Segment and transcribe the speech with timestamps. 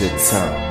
[0.00, 0.67] your tongue.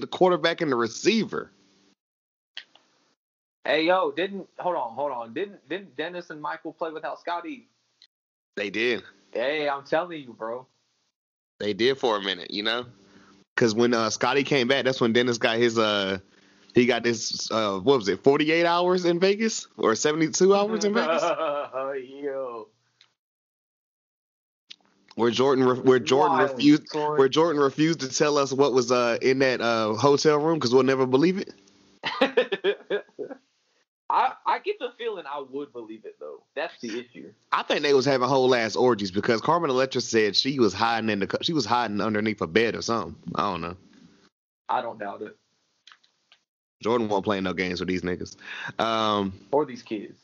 [0.00, 1.50] The quarterback and the receiver.
[3.64, 5.34] Hey yo, didn't hold on, hold on.
[5.34, 7.68] Didn't didn't Dennis and Michael play without Scotty?
[8.56, 9.02] They did.
[9.32, 10.66] Hey, I'm telling you, bro.
[11.60, 12.86] They did for a minute, you know?
[13.54, 16.18] Because when uh, Scotty came back, that's when Dennis got his uh
[16.74, 20.94] he got this uh what was it, 48 hours in Vegas or 72 hours in
[20.94, 21.22] Vegas?
[22.22, 22.68] yo.
[25.20, 27.18] Where Jordan re- where Jordan Wild, refused son.
[27.18, 30.72] where Jordan refused to tell us what was uh in that uh hotel room because
[30.72, 31.52] we'll never believe it.
[34.08, 36.42] I I get the feeling I would believe it though.
[36.56, 37.32] That's the issue.
[37.52, 41.10] I think they was having whole ass orgies because Carmen Electra said she was hiding
[41.10, 43.14] in the she was hiding underneath a bed or something.
[43.34, 43.76] I don't know.
[44.68, 45.36] I don't doubt it.
[46.82, 48.36] Jordan won't play no games with these niggas.
[48.80, 50.18] Um, Or these kids.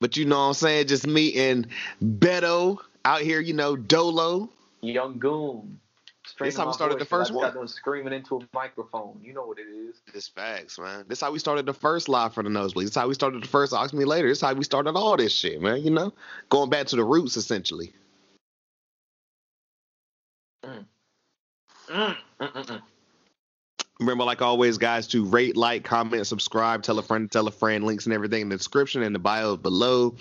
[0.00, 0.88] but you know what I'm saying?
[0.88, 1.66] Just me and
[2.04, 4.50] Beto out here, you know, Dolo.
[4.82, 5.78] Young Goon.
[6.38, 7.54] This how we started the voice 'cause I first one.
[7.54, 9.20] Got screaming into a microphone.
[9.22, 10.00] You know what it is.
[10.12, 11.04] This facts, man.
[11.08, 12.86] This how we started the first live for the nosebleeds.
[12.86, 14.28] This how we started the first Ox Me Later.
[14.28, 15.82] This how we started all this shit, man.
[15.82, 16.12] You know,
[16.48, 17.92] going back to the roots essentially.
[20.64, 20.84] Mm,
[21.88, 22.82] mm, mm, mm.
[23.98, 27.84] Remember, like always, guys, to rate, like, comment, subscribe, tell a friend, tell a friend,
[27.84, 30.14] links and everything in the description and the bio below.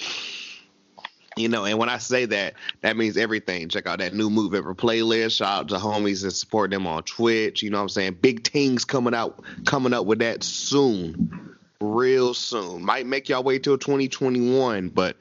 [1.39, 3.69] You know, and when I say that, that means everything.
[3.69, 5.37] Check out that new Move Ever playlist.
[5.37, 7.63] Shout out to homies and support them on Twitch.
[7.63, 8.17] You know what I'm saying?
[8.21, 11.55] Big things coming out, coming up with that soon.
[11.79, 12.83] Real soon.
[12.83, 15.15] Might make y'all wait till 2021, but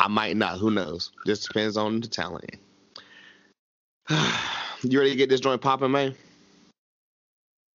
[0.00, 0.58] I might not.
[0.58, 1.12] Who knows?
[1.26, 2.56] Just depends on the talent.
[4.10, 6.16] you ready to get this joint popping, man?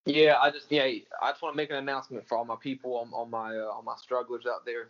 [0.05, 2.97] Yeah, I just yeah, I just want to make an announcement for all my people
[2.97, 4.89] on, on my uh, on my strugglers out there.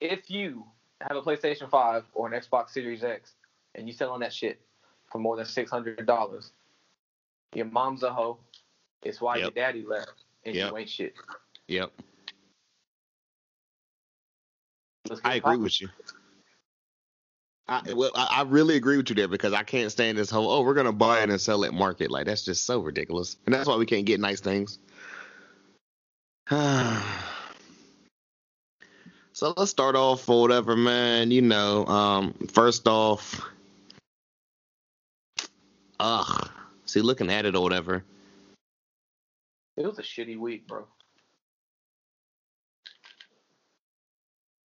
[0.00, 0.66] If you
[1.00, 3.34] have a PlayStation 5 or an Xbox Series X
[3.74, 4.60] and you selling that shit
[5.10, 6.52] for more than six hundred dollars,
[7.54, 8.38] your mom's a hoe.
[9.02, 10.70] It's why your daddy left and Yep.
[10.70, 11.14] you ain't shit.
[11.68, 11.92] Yep.
[15.22, 15.88] I agree with you.
[17.68, 20.50] I, well, I, I really agree with you there because I can't stand this whole
[20.50, 23.54] oh we're gonna buy it and sell it market like that's just so ridiculous and
[23.54, 24.78] that's why we can't get nice things.
[29.36, 31.30] so let's start off or whatever, man.
[31.30, 33.38] You know, um, first off,
[36.00, 36.50] ugh,
[36.86, 38.02] see looking at it or whatever.
[39.76, 40.86] It was a shitty week, bro.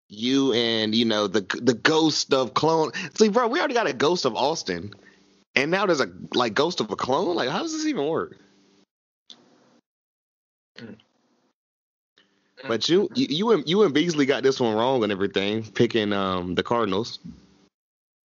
[0.07, 2.91] You and you know the the ghost of clone.
[3.15, 4.93] See, bro, we already got a ghost of Austin,
[5.55, 7.35] and now there's a like ghost of a clone.
[7.35, 8.37] Like, how does this even work?
[12.67, 16.13] But you, you, you and you and Beasley got this one wrong and everything, picking
[16.13, 17.19] um the Cardinals.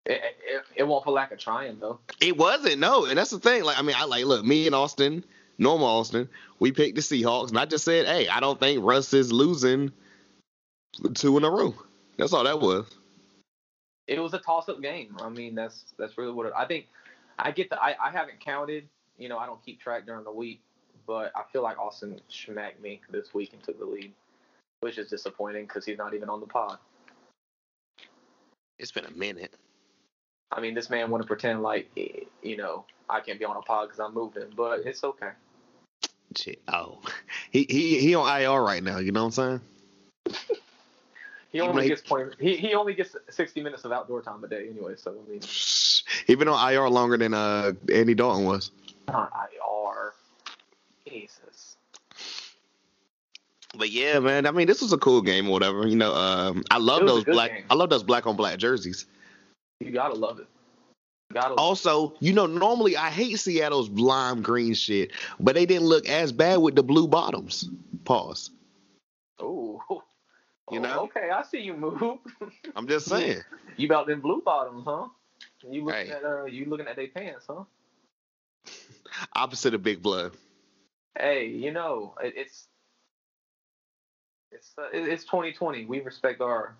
[0.05, 1.99] It, it, it won't for lack of trying though.
[2.19, 3.63] It wasn't no, and that's the thing.
[3.63, 5.23] Like, I mean, I like look, me and Austin,
[5.57, 6.29] normal Austin,
[6.59, 9.91] we picked the Seahawks, and I just said, hey, I don't think Russ is losing
[11.13, 11.75] two in a row.
[12.17, 12.85] That's all that was.
[14.07, 15.15] it was a toss-up game.
[15.21, 16.87] I mean, that's that's really what it, I think.
[17.39, 17.81] I get the.
[17.81, 18.87] I, I haven't counted.
[19.17, 20.61] You know, I don't keep track during the week,
[21.07, 24.12] but I feel like Austin smacked me this week and took the lead,
[24.81, 26.77] which is disappointing because he's not even on the pod.
[28.80, 29.53] It's been a minute.
[30.51, 31.89] I mean, this man want to pretend like
[32.42, 35.30] you know I can't be on a pod because I'm moving, but it's okay.
[36.36, 36.59] Shit.
[36.68, 37.00] Oh,
[37.51, 38.98] he he he on IR right now.
[38.98, 39.59] You know what I'm
[40.27, 40.38] saying?
[41.51, 44.48] He only might- gets 20, he he only gets 60 minutes of outdoor time a
[44.48, 44.94] day anyway.
[44.95, 45.42] So I mean,
[46.25, 48.71] He been on IR longer than uh Andy Dalton was.
[49.09, 50.13] not IR.
[51.11, 51.77] Jesus.
[53.77, 54.45] But yeah, man.
[54.45, 55.87] I mean, this was a cool game or whatever.
[55.87, 57.51] You know, um, I love It was a those black.
[57.51, 57.65] game.
[57.69, 59.05] I love those black on black jerseys.
[59.79, 60.47] You gotta love it.
[61.29, 61.53] You gotta.
[61.55, 66.31] Also, you know, normally I hate Seattle's lime green shit, but they didn't look as
[66.31, 67.69] bad with the blue bottoms.
[68.03, 68.51] Pause.
[69.39, 69.81] Oh,
[70.71, 70.99] You Oh, know?
[71.03, 72.19] Okay, I see you move.
[72.75, 73.41] I'm just saying.
[73.77, 75.07] you about them blue bottoms, huh?
[75.69, 76.11] You looking Hey.
[76.11, 77.63] at uh, you looking at their pants, huh?
[79.33, 80.33] Opposite of Big Blood.
[81.17, 82.67] Hey, you know it, it's
[84.51, 85.85] it's uh, it, it's 2020.
[85.85, 86.75] We respect our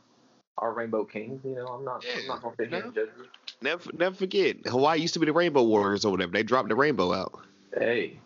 [0.58, 1.42] our rainbow kings.
[1.44, 2.22] You know, I'm not yeah.
[2.22, 3.26] I'm not gonna sit here and judge you.
[3.62, 4.58] Never, never forget.
[4.66, 6.32] Hawaii used to be the Rainbow Warriors or whatever.
[6.32, 7.40] They dropped the rainbow out.
[7.78, 8.18] Hey,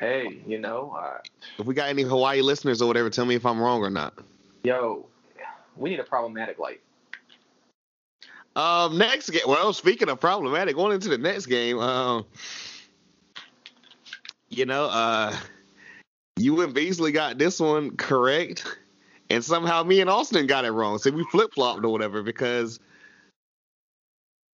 [0.00, 1.18] hey, you know, uh,
[1.58, 4.14] If we got any Hawaii listeners or whatever, tell me if I'm wrong or not.
[4.64, 5.04] yo,
[5.76, 6.80] we need a problematic light.
[8.56, 9.42] Um, next game.
[9.46, 12.24] Well, speaking of problematic, going into the next game, um,
[14.58, 15.34] you know, uh,
[16.36, 18.66] you and Beasley got this one correct,
[19.30, 20.98] and somehow me and Austin got it wrong.
[20.98, 22.80] So we flip flopped or whatever because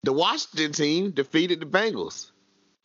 [0.02, 2.30] the Washington team defeated the Bengals,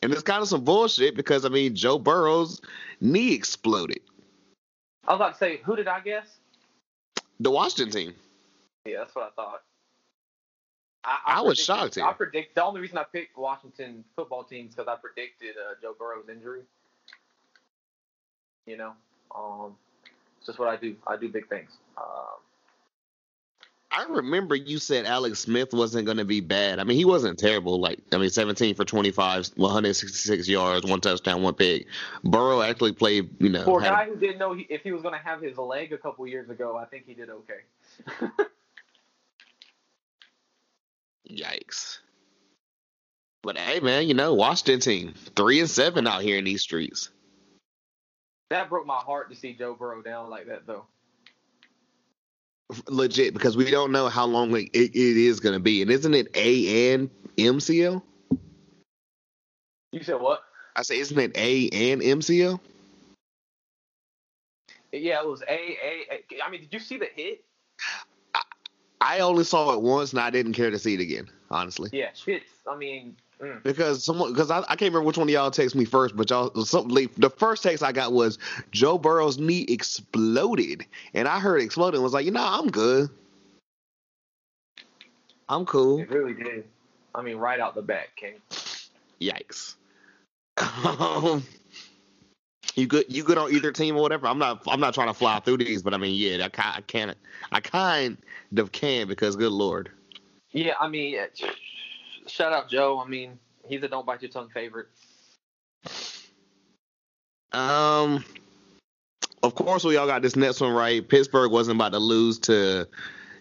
[0.02, 2.60] and it's kind of some bullshit because I mean Joe Burrow's
[3.00, 4.00] knee exploded.
[5.08, 6.26] I was about to say, who did I guess?
[7.40, 8.14] The Washington team.
[8.84, 9.62] Yeah, that's what I thought.
[11.24, 11.96] I was shocked.
[11.98, 15.94] I predict the only reason I picked Washington football teams because I predicted uh, Joe
[15.96, 16.62] Burrow's injury.
[18.66, 18.92] You know,
[19.34, 19.74] um,
[20.38, 20.96] it's just what I do.
[21.06, 21.70] I do big things.
[21.96, 22.36] Um,
[23.96, 26.80] I remember you said Alex Smith wasn't going to be bad.
[26.80, 27.80] I mean, he wasn't terrible.
[27.80, 31.86] Like, I mean, 17 for 25, 166 yards, one touchdown, one pick.
[32.22, 35.00] Burrow actually played, you know, for a guy who didn't know he, if he was
[35.00, 37.60] going to have his leg a couple years ago, I think he did okay.
[41.30, 41.98] yikes.
[43.42, 47.10] But hey, man, you know, Washington team three and seven out here in these streets.
[48.50, 50.86] That broke my heart to see Joe Burrow down like that, though.
[52.88, 55.82] Legit, because we don't know how long it, it, is going to be.
[55.82, 58.02] And isn't it A and MCL?
[59.92, 60.42] You said what?
[60.74, 62.60] I say, isn't it A and MCL?
[64.92, 66.06] Yeah, it was a a.
[66.10, 67.44] a I mean, did you see the hit?
[69.00, 71.90] I only saw it once, and I didn't care to see it again, honestly.
[71.92, 72.42] Yeah, shit.
[72.68, 73.62] I mean, mm.
[73.62, 76.30] Because someone, because I, I can't remember which one of y'all texted me first, but
[76.30, 78.38] y'all, some, the first text I got was
[78.70, 80.84] Joe Burrow's knee exploded,
[81.14, 83.10] and I heard exploded and was like, you know, I'm good,
[85.48, 86.00] I'm cool.
[86.00, 86.64] it really did.
[87.14, 88.34] I mean, right out the back, King.
[89.20, 89.74] Yikes.
[90.84, 91.44] Um,
[92.76, 93.06] you good?
[93.08, 94.26] You good on either team or whatever?
[94.26, 94.62] I'm not.
[94.66, 97.16] I'm not trying to fly through these, but I mean, yeah, I, ki- I can't.
[97.50, 98.18] I kind
[98.56, 99.90] of can because, good lord.
[100.52, 101.18] Yeah, I mean,
[102.26, 103.02] shout out Joe.
[103.04, 104.88] I mean, he's a don't bite your tongue favorite.
[107.52, 108.24] Um,
[109.42, 111.06] of course, we all got this next one right.
[111.06, 112.88] Pittsburgh wasn't about to lose to,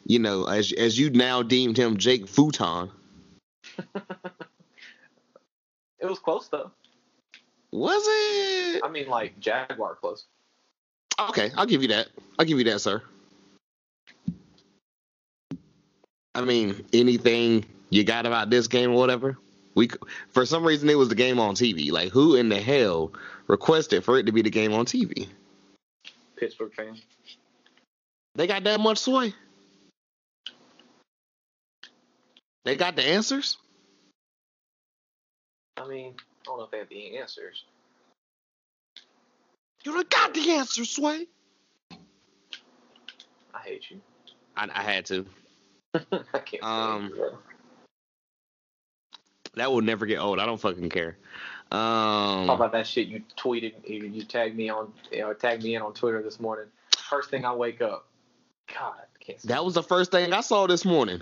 [0.06, 2.90] you know, as as you now deemed him, Jake Futon.
[6.06, 6.70] It was close though.
[7.72, 8.82] Was it?
[8.84, 10.26] I mean, like Jaguar close.
[11.20, 12.10] Okay, I'll give you that.
[12.38, 13.02] I'll give you that, sir.
[16.36, 19.38] I mean, anything you got about this game or whatever?
[19.76, 19.90] We
[20.30, 21.92] for some reason it was the game on TV.
[21.92, 23.12] Like, who in the hell
[23.48, 25.28] requested for it to be the game on TV?
[26.36, 26.98] Pittsburgh fan.
[28.36, 29.34] They got that much sway.
[32.64, 33.58] They got the answers.
[35.78, 37.64] I mean, I don't know if they have the answers.
[39.84, 41.28] You done got the answers, sway.
[43.54, 44.02] I hate you.
[44.58, 45.26] I, I had to.
[45.94, 46.64] I can't.
[46.64, 47.38] Um, stand you, bro.
[49.56, 50.40] That will never get old.
[50.40, 51.18] I don't fucking care.
[51.72, 53.74] Um, Talk about that shit you tweeted.
[53.88, 54.92] You, you tagged me on.
[55.12, 56.66] You know, tagged me in on Twitter this morning.
[56.98, 58.08] First thing I wake up.
[58.74, 58.94] God,
[59.46, 61.22] that was the first thing I saw this morning.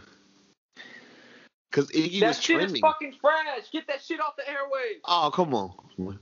[1.71, 2.75] Cause Iggy that was shit trending.
[2.75, 3.71] is fucking trash.
[3.71, 4.99] Get that shit off the airwaves.
[5.05, 6.19] Oh, come on.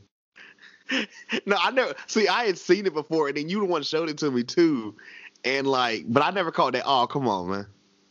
[1.46, 2.28] no, I never see.
[2.28, 4.96] I had seen it before, and then you the one showed it to me too,
[5.44, 6.84] and like, but I never caught that.
[6.86, 7.68] Oh, come on, man!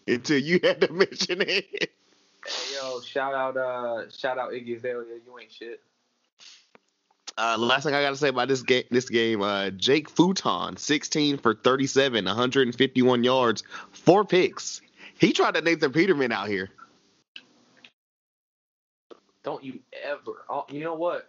[0.07, 1.93] Until you had to mention it.
[2.47, 5.19] Hey, yo, shout out, uh, shout out Iggy Azalea.
[5.27, 5.81] You ain't shit.
[7.37, 10.11] Uh, the last thing I got to say about this game, this game, uh, Jake
[10.11, 14.83] Futon, 16 for 37, 151 yards, four picks.
[15.19, 16.71] He tried to Nathan Peterman out here.
[19.43, 20.45] Don't you ever?
[20.49, 21.29] Oh, you know what?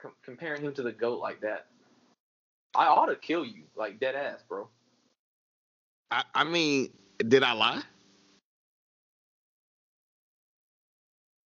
[0.00, 1.66] Com- comparing him to the goat like that,
[2.74, 4.68] I ought to kill you, like dead ass, bro.
[6.10, 7.82] I, I mean, did I lie?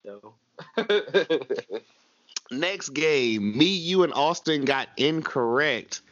[0.05, 0.35] No.
[2.51, 6.03] Next game, me, you, and Austin got incorrect,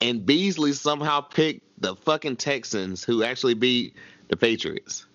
[0.00, 3.94] and Beasley somehow picked the fucking Texans, who actually beat
[4.28, 5.06] the Patriots.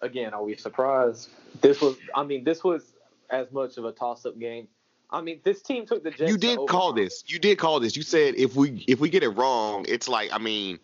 [0.00, 1.30] Again, are we surprised?
[1.60, 2.94] This was, I mean, this was
[3.30, 4.68] as much of a toss-up game.
[5.10, 6.30] I mean, this team took the Jets.
[6.30, 7.24] You did call this.
[7.26, 7.96] You did call this.
[7.96, 10.80] You said if we if we get it wrong, it's like I mean,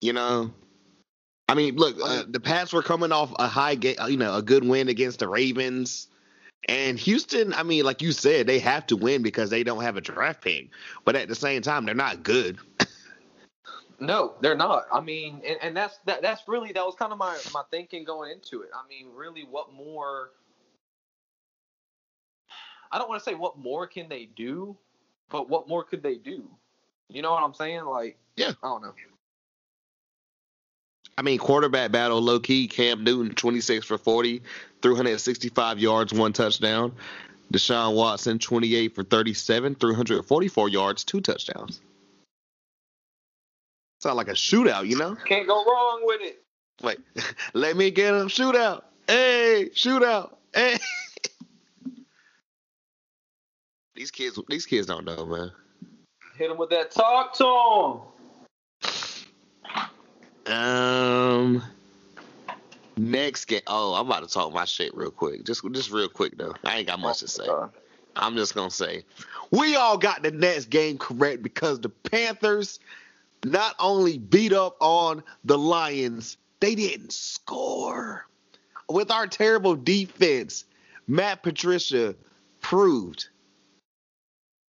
[0.00, 0.52] you know,
[1.48, 4.42] I mean, look, uh, the Pats were coming off a high game, you know, a
[4.42, 6.08] good win against the Ravens.
[6.68, 9.96] And Houston, I mean, like you said, they have to win because they don't have
[9.96, 10.70] a draft pick.
[11.04, 12.58] But at the same time, they're not good.
[13.98, 14.86] No, they're not.
[14.92, 18.04] I mean, and, and that's that, that's really that was kind of my my thinking
[18.04, 18.68] going into it.
[18.74, 20.32] I mean, really, what more?
[22.92, 24.76] I don't want to say what more can they do,
[25.30, 26.44] but what more could they do?
[27.08, 27.84] You know what I'm saying?
[27.84, 28.52] Like, Yeah.
[28.62, 28.92] I don't know.
[31.18, 32.68] I mean, quarterback battle, low key.
[32.68, 34.42] Cam Newton, 26 for 40,
[34.82, 36.92] 365 yards, one touchdown.
[37.52, 41.80] Deshaun Watson, 28 for 37, 344 yards, two touchdowns.
[44.00, 45.16] Sound like a shootout, you know?
[45.24, 46.42] Can't go wrong with it.
[46.82, 46.98] Wait,
[47.54, 48.28] let me get him.
[48.28, 48.82] Shootout.
[49.06, 50.34] Hey, shootout.
[50.54, 50.78] Hey.
[53.94, 55.52] these kids, these kids don't know, man.
[56.36, 58.00] Hit them with that talk to him.
[60.46, 61.62] Um,
[62.96, 63.62] next game.
[63.66, 65.44] Oh, I'm about to talk my shit real quick.
[65.44, 66.54] Just, just real quick though.
[66.64, 67.46] I ain't got much to say.
[68.16, 69.04] I'm just gonna say,
[69.50, 72.80] we all got the next game correct because the Panthers
[73.44, 78.26] not only beat up on the Lions, they didn't score.
[78.88, 80.64] With our terrible defense,
[81.06, 82.14] Matt Patricia
[82.60, 83.28] proved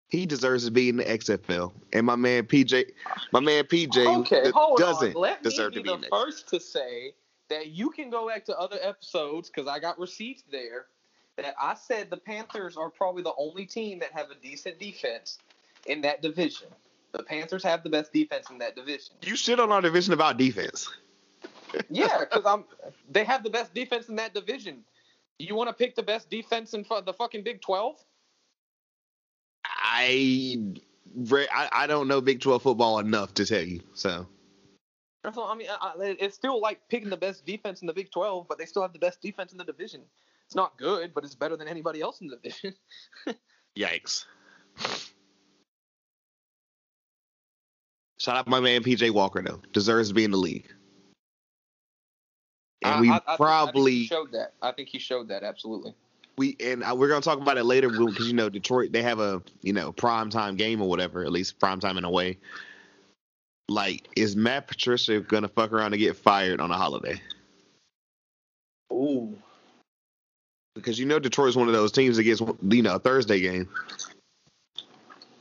[0.09, 2.91] he deserves to be in the XFL, and my man PJ,
[3.31, 5.21] my man PJ okay, doesn't on.
[5.21, 7.13] Let me deserve be to be the first to say
[7.49, 10.85] that you can go back to other episodes because I got receipts there.
[11.35, 15.37] That I said the Panthers are probably the only team that have a decent defense
[15.85, 16.69] in that division.
[17.11, 19.13] The Panthers have the best defense in that division.
[19.21, 20.89] You shit on our division about defense.
[21.89, 22.63] Yeah, because I'm.
[23.11, 24.85] They have the best defense in that division.
[25.37, 27.97] You want to pick the best defense in the fucking Big Twelve?
[29.77, 30.73] I,
[31.31, 33.81] I I don't know Big 12 football enough to tell you.
[33.93, 34.27] So
[35.23, 35.67] I mean,
[36.19, 38.93] it's still like picking the best defense in the Big Twelve, but they still have
[38.93, 40.01] the best defense in the division.
[40.45, 42.73] It's not good, but it's better than anybody else in the division.
[43.77, 44.23] yikes.
[48.19, 49.61] Shout out my man PJ Walker though.
[49.73, 50.67] Deserves to be in the league.
[52.83, 54.53] And I- we I- I think- I think probably he showed that.
[54.61, 55.93] I think he showed that absolutely.
[56.37, 59.41] We and we're gonna talk about it later because you know Detroit they have a
[59.61, 62.37] you know prime time game or whatever at least prime time in a way.
[63.69, 67.19] Like, is Matt Patricia gonna fuck around and get fired on a holiday?
[68.93, 69.35] Ooh.
[70.75, 73.67] Because you know Detroit's one of those teams that gets you know a Thursday game.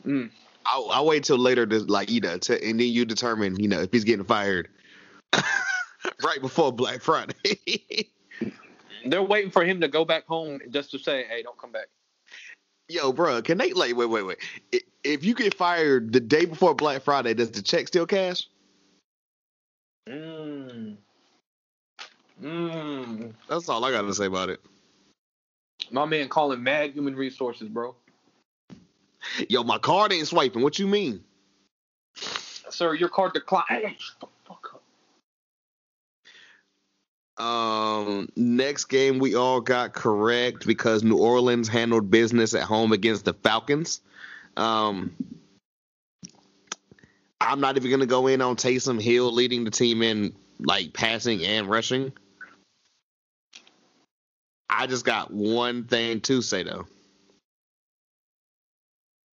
[0.04, 0.30] Mm.
[0.64, 3.68] I'll, I'll wait till later to like you know to, and then you determine you
[3.68, 4.68] know if he's getting fired
[5.32, 7.34] right before Black Friday.
[9.04, 11.88] They're waiting for him to go back home just to say, "Hey, don't come back."
[12.88, 14.38] Yo, bro, can they like wait, wait, wait?
[15.02, 18.48] If you get fired the day before Black Friday, does the check still cash?
[20.08, 20.96] Mm.
[22.42, 23.32] Mm.
[23.48, 24.60] That's all I got to say about it.
[25.90, 27.94] My man calling mad human resources, bro.
[29.48, 30.62] Yo, my card ain't swiping.
[30.62, 31.22] What you mean?
[32.14, 33.66] Sir, your card declined.
[33.68, 34.82] Hey, shut the fuck up.
[37.38, 43.26] Um, next game we all got correct because New Orleans handled business at home against
[43.26, 44.00] the Falcons.
[44.56, 45.14] Um,
[47.40, 51.44] I'm not even gonna go in on Taysom Hill leading the team in like passing
[51.44, 52.12] and rushing.
[54.70, 56.86] I just got one thing to say though.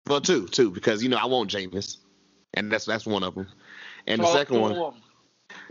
[0.07, 1.97] Well, two, two, because you know I want Jameis,
[2.55, 3.47] and that's that's one of them.
[4.07, 4.93] And the Talk second one,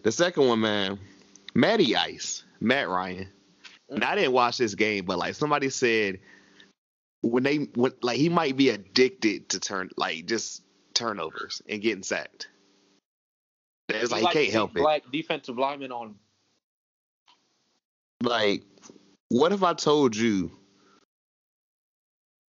[0.02, 0.98] the second one, man,
[1.54, 3.28] Matty Ice, Matt Ryan.
[3.88, 6.20] And I didn't watch this game, but like somebody said,
[7.22, 10.62] when they when like he might be addicted to turn like just
[10.94, 12.48] turnovers and getting sacked.
[13.88, 14.80] It's like he can't help it.
[14.80, 16.14] Black defensive lineman on.
[18.22, 18.62] Like,
[19.28, 20.52] what if I told you?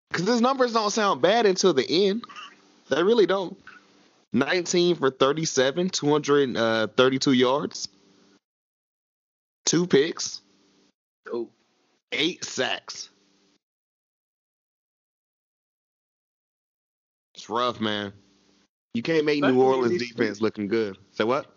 [0.10, 2.24] Because his numbers don't sound bad until the end.
[2.89, 3.58] They really don't.
[4.34, 7.88] 19 for 37, 232 uh, yards,
[9.67, 10.41] two picks,
[11.31, 11.50] Oh,
[12.12, 13.09] eight sacks.
[17.36, 18.13] It's rough, man.
[18.93, 20.41] You can't make New Orleans defense streets.
[20.41, 20.97] looking good.
[21.12, 21.53] Say what?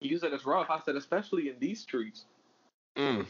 [0.00, 0.70] you said it's rough.
[0.70, 2.24] I said especially in these streets.
[2.96, 3.26] Mm.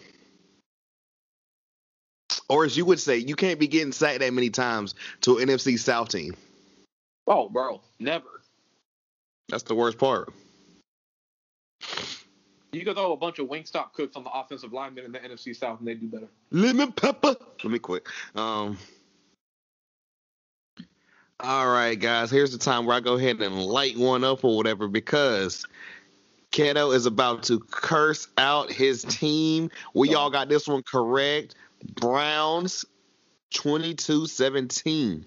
[2.48, 5.48] Or as you would say, you can't be getting sacked that many times to an
[5.48, 6.34] NFC South team.
[7.26, 8.42] Oh, bro, never.
[9.48, 10.32] That's the worst part.
[12.72, 15.56] You could throw a bunch of Wingstop cooks on the offensive linemen in the NFC
[15.56, 16.28] South, and they do better.
[16.50, 17.34] Lemon pepper.
[17.64, 18.04] Let me quit.
[18.34, 18.76] Um,
[21.40, 22.30] All right, guys.
[22.30, 25.64] Here's the time where I go ahead and light one up or whatever because
[26.50, 29.70] Keto is about to curse out his team.
[29.94, 31.54] We all got this one correct.
[31.94, 32.84] Browns
[33.54, 35.25] 22-17.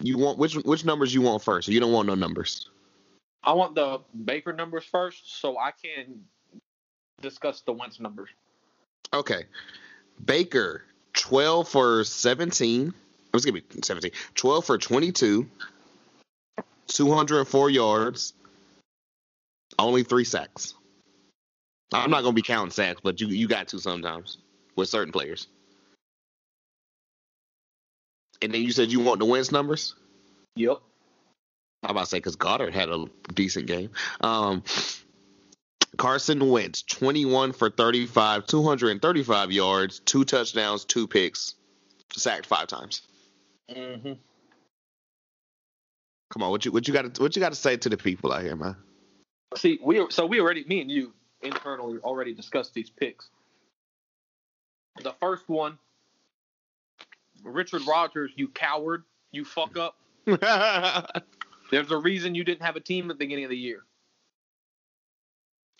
[0.00, 1.68] You want which which numbers you want first?
[1.68, 2.68] You don't want no numbers.
[3.44, 6.24] I want the Baker numbers first, so I can
[7.20, 8.30] discuss the Wentz numbers.
[9.12, 9.44] Okay.
[10.24, 10.82] Baker
[11.14, 12.88] 12 for 17.
[12.88, 12.94] It
[13.32, 14.10] was going to be 17.
[14.34, 15.46] 12 for 22.
[16.86, 18.34] 204 yards.
[19.78, 20.74] Only three sacks.
[21.92, 24.38] I'm not going to be counting sacks, but you you got to sometimes
[24.76, 25.46] with certain players.
[28.42, 29.94] And then you said you want the Wentz numbers?
[30.56, 30.80] Yep.
[31.84, 33.90] I'm about to say because Goddard had a decent game.
[34.22, 34.62] Um,
[35.98, 41.54] Carson Wentz, 21 for 35, 235 yards, two touchdowns, two picks,
[42.12, 43.02] sacked five times.
[43.70, 44.14] Mm-hmm.
[46.32, 47.96] Come on, what you what you got to what you got to say to the
[47.96, 48.76] people out here, man?
[49.56, 51.12] See, we so we already me and you
[51.42, 53.28] internally already discussed these picks.
[55.02, 55.78] The first one,
[57.44, 59.96] Richard Rodgers, you coward, you fuck up.
[61.74, 63.82] There's a reason you didn't have a team at the beginning of the year.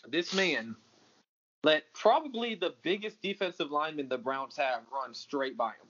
[0.09, 0.75] This man
[1.63, 5.87] let probably the biggest defensive lineman the Browns have run straight by him.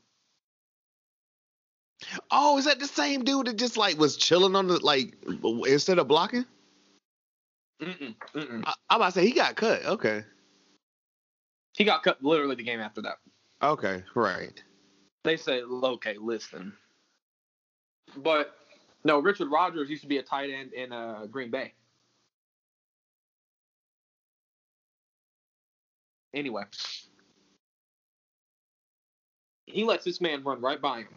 [2.30, 5.14] oh, is that the same dude that just like was chilling on the like
[5.66, 6.44] instead of blocking?
[7.80, 8.62] Mm-mm, mm-mm.
[8.66, 9.86] I, I'm about to say he got cut.
[9.86, 10.22] Okay,
[11.78, 13.20] He got cut literally the game after that.
[13.62, 14.62] okay, right.
[15.24, 16.74] They say, okay, listen.
[18.18, 18.54] But
[19.04, 21.72] no, Richard Rodgers used to be a tight end in uh, Green Bay.
[26.32, 26.64] Anyway,
[29.66, 31.14] he lets this man run right by him.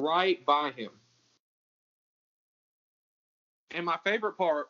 [0.00, 0.90] Right by him.
[3.72, 4.68] And my favorite part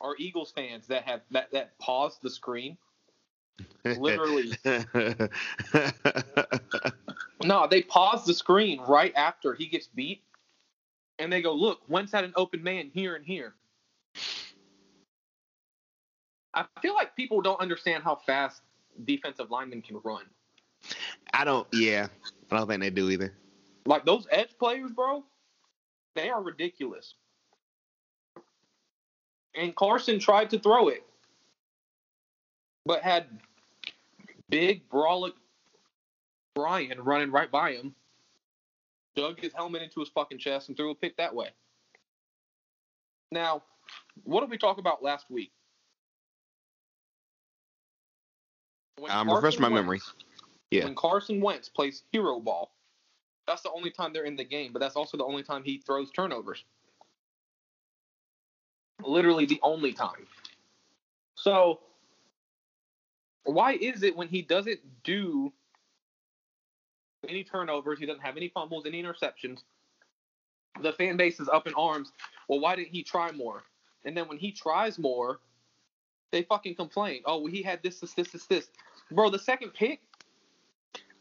[0.00, 2.76] are Eagles fans that have that, that pause the screen.
[3.84, 4.56] Literally.
[7.42, 10.22] No, they pause the screen right after he gets beat,
[11.18, 13.54] and they go, "Look, Wentz had an open man here and here."
[16.52, 18.62] I feel like people don't understand how fast
[19.04, 20.24] defensive linemen can run.
[21.32, 21.66] I don't.
[21.72, 22.08] Yeah,
[22.50, 23.32] I don't think they do either.
[23.86, 25.24] Like those edge players, bro,
[26.14, 27.14] they are ridiculous.
[29.54, 31.04] And Carson tried to throw it,
[32.84, 33.26] but had
[34.50, 35.32] big brolic
[36.54, 37.94] Brian running right by him,
[39.16, 41.48] dug his helmet into his fucking chest and threw a pick that way.
[43.32, 43.62] Now,
[44.24, 45.52] what did we talk about last week?
[48.98, 50.00] When Um, refresh Carson my Wentz- memory.
[50.70, 50.84] Yeah.
[50.84, 52.72] When Carson Wentz plays hero ball,
[53.46, 55.78] that's the only time they're in the game, but that's also the only time he
[55.78, 56.64] throws turnovers.
[59.02, 60.26] Literally the only time.
[61.36, 61.80] So,
[63.44, 65.52] why is it when he doesn't do
[67.28, 69.62] any turnovers, he doesn't have any fumbles, any interceptions,
[70.82, 72.12] the fan base is up in arms?
[72.48, 73.64] Well, why didn't he try more?
[74.04, 75.40] And then when he tries more,
[76.32, 77.22] they fucking complain.
[77.24, 78.70] Oh, well, he had this, this, this, this, this.
[79.10, 80.00] Bro, the second pick,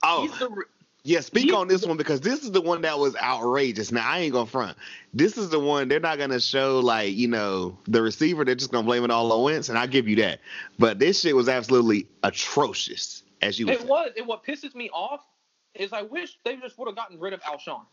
[0.04, 0.64] Oh, he's the
[1.10, 3.92] Yeah, speak He- on this one because this is the one that was outrageous.
[3.92, 4.78] Now I ain't gonna front.
[5.12, 8.46] This is the one they're not gonna show like you know the receiver.
[8.46, 10.40] They're just gonna blame it all on Wentz, and I give you that.
[10.78, 13.88] But this shit was absolutely atrocious, as you would It say.
[13.88, 14.12] was.
[14.18, 15.26] And what pisses me off
[15.74, 17.88] is I wish they just would have gotten rid of Alshon.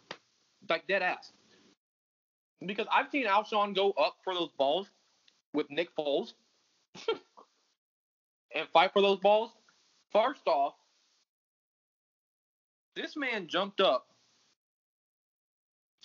[0.69, 1.33] Like dead ass.
[2.67, 4.91] Because I've seen Alshon go up for those balls
[5.55, 6.35] with Nick Foles
[8.55, 9.53] and fight for those balls.
[10.13, 10.75] First off,
[12.97, 14.09] this man jumped up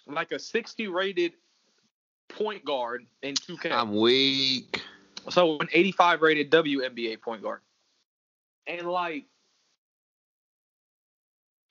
[0.05, 1.31] like a 60 rated
[2.27, 3.71] point guard in 2K.
[3.71, 4.81] I'm weak.
[5.29, 7.61] So an 85 rated WNBA point guard.
[8.67, 9.25] And like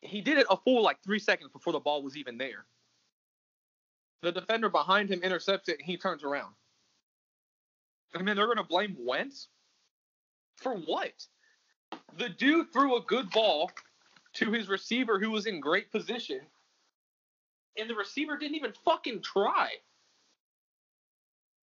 [0.00, 2.64] he did it a full like three seconds before the ball was even there.
[4.22, 6.54] The defender behind him intercepts it and he turns around.
[8.14, 9.48] And then they're gonna blame Wentz?
[10.56, 11.12] For what?
[12.18, 13.70] The dude threw a good ball
[14.34, 16.40] to his receiver who was in great position.
[17.78, 19.70] And the receiver didn't even fucking try.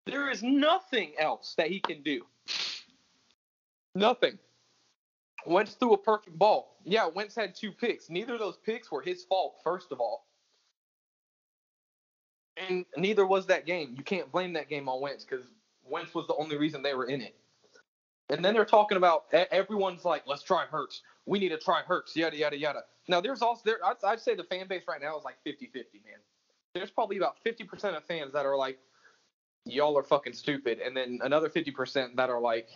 [0.06, 2.26] There is nothing else that he can do.
[3.94, 4.38] Nothing.
[5.46, 6.76] Wentz threw a perfect ball.
[6.84, 8.10] Yeah, Wentz had two picks.
[8.10, 10.26] Neither of those picks were his fault, first of all.
[12.56, 13.94] And neither was that game.
[13.96, 15.46] You can't blame that game on Wentz because
[15.84, 17.34] Wentz was the only reason they were in it.
[18.30, 21.02] And then they're talking about everyone's like, let's try Hurts.
[21.26, 22.16] We need to try Hurts.
[22.16, 22.80] Yada yada yada.
[23.08, 23.78] Now there's also there.
[23.84, 26.18] I'd, I'd say the fan base right now is like 50-50, man.
[26.74, 28.78] There's probably about 50% of fans that are like,
[29.64, 32.68] y'all are fucking stupid, and then another 50% that are like,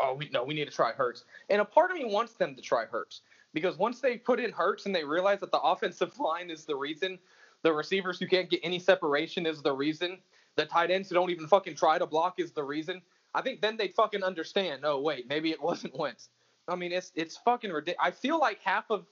[0.00, 1.24] oh, we no, we need to try Hurts.
[1.50, 4.52] And a part of me wants them to try Hurts because once they put in
[4.52, 7.18] Hurts and they realize that the offensive line is the reason,
[7.62, 10.18] the receivers who can't get any separation is the reason,
[10.56, 13.02] the tight ends who don't even fucking try to block is the reason.
[13.34, 14.82] I think then they'd fucking understand.
[14.84, 16.28] Oh wait, maybe it wasn't Wentz.
[16.68, 18.06] I mean, it's it's fucking ridiculous.
[18.06, 19.06] I feel like half of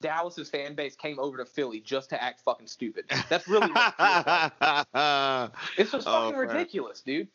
[0.00, 3.04] Dallas's fan base came over to Philly just to act fucking stupid.
[3.28, 5.50] That's really what it like.
[5.76, 6.48] It's just Oh, fucking man.
[6.48, 7.28] ridiculous, dude.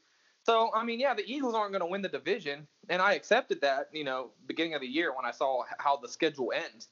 [0.46, 3.62] So I mean, yeah, the Eagles aren't going to win the division, and I accepted
[3.62, 3.90] that.
[3.94, 6.90] You know, beginning of the year when I saw how the schedule ends,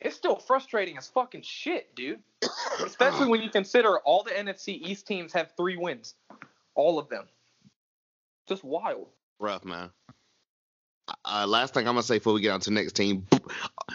[0.00, 2.20] it's still frustrating as fucking shit, dude.
[2.84, 6.14] Especially when you consider all the NFC East teams have three wins,
[6.74, 7.24] all of them.
[8.52, 9.06] Just wild.
[9.38, 9.88] rough, man.
[11.24, 13.26] Uh, last thing I'm gonna say before we get on to the next team,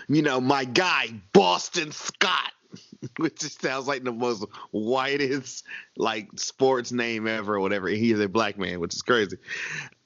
[0.08, 2.52] you know, my guy Boston Scott,
[3.18, 5.64] which just sounds like the most whitest
[5.96, 7.88] like sports name ever, or whatever.
[7.88, 9.38] He's a black man, which is crazy.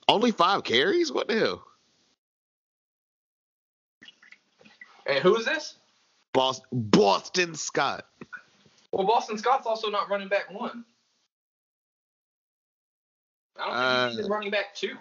[0.10, 1.14] Only five carries?
[1.14, 1.64] What the hell?
[5.08, 5.78] Hey, who is this?
[6.34, 8.06] Boston, Boston Scott.
[8.92, 10.84] Well, Boston Scott's also not running back one.
[13.60, 14.96] I don't think Uh, he's even running back two.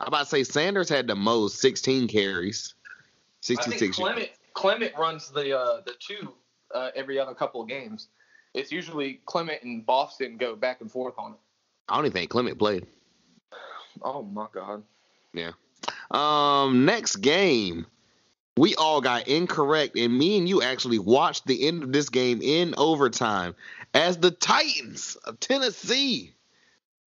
[0.00, 3.96] I'm about to say Sanders had the most, 16 carries, I 66.
[3.96, 6.32] Clement Clement runs the uh, the two
[6.74, 8.08] uh, every other couple of games.
[8.54, 11.38] It's usually Clement and Boston go back and forth on it.
[11.88, 12.86] I don't even think Clement played.
[14.02, 14.82] Oh my god.
[15.32, 15.52] Yeah.
[16.10, 17.86] Um, next game,
[18.56, 22.40] we all got incorrect, and me and you actually watched the end of this game
[22.42, 23.54] in overtime
[23.94, 26.34] as the Titans of Tennessee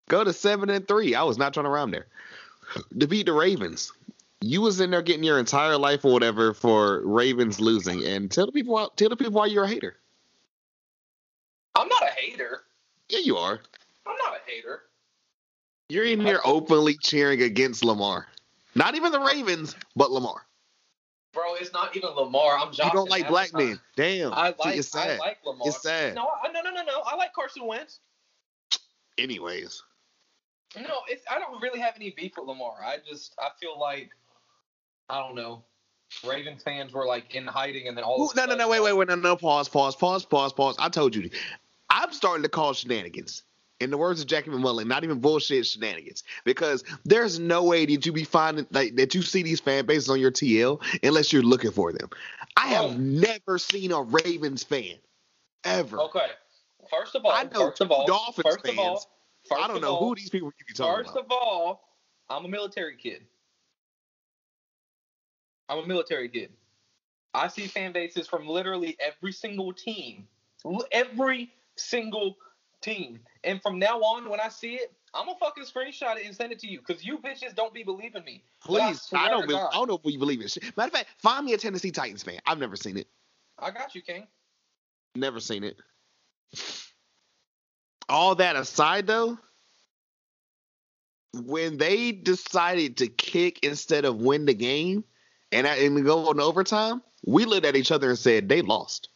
[0.08, 1.14] go to seven and three.
[1.14, 2.06] I was not trying to rhyme there
[2.98, 3.92] to beat the Ravens.
[4.40, 8.46] You was in there getting your entire life or whatever for Ravens losing, and tell
[8.46, 9.96] the people why- tell the people why you're a hater.
[11.74, 12.62] I'm not a hater.
[13.08, 13.60] Yeah, you are.
[14.06, 14.82] I'm not a hater.
[15.88, 18.26] You're in here openly cheering against Lamar.
[18.74, 20.46] Not even the Ravens, but Lamar.
[21.32, 22.56] Bro, it's not even Lamar.
[22.58, 23.80] I'm You don't like black men.
[23.96, 24.32] Damn.
[24.32, 25.68] I See, like it's I like Lamar.
[25.68, 26.14] It's sad.
[26.14, 27.02] No, I, no, no, no, no.
[27.02, 28.00] I like Carson Wentz.
[29.18, 29.82] Anyways.
[30.76, 32.74] No, it's I don't really have any beef with Lamar.
[32.84, 34.10] I just I feel like
[35.08, 35.64] I don't know.
[36.26, 38.22] Ravens fans were like in hiding, and then all.
[38.22, 40.76] Ooh, no, no, no, wait, wait, wait, no, no, pause, pause, pause, pause, pause.
[40.78, 41.28] I told you.
[41.90, 43.42] I'm starting to call shenanigans.
[43.80, 46.22] In the words of Jackie MacMullan, not even bullshit shenanigans.
[46.44, 50.08] Because there's no way that you be finding like that you see these fan bases
[50.08, 52.08] on your TL unless you're looking for them.
[52.56, 52.92] I have Oh.
[52.94, 54.96] never seen a Ravens fan.
[55.64, 55.98] Ever.
[56.02, 56.26] Okay.
[56.90, 58.78] First of all, I know first of all, Dolphins first fans.
[58.78, 59.10] of all,
[59.48, 61.24] first I don't know all, who these people you be talking First about.
[61.24, 61.88] of all,
[62.28, 63.22] I'm a military kid.
[65.68, 66.50] I'm a military kid.
[67.32, 70.26] I see fan bases from literally every single team.
[70.92, 72.36] Every single
[72.80, 73.18] team.
[73.42, 76.52] And from now on, when I see it, I'm gonna fucking screenshot it and send
[76.52, 76.80] it to you.
[76.80, 78.42] Cause you bitches don't be believing me.
[78.66, 79.48] But I Please, I don't.
[79.48, 80.56] Be, I don't know if we believe it.
[80.76, 82.38] Matter of fact, find me a Tennessee Titans fan.
[82.46, 83.08] I've never seen it.
[83.58, 84.26] I got you, King.
[85.14, 85.76] Never seen it.
[88.08, 89.38] All that aside, though,
[91.32, 95.04] when they decided to kick instead of win the game
[95.52, 99.08] and, uh, and go on overtime, we looked at each other and said, they lost.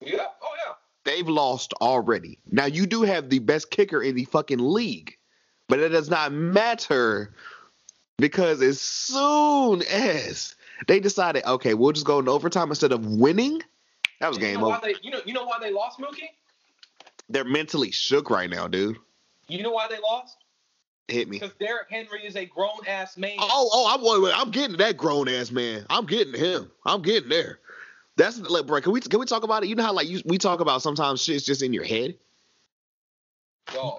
[0.00, 0.26] Yeah.
[0.42, 0.72] Oh yeah.
[1.04, 2.38] They've lost already.
[2.50, 5.16] Now, you do have the best kicker in the fucking league,
[5.68, 7.34] but it does not matter
[8.18, 10.54] because as soon as
[10.88, 13.62] they decided, okay, we'll just go into overtime instead of winning,
[14.20, 14.78] that was you game over.
[14.82, 16.28] they you know you know why they lost, Mookie?
[17.30, 18.98] They're mentally shook right now, dude.
[19.48, 20.36] You know why they lost?
[21.08, 21.38] Hit me.
[21.38, 23.36] Because Derrick Henry is a grown ass man.
[23.38, 25.86] Oh, oh, I'm I'm getting that grown ass man.
[25.90, 26.70] I'm getting him.
[26.84, 27.58] I'm getting there.
[28.16, 28.80] That's like, bro.
[28.80, 29.68] Can we can we talk about it?
[29.68, 32.16] You know how like you, we talk about sometimes shit's just in your head.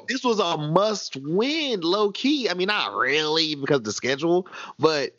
[0.08, 2.50] This was a must win, low key.
[2.50, 4.46] I mean, not really because of the schedule,
[4.78, 5.16] but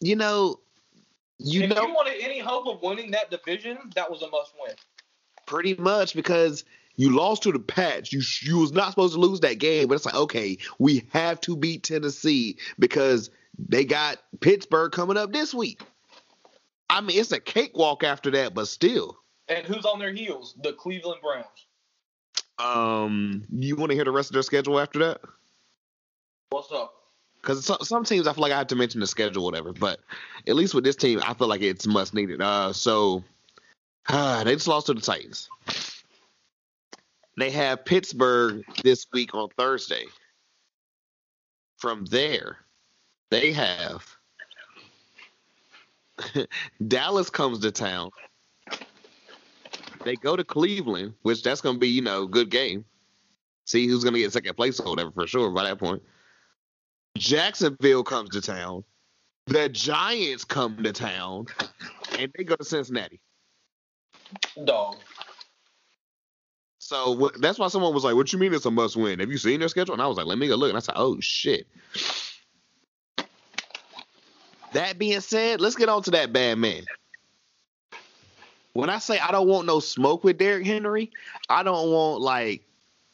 [0.00, 0.60] you know,
[1.38, 4.54] you if know, you wanted any hope of winning that division, that was a must
[4.60, 4.74] win.
[5.46, 6.64] pretty much because
[6.98, 8.12] you lost to the Pats.
[8.12, 11.40] You you was not supposed to lose that game, but it's like okay, we have
[11.42, 15.80] to beat Tennessee because they got Pittsburgh coming up this week.
[16.90, 19.16] I mean, it's a cakewalk after that, but still.
[19.46, 20.56] And who's on their heels?
[20.62, 21.46] The Cleveland Browns.
[22.58, 25.20] Um, you want to hear the rest of their schedule after that?
[26.50, 26.92] What's up?
[27.40, 29.72] Because some, some teams, I feel like I have to mention the schedule, whatever.
[29.72, 30.00] But
[30.48, 32.42] at least with this team, I feel like it's must needed.
[32.42, 33.22] Uh, so
[34.08, 35.48] uh, they just lost to the Titans.
[37.38, 40.04] They have Pittsburgh this week on Thursday.
[41.76, 42.58] From there,
[43.30, 44.04] They have
[46.88, 48.10] Dallas comes to town.
[50.04, 52.84] They go to Cleveland, which that's going to be, you know, good game.
[53.66, 56.02] See who's going to get second place whatever for sure by that point.
[57.16, 58.82] Jacksonville comes to town.
[59.46, 61.46] The Giants come to town,
[62.18, 63.20] and they go to Cincinnati.
[64.64, 64.96] Dog.
[66.88, 69.18] So that's why someone was like, "What you mean it's a must win?
[69.18, 70.80] Have you seen their schedule?" And I was like, "Let me go look." And I
[70.80, 71.66] said, "Oh shit."
[74.72, 76.84] That being said, let's get on to that bad man.
[78.72, 81.10] When I say I don't want no smoke with Derrick Henry,
[81.50, 82.62] I don't want like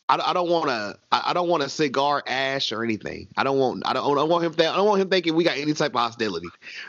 [0.08, 3.26] I, I don't want to I don't want a cigar ash or anything.
[3.36, 5.34] I don't want I don't, I don't want him th- I don't want him thinking
[5.34, 6.46] we got any type of hostility.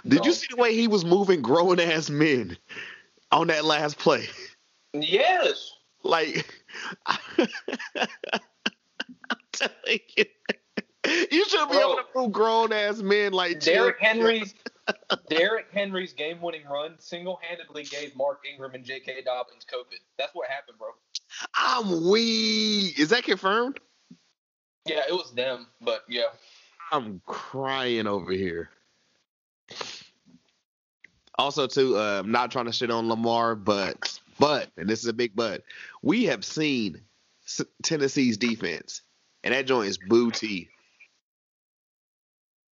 [0.07, 2.55] Did you see the way he was moving grown ass men
[3.31, 4.27] on that last play?
[4.93, 5.71] Yes.
[6.05, 6.45] Like,
[7.05, 7.47] I'm
[9.51, 10.25] telling you,
[11.31, 11.79] you should be Bro.
[11.79, 14.53] able to move grown ass men like Derrick Henry's
[15.29, 19.23] Derrick Henry's game winning run single handedly gave Mark Ingram and J.K.
[19.23, 19.99] Dobbins COVID.
[20.17, 20.89] That's what happened, bro.
[21.55, 22.99] I'm weak.
[22.99, 23.79] Is that confirmed?
[24.85, 26.25] Yeah, it was them, but yeah.
[26.91, 28.69] I'm crying over here.
[31.37, 35.07] Also, too, uh, I'm not trying to shit on Lamar, but but and this is
[35.07, 35.63] a big but.
[36.01, 37.01] We have seen
[37.45, 39.01] S- Tennessee's defense,
[39.43, 40.69] and that joint is booty.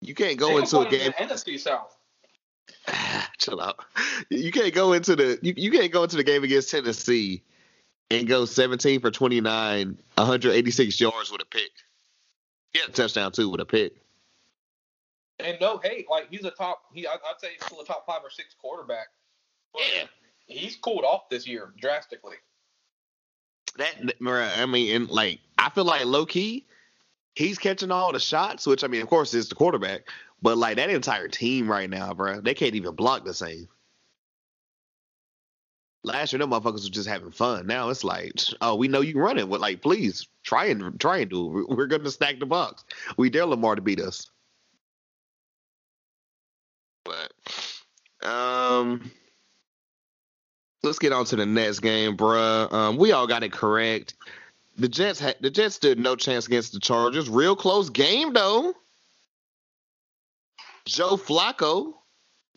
[0.01, 1.13] You can't go into a game.
[1.17, 1.95] the NFC South.
[3.37, 3.79] Chill out.
[4.29, 7.43] You can't go into the you, you can't go into the game against Tennessee
[8.09, 11.71] and go 17 for 29, 186 yards with a pick.
[12.73, 13.93] Yeah, touchdown too with a pick.
[15.39, 16.81] And no hate, like he's a top.
[16.93, 19.07] He, I- I'd say he's still a top five or six quarterback.
[19.73, 20.03] But Yeah.
[20.51, 22.35] He's cooled off this year drastically.
[23.77, 26.65] That I mean, and like I feel like low key,
[27.35, 30.01] he's catching all the shots, which I mean, of course, is the quarterback.
[30.41, 33.67] But like that entire team right now, bro, they can't even block the same.
[36.03, 37.67] Last year, them motherfuckers were just having fun.
[37.67, 39.47] Now it's like, oh, we know you running.
[39.49, 41.51] What, like, please try and try and do it.
[41.51, 42.83] We're- We're going to stack the box.
[43.17, 44.27] We dare Lamar to beat us.
[47.05, 47.31] But,
[48.27, 49.11] um,
[50.83, 52.71] let's get on to the next game, bruh.
[52.71, 54.15] Um, we all got it correct.
[54.77, 57.29] The Jets had the Jets stood no chance against the Chargers.
[57.29, 58.73] Real close game though.
[60.85, 61.93] Joe Flacco,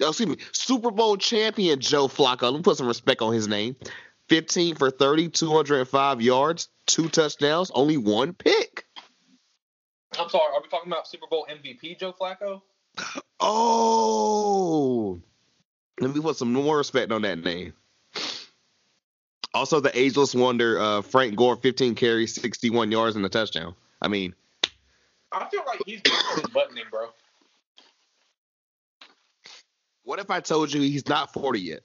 [0.01, 2.43] oh, excuse me, Super Bowl champion Joe Flacco.
[2.45, 3.77] Let me put some respect on his name.
[4.31, 8.87] 15 for 30, 205 yards, two touchdowns, only one pick.
[10.19, 12.63] I'm sorry, are we talking about Super Bowl MVP Joe Flacco?
[13.41, 15.21] Oh,
[16.01, 17.75] let me put some more respect on that name.
[19.55, 23.75] Also, the ageless wonder, uh, Frank Gore, 15 carries, 61 yards, and a touchdown.
[24.03, 24.35] I mean,
[25.31, 26.01] I feel like he's
[26.53, 27.09] buttoning, bro.
[30.03, 31.81] what if I told you he's not 40 yet?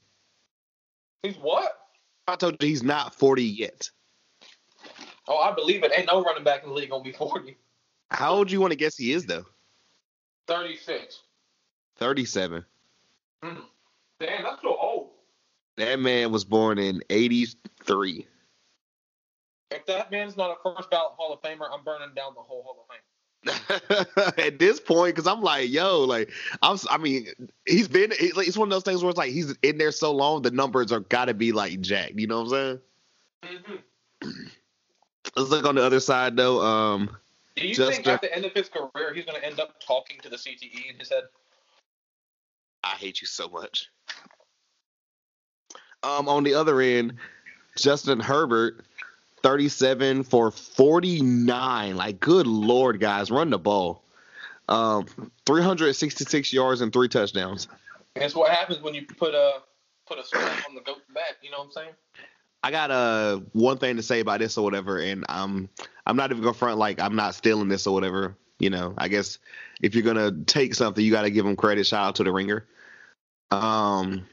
[1.22, 1.78] He's what?
[2.26, 3.88] I told you he's not 40 yet.
[5.28, 5.92] Oh, I believe it.
[5.96, 7.56] Ain't no running back in the league gonna be 40.
[8.10, 9.44] How old do you want to guess he is, though?
[10.48, 11.20] 36.
[11.98, 12.64] 37.
[13.44, 13.62] Mm.
[14.18, 15.10] Damn, that's so old.
[15.76, 18.26] That man was born in 83.
[19.70, 22.62] If that man's not a first ballot Hall of Famer, I'm burning down the whole
[22.62, 23.00] Hall of Fame.
[24.44, 26.30] At this point, because I'm like, yo, like,
[26.62, 27.28] I'm, I mean,
[27.66, 30.42] he's been, it's one of those things where it's like he's in there so long,
[30.42, 32.18] the numbers are got to be like jacked.
[32.18, 32.80] You know what I'm
[33.44, 33.60] saying?
[33.64, 33.76] hmm
[35.36, 36.60] Let's look on the other side, though.
[36.60, 37.16] Um,
[37.56, 40.18] Do you Just think at the end of his career he's gonna end up talking
[40.22, 41.24] to the CTE in his head?
[42.82, 43.88] I hate you so much.
[46.02, 47.14] Um, on the other end,
[47.76, 48.84] Justin Herbert,
[49.42, 51.96] 37 for 49.
[51.96, 54.02] Like, good lord, guys, run the ball.
[54.68, 55.06] Um,
[55.46, 57.68] 366 yards and three touchdowns.
[58.14, 59.60] That's what happens when you put a
[60.06, 61.36] put a strap on the goat's back.
[61.42, 61.90] You know what I'm saying?
[62.62, 65.68] I got uh one thing to say about this or whatever, and um,
[66.06, 68.36] I'm not even gonna front like I'm not stealing this or whatever.
[68.58, 69.38] You know, I guess
[69.80, 71.86] if you're gonna take something, you got to give them credit.
[71.86, 72.66] Shout out to the ringer.
[73.50, 74.26] Um,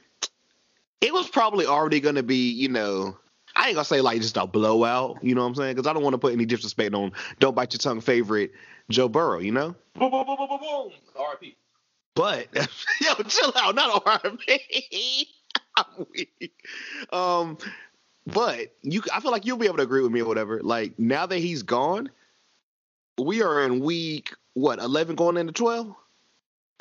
[1.02, 3.18] it was probably already gonna be, you know,
[3.56, 5.18] I ain't gonna say like just a blowout.
[5.24, 5.76] You know what I'm saying?
[5.76, 8.52] Because I don't want to put any disrespect on don't bite your tongue favorite
[8.90, 9.40] Joe Burrow.
[9.40, 10.92] You know, Boom, boom, boom, boom, boom, boom.
[11.20, 11.56] R.I.P.
[12.16, 12.48] but
[13.02, 14.06] yo, chill out, not
[16.14, 16.54] weak.
[17.12, 17.58] Um,
[18.26, 20.62] but you, I feel like you'll be able to agree with me or whatever.
[20.62, 22.10] Like now that he's gone,
[23.20, 25.94] we are in week what eleven going into twelve.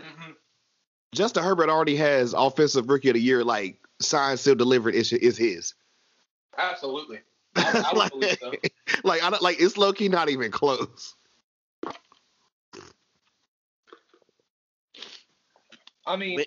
[0.01, 0.33] hmm
[1.15, 4.95] Justin Herbert already has offensive rookie of the year, like signed, still delivered.
[4.95, 5.75] Is is his?
[6.59, 7.21] Absolutely.
[7.57, 8.53] I, I would like, believe so.
[9.05, 11.15] like I don't like it's low key not even close.
[16.07, 16.45] I mean,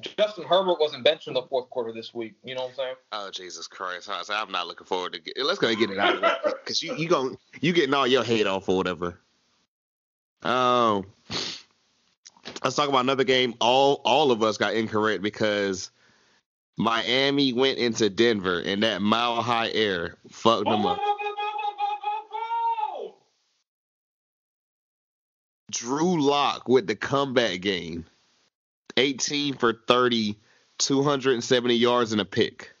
[0.00, 2.34] Justin Herbert wasn't benched in the fourth quarter this week.
[2.44, 2.94] You know what I'm saying?
[3.12, 4.10] Oh Jesus Christ!
[4.10, 5.34] I am not looking forward to get.
[5.44, 8.06] Let's go and get it out of the because you you going you getting all
[8.06, 9.18] your hate off or whatever.
[10.42, 11.06] Um,
[12.62, 13.54] let's talk about another game.
[13.60, 15.90] All all of us got incorrect because
[16.76, 20.98] Miami went into Denver and that mile high air fucked them up.
[25.70, 28.04] Drew Lock with the comeback game.
[28.96, 30.36] 18 for 30,
[30.78, 32.72] 270 yards and a pick.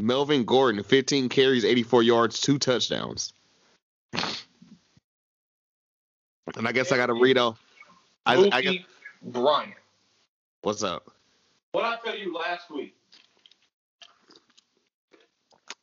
[0.00, 3.32] Melvin Gordon, 15 carries, 84 yards, two touchdowns.
[4.12, 7.60] And I guess I got to read off.
[8.24, 8.84] I, I
[9.22, 9.74] Bryant.
[10.66, 11.12] What's up?
[11.70, 12.96] What I tell you last week?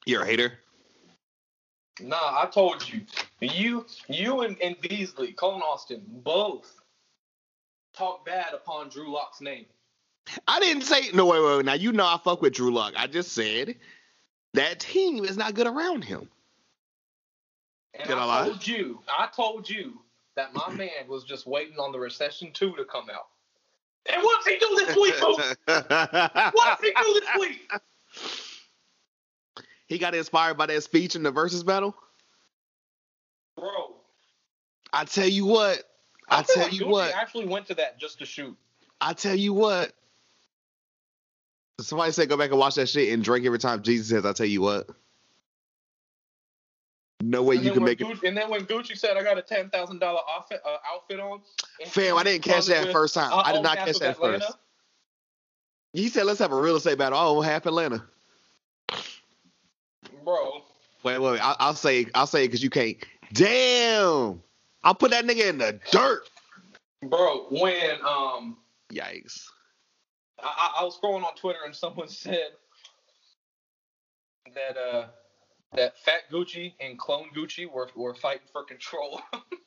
[0.05, 0.59] You're a hater?
[2.01, 2.99] Nah, I told you.
[3.39, 6.81] You, you, and, and Beasley, Colin Austin, both
[7.95, 9.65] talk bad upon Drew Lock's name.
[10.49, 11.27] I didn't say no.
[11.27, 11.65] Wait, wait, wait.
[11.65, 12.93] Now you know I fuck with Drew Lock.
[12.97, 13.75] I just said
[14.53, 16.27] that team is not good around him.
[17.93, 18.47] And Did I I, lie?
[18.47, 19.93] told you, I told you
[20.35, 23.27] that my man was just waiting on the recession two to come out.
[24.11, 25.37] And what's he do this week, boo?
[26.53, 27.71] What's he do this week?
[29.87, 31.95] he got inspired by that speech in the versus battle.
[33.55, 33.95] Bro,
[34.91, 35.83] I tell you what.
[36.29, 37.13] I, feel tell like you Gucci what.
[37.13, 38.57] actually went to that just to shoot.
[38.99, 39.93] I tell you what.
[41.79, 44.33] Somebody said go back and watch that shit and drink every time Jesus says, I
[44.33, 44.89] tell you what.
[47.29, 48.07] No way and you can make it.
[48.07, 51.19] Gucci, And then when Gucci said, "I got a ten thousand dollar outfit, uh, outfit
[51.19, 51.41] on,"
[51.87, 53.31] Fam, I didn't catch that with, first time.
[53.31, 54.57] "I I did not catch that Atlanta." first.
[55.93, 57.19] He said, let's have a real estate battle.
[57.19, 58.03] Oh, half Atlanta.
[60.23, 60.63] Bro,
[61.03, 61.41] Wait, wait, wait.
[61.41, 62.97] I, I'll say, I'll say it because you can't.
[63.33, 64.41] Damn.
[64.83, 66.29] I'll put that nigga in the dirt.
[67.03, 68.57] bro, when um,
[68.91, 69.47] Yikes.
[70.41, 72.49] I- I was scrolling on Twitter and someone said
[74.55, 75.07] that uh,
[75.75, 79.21] that Fat Gucci and Clone Gucci were were fighting for control.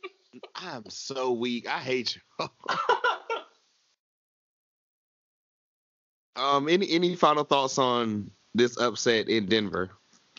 [0.55, 1.69] I'm so weak.
[1.69, 2.49] I hate you.
[6.37, 9.91] um, any any final thoughts on this upset in Denver,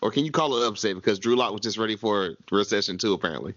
[0.02, 3.14] or can you call it upset because Drew Lock was just ready for recession too?
[3.14, 3.54] Apparently.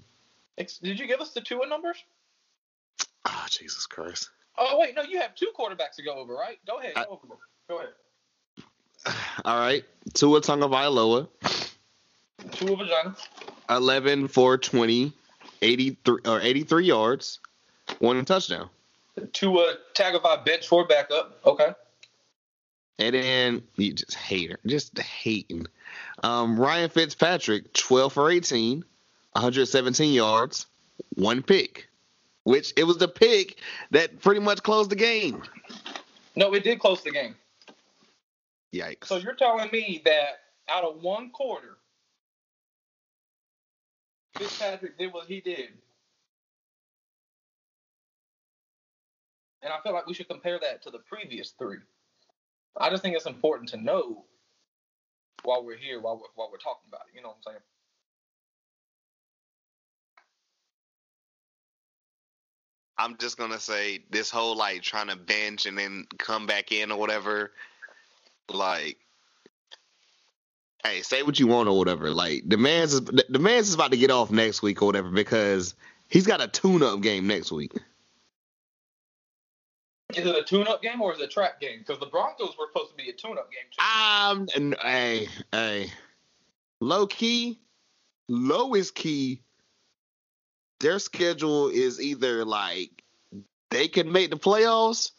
[0.83, 1.97] Did you give us the two numbers?
[3.25, 4.31] Oh Jesus Christ.
[4.59, 6.59] Oh wait, no, you have two quarterbacks to go over, right?
[6.67, 7.39] Go ahead, go I- over.
[7.69, 7.91] Go ahead.
[9.47, 11.29] All right, Tua Tagovailoa,
[12.53, 13.15] Two of a vagina.
[13.69, 15.13] 11 for 20,
[15.63, 17.39] 83 or 83 yards,
[17.99, 18.69] one touchdown.
[19.33, 21.41] Two uh, Tagovailoa bench for backup.
[21.45, 21.73] Okay.
[22.99, 24.59] And then you just hate her.
[24.67, 25.67] just hating.
[26.23, 28.85] Um, Ryan Fitzpatrick, 12 for 18,
[29.33, 30.67] 117 yards,
[31.15, 31.89] one pick,
[32.45, 33.59] which it was the pick
[33.91, 35.43] that pretty much closed the game.
[36.37, 37.37] No, it did close the game.
[38.73, 39.07] Yikes.
[39.07, 41.79] So you're telling me that out of one quarter,
[44.41, 45.69] Fitzpatrick did what he did.
[49.63, 51.77] And I feel like we should compare that to the previous three.
[52.79, 54.25] I just think it's important to know
[55.43, 57.15] while we're here, while we're, while we're talking about it.
[57.15, 57.63] You know what I'm saying?
[62.97, 66.91] I'm just gonna say this whole like trying to bench and then come back in
[66.91, 67.53] or whatever.
[68.51, 68.99] Like,
[70.85, 72.11] hey, say what you want or whatever.
[72.11, 75.11] Like the man's is, the man's is about to get off next week or whatever
[75.11, 75.75] because
[76.09, 77.73] he's got a tune-up game next week.
[80.15, 81.79] Is it a tune-up game or is it a trap game?
[81.79, 83.85] Because the Broncos were supposed to be a tune-up game too.
[83.85, 85.93] Um, and, hey, hey,
[86.81, 87.61] low key,
[88.29, 89.43] lowest key.
[90.81, 93.05] Their schedule is either like
[93.71, 95.13] they can make the playoffs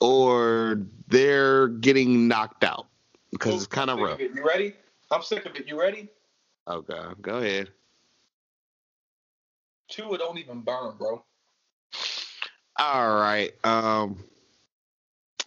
[0.00, 2.86] or they're getting knocked out
[3.32, 4.20] because it's kind of rough.
[4.20, 4.74] You ready?
[5.10, 5.66] I'm sick of it.
[5.66, 6.08] You ready?
[6.68, 7.70] Okay, go ahead.
[9.88, 11.24] Tua don't even burn, bro.
[12.78, 13.52] All right.
[13.64, 14.22] Um,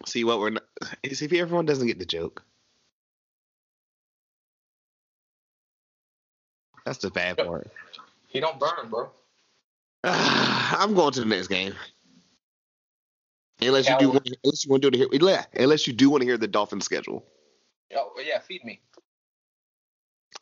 [0.06, 0.64] see what we're not,
[1.12, 2.44] see if everyone doesn't get the joke.
[6.86, 7.70] That's the bad part.
[8.28, 9.12] He don't burn, bro.
[10.04, 11.76] I'm going to the next game.
[13.62, 16.22] Unless you do, want- unless you want to do to hear, unless you do want
[16.22, 17.24] to hear the Dolphins schedule.
[17.96, 18.82] Oh yeah, feed me.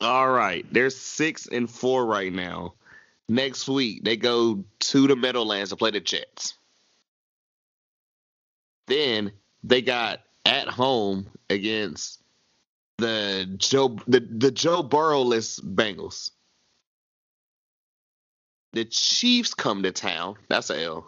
[0.00, 2.74] All right, they're six and four right now.
[3.28, 6.54] Next week they go to the Meadowlands to play the Jets.
[8.86, 9.32] Then
[9.62, 12.20] they got at home against
[12.98, 16.30] the Joe the, the Joe Burrowless Bengals.
[18.72, 20.36] The Chiefs come to town.
[20.48, 21.06] That's a L.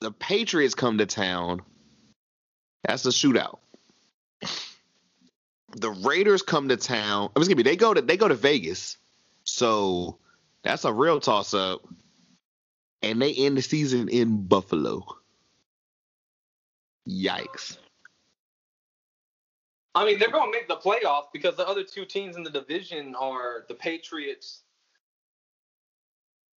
[0.00, 1.62] the Patriots come to town.
[2.84, 3.58] That's a shootout.
[5.72, 7.30] The Raiders come to town.
[7.34, 8.96] I'm excuse me, they go to they go to Vegas.
[9.44, 10.18] So
[10.62, 11.82] that's a real toss up.
[13.02, 15.04] And they end the season in Buffalo.
[17.08, 17.78] Yikes.
[19.94, 22.50] I mean, they're going to make the playoffs because the other two teams in the
[22.50, 24.62] division are the Patriots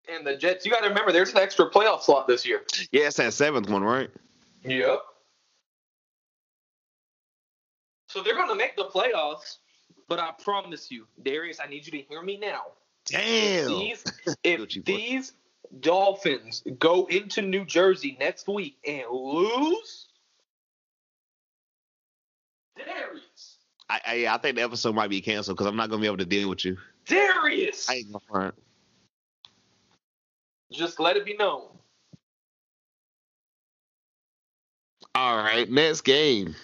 [0.08, 0.66] and the Jets.
[0.66, 2.62] You got to remember, there's an extra playoff slot this year.
[2.92, 4.10] Yeah, it's that seventh one, right?
[4.64, 5.02] Yep.
[8.16, 9.58] So they're going to make the playoffs,
[10.08, 12.62] but I promise you, Darius, I need you to hear me now.
[13.06, 13.68] Damn.
[13.68, 14.06] These,
[14.46, 15.34] if these
[15.82, 20.08] Dolphins go into New Jersey next week and lose,
[22.78, 23.58] Darius,
[23.90, 26.18] I, I I think the episode might be canceled because I'm not gonna be able
[26.18, 26.78] to deal with you.
[27.06, 28.56] Darius, I ain't gonna front.
[30.72, 31.64] just let it be known.
[35.14, 36.56] All right, next game.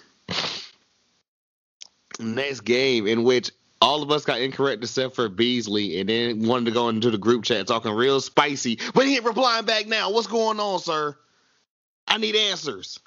[2.20, 3.50] Next game in which
[3.80, 7.18] all of us got incorrect except for Beasley, and then wanted to go into the
[7.18, 10.10] group chat talking real spicy, but he ain't replying back now.
[10.10, 11.16] What's going on, sir?
[12.06, 12.98] I need answers.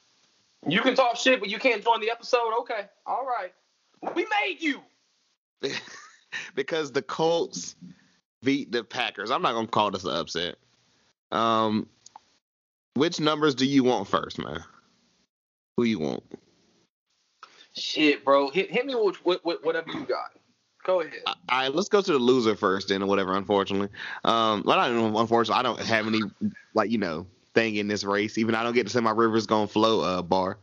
[0.68, 2.52] You can talk shit, but you can't join the episode.
[2.62, 3.54] Okay, all right.
[4.16, 4.82] We made you.
[6.56, 7.76] because the Colts
[8.44, 9.32] beat the Packers.
[9.32, 10.56] I'm not gonna call this an upset.
[11.32, 11.88] Um,
[12.96, 14.64] which numbers do you want first, man?
[15.78, 16.24] Who you want?
[17.76, 18.50] Shit, bro.
[18.50, 20.32] Hit, hit me with, with, with whatever you got.
[20.86, 21.22] Go ahead.
[21.26, 23.36] All right, let's go to the loser first, then, or whatever.
[23.36, 23.90] Unfortunately,
[24.24, 25.16] um, well, I don't.
[25.16, 26.22] Unfortunately, I don't have any
[26.76, 28.38] like you know thing in this race.
[28.38, 30.60] Even I don't get to say my rivers gonna flow uh, bar.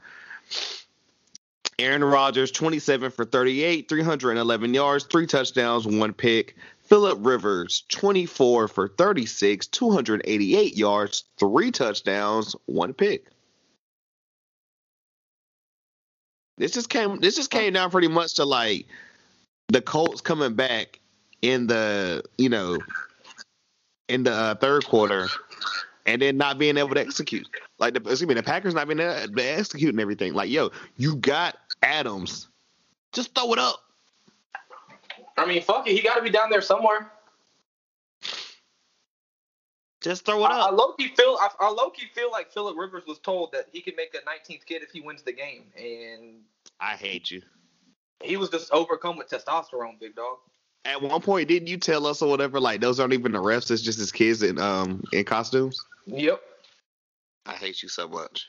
[1.78, 6.54] Aaron Rodgers, 27 for 38, 311 yards, three touchdowns, one pick.
[6.84, 13.32] Philip Rivers, 24 for 36, 288 yards, three touchdowns, one pick.
[16.62, 17.18] This just came.
[17.18, 18.86] This just came down pretty much to like
[19.66, 21.00] the Colts coming back
[21.42, 22.78] in the you know
[24.08, 25.26] in the uh, third quarter
[26.06, 27.48] and then not being able to execute.
[27.80, 30.34] Like the excuse me, the Packers not being able to execute and everything.
[30.34, 32.46] Like yo, you got Adams,
[33.12, 33.82] just throw it up.
[35.36, 35.96] I mean, fuck it.
[35.96, 37.10] He got to be down there somewhere.
[40.03, 40.76] Just throw it I, I up.
[40.78, 41.38] low key feel.
[41.40, 44.18] I, I low key feel like Philip Rivers was told that he could make a
[44.18, 46.40] 19th kid if he wins the game, and
[46.80, 47.42] I hate you.
[48.22, 50.38] he was just overcome with testosterone, big dog.
[50.84, 52.59] At one point, didn't you tell us or whatever?
[52.59, 55.78] Like those aren't even the refs; it's just his kids in um in costumes.
[56.07, 56.40] Yep.
[57.46, 58.46] I hate you so much.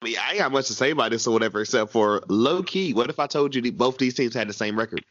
[0.00, 2.62] But yeah, I ain't got much to say about this or whatever, except for low
[2.62, 2.92] key.
[2.94, 5.04] What if I told you that both these teams had the same record?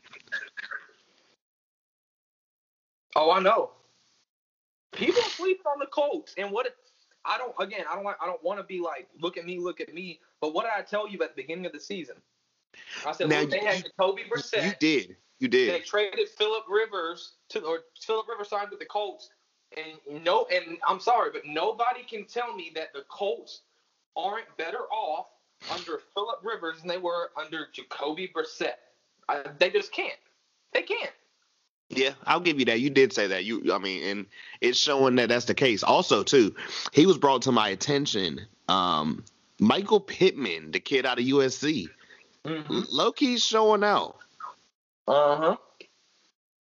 [3.16, 3.72] Oh, I know.
[4.92, 6.68] People sleep on the Colts, and what?
[7.26, 7.54] I don't.
[7.60, 8.18] Again, I don't like.
[8.22, 10.20] I don't want to be like, look at me, look at me.
[10.42, 12.16] But what did I tell you at the beginning of the season?
[13.06, 14.66] I said, Now, look, they you- had Jacoby Brissett.
[14.66, 15.18] You did.
[15.40, 15.74] You did.
[15.74, 19.30] They traded Philip Rivers to, or Philip Rivers signed with the Colts,
[19.76, 23.62] and no, and I'm sorry, but nobody can tell me that the Colts
[24.16, 25.28] aren't better off
[25.72, 28.76] under Philip Rivers than they were under Jacoby Brissett.
[29.28, 30.18] I, they just can't.
[30.74, 31.12] They can't.
[31.90, 32.80] Yeah, I'll give you that.
[32.80, 33.46] You did say that.
[33.46, 34.26] You, I mean, and
[34.60, 35.84] it's showing that that's the case.
[35.84, 36.56] Also, too,
[36.92, 38.42] he was brought to my attention.
[38.68, 39.24] Um,
[39.60, 41.90] Michael Pittman, the kid out of USC,
[42.46, 42.82] Mm-hmm.
[42.92, 44.18] low key showing out.
[45.08, 45.58] Uh huh.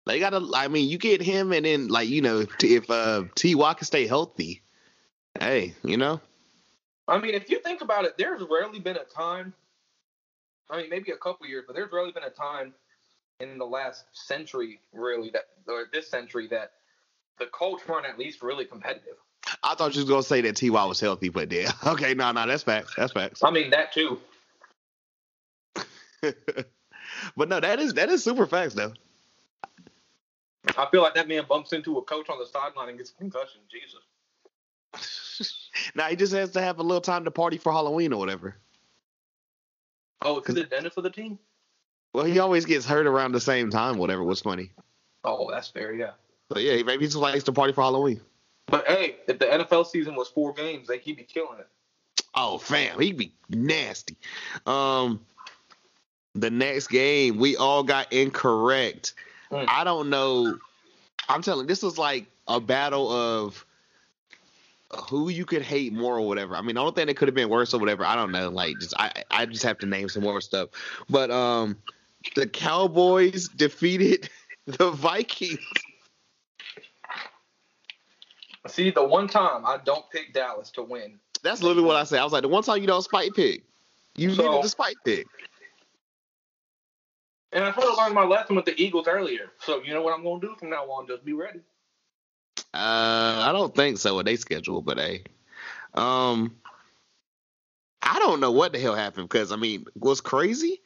[0.06, 0.46] They gotta.
[0.54, 3.54] I mean, you get him, and then like you know, if uh, T.
[3.54, 4.62] Y can stay healthy,
[5.38, 6.20] hey, you know,
[7.06, 9.52] I mean, if you think about it, there's rarely been a time.
[10.70, 12.72] I mean, maybe a couple years, but there's rarely been a time
[13.40, 16.72] in the last century, really, that or this century that
[17.38, 19.16] the Colts weren't at least really competitive.
[19.62, 20.70] I thought you was gonna say that T.
[20.70, 22.94] Y was healthy, but yeah, okay, no, no, that's facts.
[22.96, 23.42] That's facts.
[23.42, 24.20] I mean, that too.
[27.36, 28.92] but no, that is that is super facts though.
[30.78, 33.14] I feel like that man bumps into a coach on the sideline and gets a
[33.14, 33.60] concussion.
[33.70, 34.00] Jesus.
[35.94, 38.56] now he just has to have a little time to party for Halloween or whatever.
[40.22, 41.38] Oh, is the dentist for the team?
[42.14, 44.22] Well, he always gets hurt around the same time, whatever.
[44.22, 44.70] was funny.
[45.24, 46.12] Oh, that's fair, yeah.
[46.48, 48.20] But yeah, maybe he just likes to party for Halloween.
[48.66, 51.68] But hey, if the NFL season was four games, they he'd be killing it.
[52.34, 54.16] Oh, fam, he'd be nasty.
[54.64, 55.20] Um,
[56.34, 59.14] the next game we all got incorrect.
[59.50, 59.66] Mm.
[59.68, 60.56] I don't know.
[61.28, 61.66] I'm telling.
[61.66, 63.66] This was like a battle of
[65.08, 66.54] who you could hate more or whatever.
[66.54, 68.04] I mean, the only thing that could have been worse or whatever.
[68.04, 68.50] I don't know.
[68.50, 70.70] Like, just I I just have to name some more stuff.
[71.08, 71.76] But um,
[72.34, 74.28] the Cowboys defeated
[74.66, 75.58] the Vikings.
[78.66, 81.18] See, the one time I don't pick Dallas to win.
[81.42, 82.20] That's literally what I said.
[82.20, 83.64] I was like, the one time you don't spike pick,
[84.16, 85.26] you So- needed the spike pick.
[87.52, 89.52] And I tried to learn my lesson with the Eagles earlier.
[89.60, 91.06] So you know what I'm gonna do from now on?
[91.06, 91.60] Just be ready.
[92.72, 95.22] Uh, I don't think so with they schedule, but hey,
[95.94, 96.56] um,
[98.02, 100.82] I don't know what the hell happened because I mean, what's crazy?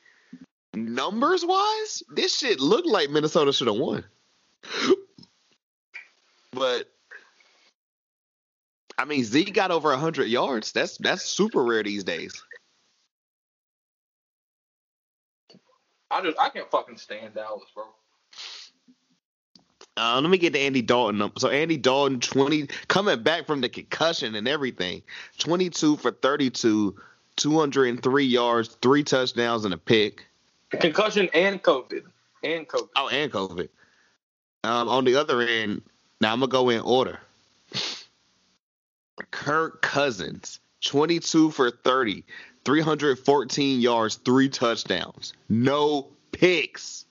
[0.85, 4.05] Numbers wise, this shit looked like Minnesota should have won,
[6.53, 6.91] but
[8.99, 10.72] I mean, Zeke got over hundred yards.
[10.72, 12.43] That's that's super rare these days.
[16.11, 17.85] I just I can't fucking stand Dallas, bro.
[19.97, 21.31] Uh, let me get to Andy Dalton.
[21.39, 25.03] So Andy Dalton, twenty coming back from the concussion and everything,
[25.39, 26.97] twenty-two for thirty-two,
[27.37, 30.24] two hundred and three yards, three touchdowns, and a pick.
[30.71, 32.03] Concussion and COVID.
[32.43, 32.89] And COVID.
[32.97, 33.69] Oh, and COVID.
[34.64, 35.83] Um, on the other end,
[36.21, 37.19] now I'm gonna go in order.
[39.31, 42.25] Kirk Cousins, 22 for 30,
[42.64, 47.05] 314 yards, three touchdowns, no picks.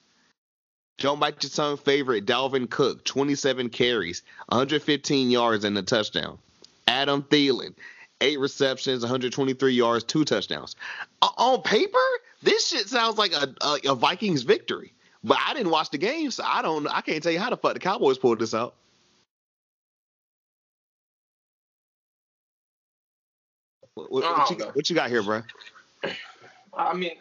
[0.97, 6.39] Don't bite your tongue favorite Dalvin Cook, 27 carries, 115 yards, and a touchdown.
[6.87, 7.75] Adam Thielen,
[8.21, 10.75] eight receptions, 123 yards, two touchdowns.
[11.21, 11.97] O- on paper,
[12.41, 14.93] this shit sounds like a, a, a Vikings victory.
[15.23, 16.87] But I didn't watch the game, so I don't.
[16.87, 18.75] I can't tell you how the fuck the Cowboys pulled this out.
[23.95, 24.71] What, what, what you, know.
[24.73, 25.41] what you got here, bro?
[26.77, 27.13] I mean,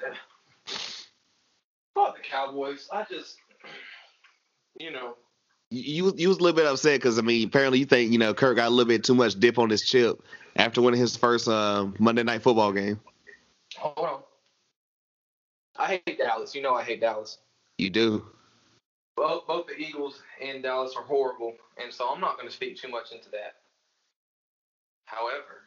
[1.95, 2.89] fuck the Cowboys.
[2.93, 3.39] I just,
[4.79, 5.15] you know,
[5.71, 8.35] You you was a little bit upset because I mean, apparently you think you know
[8.35, 10.23] Kirk got a little bit too much dip on his chip
[10.57, 13.01] after winning his first uh, Monday Night Football game.
[13.77, 14.21] hold on.
[15.87, 16.53] I hate Dallas.
[16.53, 17.39] You know I hate Dallas.
[17.79, 18.27] You do.
[19.17, 22.77] Both both the Eagles and Dallas are horrible, and so I'm not going to speak
[22.77, 23.55] too much into that.
[25.05, 25.63] However,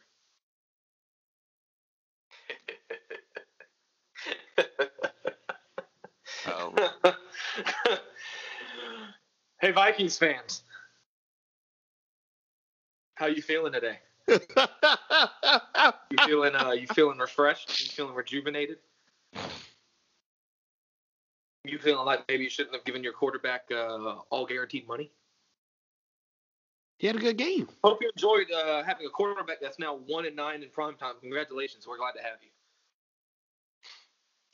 [6.46, 6.74] Oh.
[9.60, 10.62] hey Vikings fans,
[13.14, 13.98] how you feeling today?
[16.10, 17.80] You feeling uh you feeling refreshed?
[17.80, 18.78] You feeling rejuvenated?
[21.64, 25.10] You feeling like maybe you shouldn't have given your quarterback uh, all guaranteed money?
[26.98, 27.66] he had a good game.
[27.82, 31.14] Hope you enjoyed uh, having a quarterback that's now one and nine in prime time.
[31.20, 32.48] Congratulations, we're glad to have you.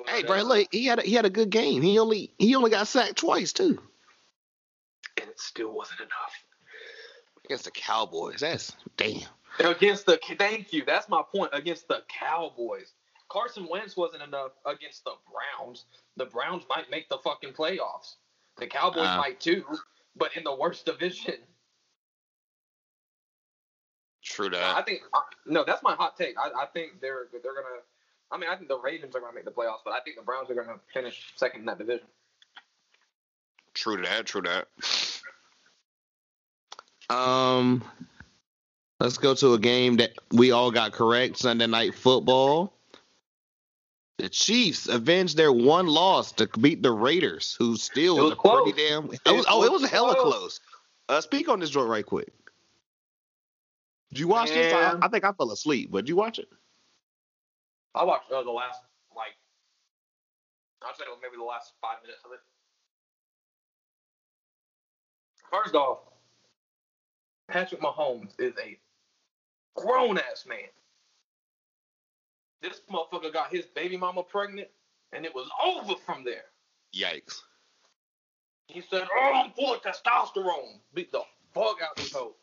[0.07, 1.83] Hey, bro, uh, look, he had a, he had a good game.
[1.83, 3.81] He only he only got sacked twice too
[5.21, 6.45] and it still wasn't enough.
[7.45, 8.41] against the Cowboys.
[8.41, 9.23] That's damn.
[9.59, 10.85] Against the thank you.
[10.85, 11.51] That's my point.
[11.53, 12.93] Against the Cowboys,
[13.37, 15.85] Carson Wentz wasn't enough against the Browns.
[16.17, 18.15] The Browns might make the fucking playoffs.
[18.57, 19.19] The Cowboys Uh.
[19.19, 19.63] might too,
[20.17, 21.37] but in the worst division.
[24.23, 24.77] True that.
[24.77, 25.03] I think
[25.45, 25.65] no.
[25.65, 26.37] That's my hot take.
[26.39, 27.83] I, I think they're they're gonna.
[28.31, 30.23] I mean, I think the Ravens are gonna make the playoffs, but I think the
[30.23, 32.07] Browns are gonna finish second in that division.
[33.75, 34.25] True to that.
[34.25, 34.65] True to
[37.09, 37.15] that.
[37.15, 37.85] Um,
[38.99, 41.37] let's go to a game that we all got correct.
[41.37, 42.76] Sunday night football.
[44.19, 48.63] The Chiefs avenged their one loss to beat the Raiders, who still was, was a
[48.65, 49.13] pretty damn.
[49.13, 50.33] It was, oh, it was a hella close.
[50.33, 50.61] close.
[51.09, 52.33] Uh, speak on this joint right quick.
[54.11, 54.73] Did you watch this?
[54.73, 56.49] I, I think I fell asleep, but did you watch it?
[57.95, 58.81] I watched uh, the last
[59.15, 59.37] like
[60.83, 62.41] I'd say maybe the last five minutes of it.
[65.51, 65.99] First off,
[67.49, 68.79] Patrick Mahomes is a
[69.75, 70.59] grown ass man.
[72.63, 74.69] This motherfucker got his baby mama pregnant,
[75.13, 76.45] and it was over from there.
[76.95, 77.43] Yikes.
[78.69, 81.23] He said, "Oh, I'm full of testosterone." Beat the
[81.55, 82.35] fuck out this hoe.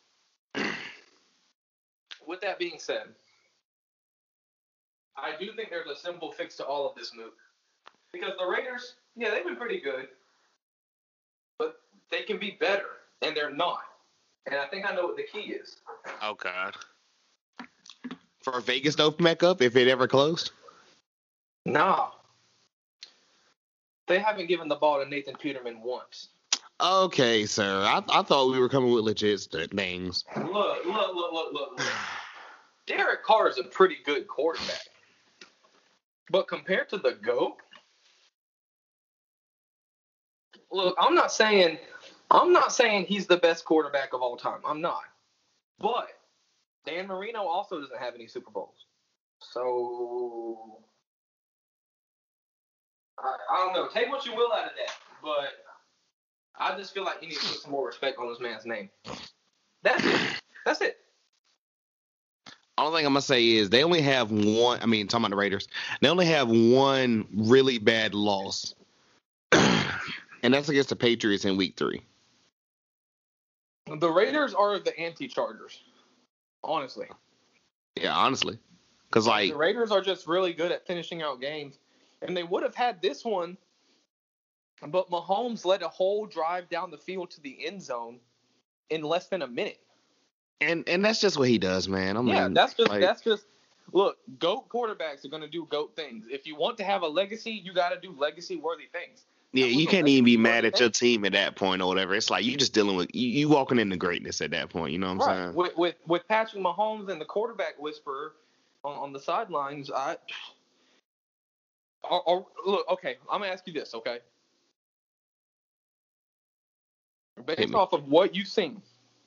[2.27, 3.07] With that being said,
[5.17, 7.33] I do think there's a simple fix to all of this move.
[8.11, 10.07] Because the Raiders, yeah, they've been pretty good,
[11.57, 12.85] but they can be better,
[13.21, 13.81] and they're not.
[14.45, 15.77] And I think I know what the key is.
[16.21, 16.75] Oh God.
[18.43, 20.51] For Vegas to open back up, if it ever closed.
[21.65, 22.09] Nah.
[24.07, 26.29] They haven't given the ball to Nathan Peterman once.
[26.81, 27.81] Okay, sir.
[27.83, 29.39] I, I thought we were coming with legit
[29.73, 30.25] things.
[30.35, 31.81] Look, look, look, look, look, look.
[32.85, 34.81] Derek Carr is a pretty good quarterback.
[36.29, 37.57] But compared to the GOAT,
[40.71, 41.77] look, I'm not saying
[42.31, 44.59] I'm not saying he's the best quarterback of all time.
[44.65, 45.03] I'm not.
[45.79, 46.09] But
[46.85, 48.85] Dan Marino also doesn't have any Super Bowls.
[49.39, 50.79] So
[53.19, 53.87] I, I don't know.
[53.93, 54.93] Take what you will out of that.
[55.21, 55.53] But
[56.57, 58.89] I just feel like you need to put some more respect on this man's name.
[59.81, 60.41] That's it.
[60.65, 60.97] That's it.
[62.77, 64.79] Only thing I'm gonna say is they only have one.
[64.81, 65.67] I mean, talking about the Raiders,
[66.01, 68.73] they only have one really bad loss,
[69.51, 72.01] and that's against the Patriots in Week Three.
[73.85, 75.81] The Raiders are the anti-Chargers.
[76.63, 77.07] Honestly,
[77.95, 78.57] Yeah, honestly,
[79.09, 81.79] because like the Raiders are just really good at finishing out games,
[82.21, 83.57] and they would have had this one,
[84.87, 88.19] but Mahomes led a whole drive down the field to the end zone
[88.89, 89.79] in less than a minute.
[90.61, 92.17] and and that's just what he does, man.
[92.17, 93.45] I mean, yeah, that's just like, that's just
[93.91, 94.17] look.
[94.39, 96.25] Goat quarterbacks are going to do goat things.
[96.29, 99.25] If you want to have a legacy, you got to do legacy worthy things.
[99.51, 99.65] yeah.
[99.65, 102.15] You can't even be mad at your team at that point or whatever.
[102.15, 104.93] It's like you just dealing with you, you walking into greatness at that point.
[104.93, 105.37] You know what I'm Right.
[105.45, 105.53] saying?
[105.55, 108.33] With, with with Patrick Mahomes and the quarterback whisperer
[108.83, 110.17] on, on the sidelines, I.
[112.09, 114.19] Or, or, look, okay, I'm gonna ask you this, okay?
[117.45, 118.81] Based off of what you've seen,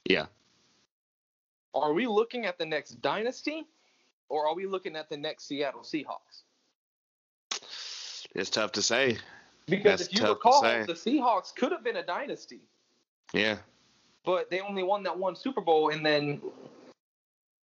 [0.09, 0.26] Yeah.
[1.74, 3.66] are we looking at the next dynasty,
[4.28, 6.42] or are we looking at the next Seattle Seahawks?
[8.34, 9.18] It's tough to say.
[9.66, 12.60] Because That's if you recall, the Seahawks could have been a dynasty.
[13.32, 13.56] Yeah.
[14.24, 16.40] but they only won that one Super Bowl, and then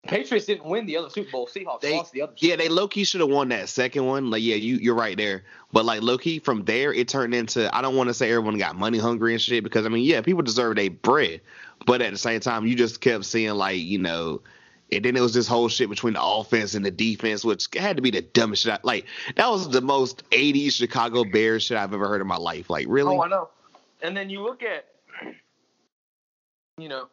[0.05, 1.47] Patriots didn't win the other Super Bowl.
[1.47, 2.33] Seahawks They- lost the other.
[2.37, 4.29] Yeah, they low key should have won that second one.
[4.29, 5.45] Like, yeah, you you're right there.
[5.71, 8.57] But like low key from there, it turned into I don't want to say everyone
[8.57, 11.39] got money hungry and shit because I mean, yeah, people deserve their bread,
[11.85, 14.41] but at the same time, you just kept seeing like you know.
[14.95, 17.95] And then it was this whole shit between the offense and the defense, which had
[17.97, 18.73] to be the dumbest shit.
[18.73, 22.37] I, like that was the most '80s Chicago Bears shit I've ever heard in my
[22.37, 22.69] life.
[22.69, 23.49] Like really, Oh, I know.
[24.01, 24.85] And then you look at,
[26.77, 27.07] you know,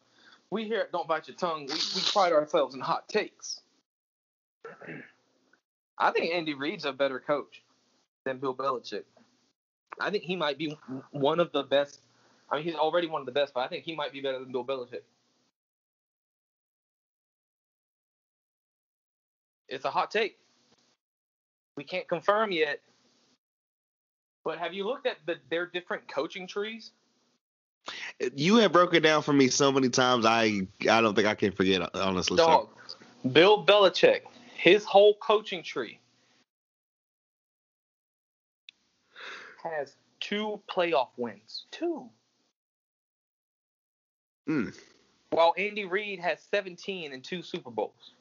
[0.49, 3.61] we here Don't Bite Your Tongue, we, we pride ourselves in hot takes.
[5.97, 7.61] I think Andy Reid's a better coach
[8.25, 9.03] than Bill Belichick.
[9.99, 10.77] I think he might be
[11.11, 11.99] one of the best.
[12.49, 14.39] I mean, he's already one of the best, but I think he might be better
[14.39, 15.03] than Bill Belichick.
[19.71, 20.37] It's a hot take.
[21.77, 22.81] We can't confirm yet.
[24.43, 26.91] But have you looked at the, their different coaching trees?
[28.35, 30.25] you have broken down for me so many times.
[30.25, 32.37] I I don't think I can forget honestly.
[32.37, 32.69] so- Dog.
[33.33, 34.21] Bill Belichick,
[34.55, 35.99] his whole coaching tree
[39.63, 41.65] has two playoff wins.
[41.71, 42.09] Two.
[44.49, 44.75] Mm.
[45.29, 48.13] While Andy Reid has 17 and two Super Bowls.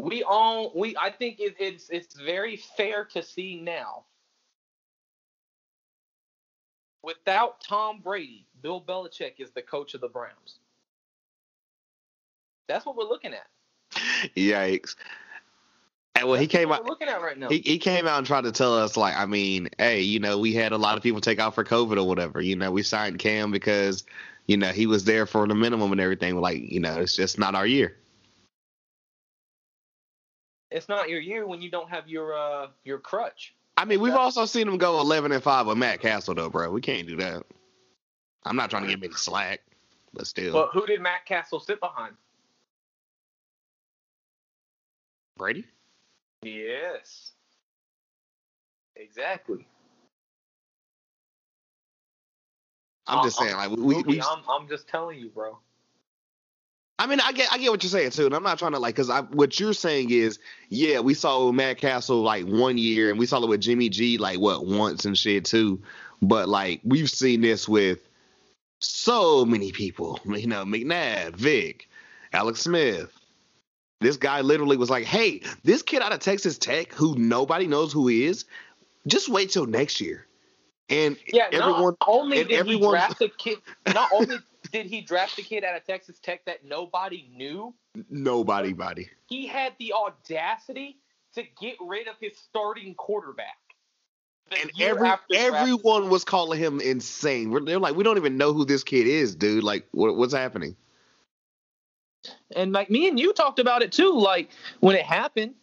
[0.00, 4.04] We all we I think it, it's it's very fair to see now.
[7.02, 10.58] Without Tom Brady, Bill Belichick is the coach of the Browns.
[12.66, 13.46] That's what we're looking at.
[14.36, 14.96] Yikes.
[16.16, 16.84] And well, he came out.
[16.84, 17.48] Looking at right now.
[17.48, 20.38] He, he came out and tried to tell us like I mean hey you know
[20.38, 22.82] we had a lot of people take out for COVID or whatever you know we
[22.82, 24.04] signed Cam because
[24.46, 27.38] you know he was there for the minimum and everything like you know it's just
[27.38, 27.96] not our year
[30.74, 33.54] it's not your year when you don't have your uh your crutch.
[33.78, 36.70] I mean we've also seen him go 11 and 5 with Matt Cassel though bro
[36.70, 37.44] we can't do that
[38.44, 39.60] I'm not trying to give him any slack
[40.12, 42.14] but still But who did Matt Cassel sit behind?
[45.36, 45.64] Brady
[46.42, 47.32] Yes.
[48.96, 49.66] Exactly.
[53.06, 55.58] I'm just Uh, saying like we, Mookie, we I'm I'm just telling you, bro.
[56.98, 58.78] I mean, I get I get what you're saying too, and I'm not trying to
[58.78, 60.38] like because I what you're saying is
[60.68, 64.16] yeah, we saw Matt Cassel like one year, and we saw it with Jimmy G
[64.16, 65.82] like what once and shit too,
[66.22, 67.98] but like we've seen this with
[68.80, 71.88] so many people, you know, McNabb, Vic,
[72.32, 73.10] Alex Smith.
[74.00, 77.92] This guy literally was like, "Hey, this kid out of Texas Tech who nobody knows
[77.92, 78.44] who he is,
[79.06, 80.26] just wait till next year."
[80.90, 83.58] And Yeah, everyone, not only did everyone- he draft a kid,
[83.94, 84.36] not only
[84.72, 87.74] did he draft a kid out of Texas Tech that nobody knew,
[88.10, 89.08] nobody, body.
[89.26, 90.98] he had the audacity
[91.34, 93.58] to get rid of his starting quarterback.
[94.50, 97.50] and every after drafting everyone was calling him insane.
[97.50, 99.64] We're, they're like, we don't even know who this kid is, dude.
[99.64, 100.76] Like, what, what's happening?
[102.56, 104.12] And like me and you talked about it too.
[104.12, 104.50] Like
[104.80, 105.54] when it happened,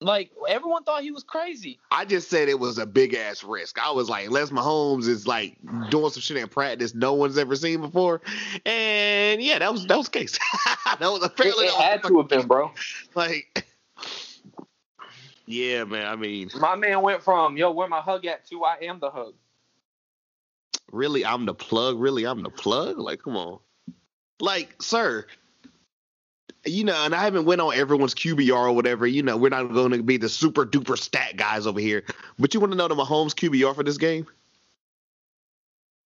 [0.00, 1.78] like everyone thought he was crazy.
[1.90, 3.78] I just said it was a big ass risk.
[3.78, 5.58] I was like, Les Mahomes is like
[5.90, 8.22] doing some shit in practice no one's ever seen before,
[8.64, 10.38] and yeah, that was that was the case.
[10.86, 12.72] that was It, apparently it that was had to have been, bro.
[13.14, 13.66] like,
[15.46, 16.06] yeah, man.
[16.06, 19.10] I mean, My man went from yo, where my hug at to I am the
[19.10, 19.34] hug.
[20.90, 22.00] really, I'm the plug.
[22.00, 22.98] Really, I'm the plug.
[22.98, 23.58] Like, come on,
[24.40, 25.26] like, sir.
[26.66, 29.06] You know, and I haven't went on everyone's QBR or whatever.
[29.06, 32.04] You know, we're not going to be the super duper stat guys over here.
[32.38, 34.26] But you want to know the Mahomes QBR for this game?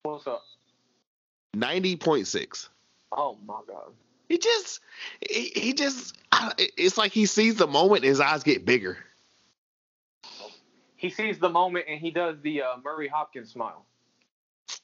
[0.05, 0.43] What's up?
[1.55, 2.69] Ninety point six.
[3.11, 3.93] Oh my god.
[4.29, 4.81] He just,
[5.29, 6.17] he, he just,
[6.59, 8.97] it's like he sees the moment and his eyes get bigger.
[10.97, 13.85] He sees the moment and he does the uh, Murray Hopkins smile.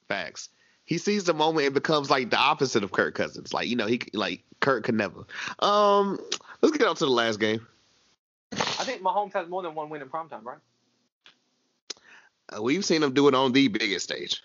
[0.08, 0.50] Facts.
[0.91, 3.55] He sees the moment and becomes like the opposite of Kirk Cousins.
[3.55, 5.20] Like you know, he like Kirk could never.
[5.61, 6.18] Um,
[6.62, 7.64] let's get on to the last game.
[8.53, 10.59] I think Mahomes has more than one win in primetime, right?
[12.53, 14.43] Uh, we've seen him do it on the biggest stage.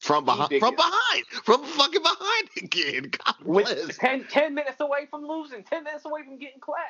[0.00, 3.10] From behind, from behind, from fucking behind again.
[3.24, 3.86] God bless.
[3.86, 6.84] With 10, 10 minutes away from losing, 10 minutes away from getting clapped.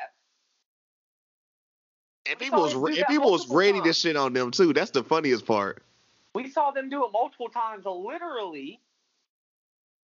[2.29, 3.99] And we people was and people was ready to times.
[3.99, 4.73] shit on them too.
[4.73, 5.85] That's the funniest part.
[6.35, 8.81] We saw them do it multiple times, literally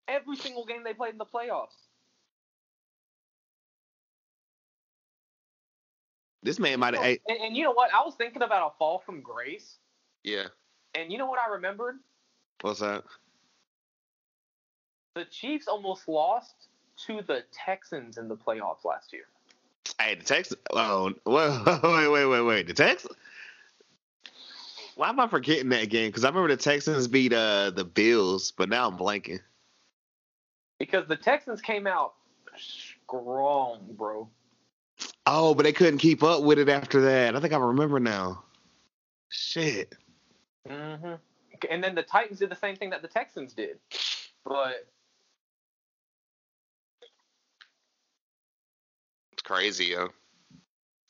[0.07, 1.87] every single game they played in the playoffs.
[6.43, 7.03] This man might have.
[7.03, 7.91] and, and you know what?
[7.91, 9.77] I was thinking about a fall from grace,
[10.23, 10.45] yeah.
[10.93, 11.95] and you know what I remembered?
[12.61, 13.03] What's that?
[15.15, 16.67] The Chiefs almost lost
[17.07, 19.23] to the Texans in the playoffs last year.
[19.99, 20.59] Hey, the Texans.
[20.71, 22.67] Oh, wait, wait, wait, wait, wait.
[22.67, 23.15] The Texans.
[24.95, 26.09] Why am I forgetting that game?
[26.09, 29.39] Because I remember the Texans beat uh the Bills, but now I'm blanking.
[30.85, 32.13] Because the Texans came out
[32.55, 34.29] strong, bro.
[35.25, 37.35] Oh, but they couldn't keep up with it after that.
[37.35, 38.43] I think I remember now.
[39.29, 39.95] Shit.
[40.67, 41.15] hmm
[41.71, 43.79] And then the Titans did the same thing that the Texans did.
[44.45, 44.87] But
[49.33, 50.09] It's crazy, yo.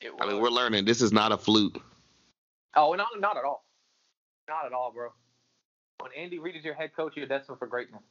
[0.00, 0.86] it I mean, we're learning.
[0.86, 1.82] This is not a fluke.
[2.74, 3.66] Oh, not not at all.
[4.48, 5.10] Not at all, bro.
[5.98, 8.02] When Andy Reid is your head coach, you're destined for greatness.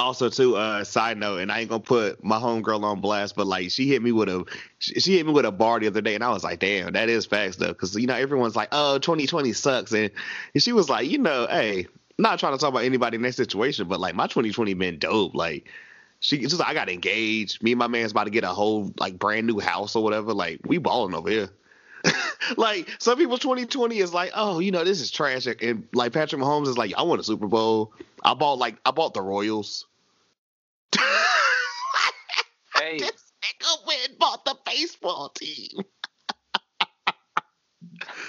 [0.00, 3.46] Also, too, uh, side note, and I ain't gonna put my homegirl on blast, but
[3.46, 4.44] like she hit me with a
[4.78, 7.10] she, hit me with a bar the other day, and I was like, damn, that
[7.10, 10.10] is facts though, because you know everyone's like, oh, 2020 sucks, and,
[10.54, 11.86] and she was like, you know, hey,
[12.18, 15.34] not trying to talk about anybody in that situation, but like my 2020 been dope,
[15.34, 15.68] like.
[16.22, 17.62] She just like, I got engaged.
[17.62, 20.34] Me and my man's about to get a whole like brand new house or whatever.
[20.34, 21.48] Like we balling over here.
[22.58, 25.46] like some people 2020 is like, oh, you know, this is trash.
[25.46, 27.94] And like Patrick Mahomes is like, I want a Super Bowl.
[28.22, 29.86] I bought like I bought the Royals.
[32.80, 35.84] Hey, this nigga went bought the baseball team.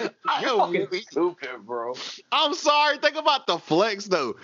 [0.00, 0.10] You're
[0.50, 1.10] am fucking weak.
[1.10, 1.94] stupid, bro.
[2.30, 2.98] I'm sorry.
[2.98, 4.36] Think about the flex though.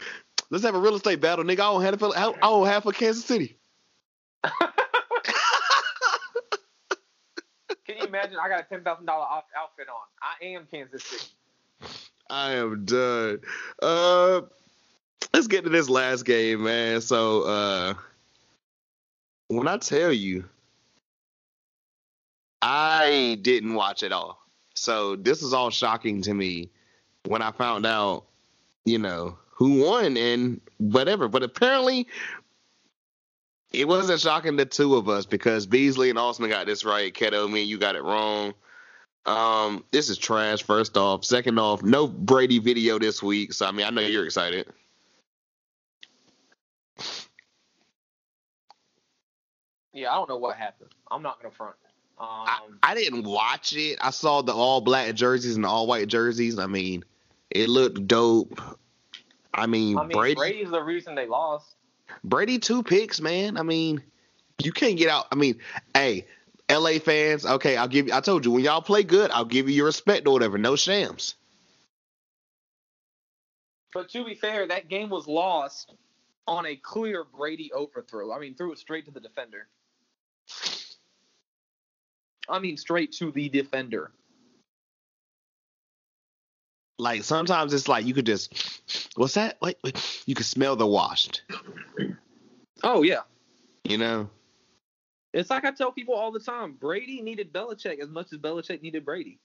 [0.50, 1.60] Let's have a real estate battle, nigga.
[1.60, 3.58] I own half of I own half of Kansas City.
[7.86, 8.36] Can you imagine?
[8.42, 9.96] I got a ten thousand dollar outfit on.
[10.22, 11.32] I am Kansas City.
[12.30, 13.40] I am done.
[13.82, 14.42] Uh,
[15.32, 17.00] let's get to this last game, man.
[17.00, 17.94] So, uh,
[19.48, 20.44] when I tell you,
[22.60, 24.38] I didn't watch it all.
[24.74, 26.70] So this is all shocking to me
[27.26, 28.24] when I found out,
[28.84, 31.28] you know, who won and whatever.
[31.28, 32.06] But apparently,
[33.72, 37.12] it wasn't shocking to two of us because Beasley and Austin got this right.
[37.12, 38.54] Keto, me you got it wrong.
[39.26, 40.62] Um, this is trash.
[40.62, 43.52] First off, second off, no Brady video this week.
[43.52, 44.66] So I mean, I know you're excited.
[49.98, 50.90] Yeah, I don't know what happened.
[51.10, 51.74] I'm not gonna front.
[52.20, 53.98] Um, I, I didn't watch it.
[54.00, 56.58] I saw the all black jerseys and the all white jerseys.
[56.58, 57.04] I mean,
[57.50, 58.60] it looked dope.
[59.52, 61.74] I mean, I mean, Brady, Brady's the reason they lost.
[62.22, 63.56] Brady two picks, man.
[63.56, 64.02] I mean,
[64.62, 65.26] you can't get out.
[65.32, 65.58] I mean,
[65.94, 66.26] hey,
[66.70, 68.14] LA fans, okay, I'll give you.
[68.14, 70.58] I told you when y'all play good, I'll give you your respect or whatever.
[70.58, 71.34] No shams.
[73.92, 75.94] But to be fair, that game was lost
[76.46, 78.32] on a clear Brady overthrow.
[78.32, 79.66] I mean, threw it straight to the defender.
[82.48, 84.10] I mean, straight to the defender.
[86.98, 88.82] Like sometimes it's like you could just,
[89.16, 89.58] what's that?
[89.62, 89.78] Like
[90.26, 91.42] you could smell the washed.
[92.82, 93.20] Oh yeah,
[93.84, 94.30] You know.
[95.32, 98.82] it's like I tell people all the time: Brady needed Belichick as much as Belichick
[98.82, 99.38] needed Brady.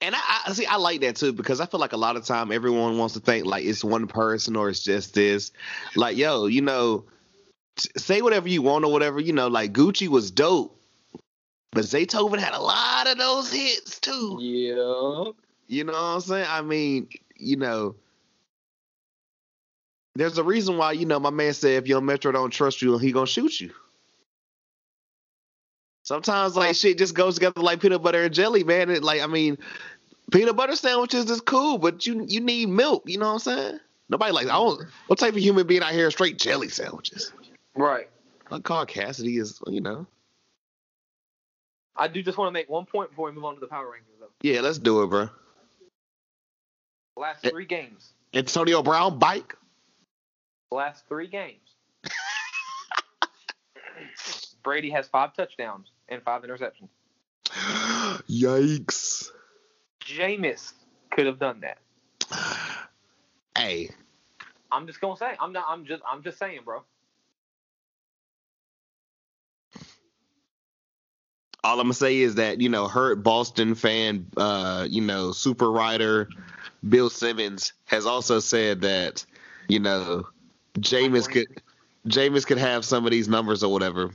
[0.00, 2.24] And I, I see, I like that too because I feel like a lot of
[2.24, 5.52] time everyone wants to think like it's one person or it's just this.
[5.94, 7.04] Like, yo, you know,
[7.76, 9.20] say whatever you want or whatever.
[9.20, 10.78] You know, like Gucci was dope,
[11.72, 14.38] but Zaytoven had a lot of those hits too.
[14.40, 15.32] Yeah.
[15.68, 16.46] You know what I'm saying?
[16.48, 17.96] I mean, you know,
[20.14, 22.98] there's a reason why you know my man said if your metro don't trust you,
[22.98, 23.70] he gonna shoot you.
[26.02, 28.90] Sometimes like shit just goes together like peanut butter and jelly, man.
[28.90, 29.56] It, like I mean,
[30.30, 33.04] peanut butter sandwiches is cool, but you you need milk.
[33.06, 33.80] You know what I'm saying?
[34.08, 34.82] Nobody like I don't.
[35.06, 37.32] What type of human being out here straight jelly sandwiches?
[37.74, 38.08] Right.
[38.50, 40.06] Like Carl Cassidy is, you know.
[41.96, 43.86] I do just want to make one point before we move on to the power
[43.86, 44.30] rankings, though.
[44.42, 45.28] Yeah, let's do it, bro.
[47.16, 48.14] Last three games.
[48.34, 49.54] Antonio Brown bike.
[50.70, 51.58] Last three games.
[54.62, 56.88] Brady has five touchdowns and five interceptions.
[58.28, 59.30] Yikes.
[60.00, 60.72] Jameis
[61.10, 61.78] could have done that.
[63.56, 63.90] Hey,
[64.70, 65.34] I'm just gonna say.
[65.38, 65.66] I'm not.
[65.68, 66.02] I'm just.
[66.10, 66.82] I'm just saying, bro.
[71.64, 75.70] All I'm gonna say is that you know, hurt Boston fan, uh, you know, super
[75.70, 76.28] writer
[76.88, 79.24] Bill Simmons has also said that
[79.68, 80.26] you know,
[80.74, 81.46] Jameis could
[82.06, 84.10] Jameis could have some of these numbers or whatever.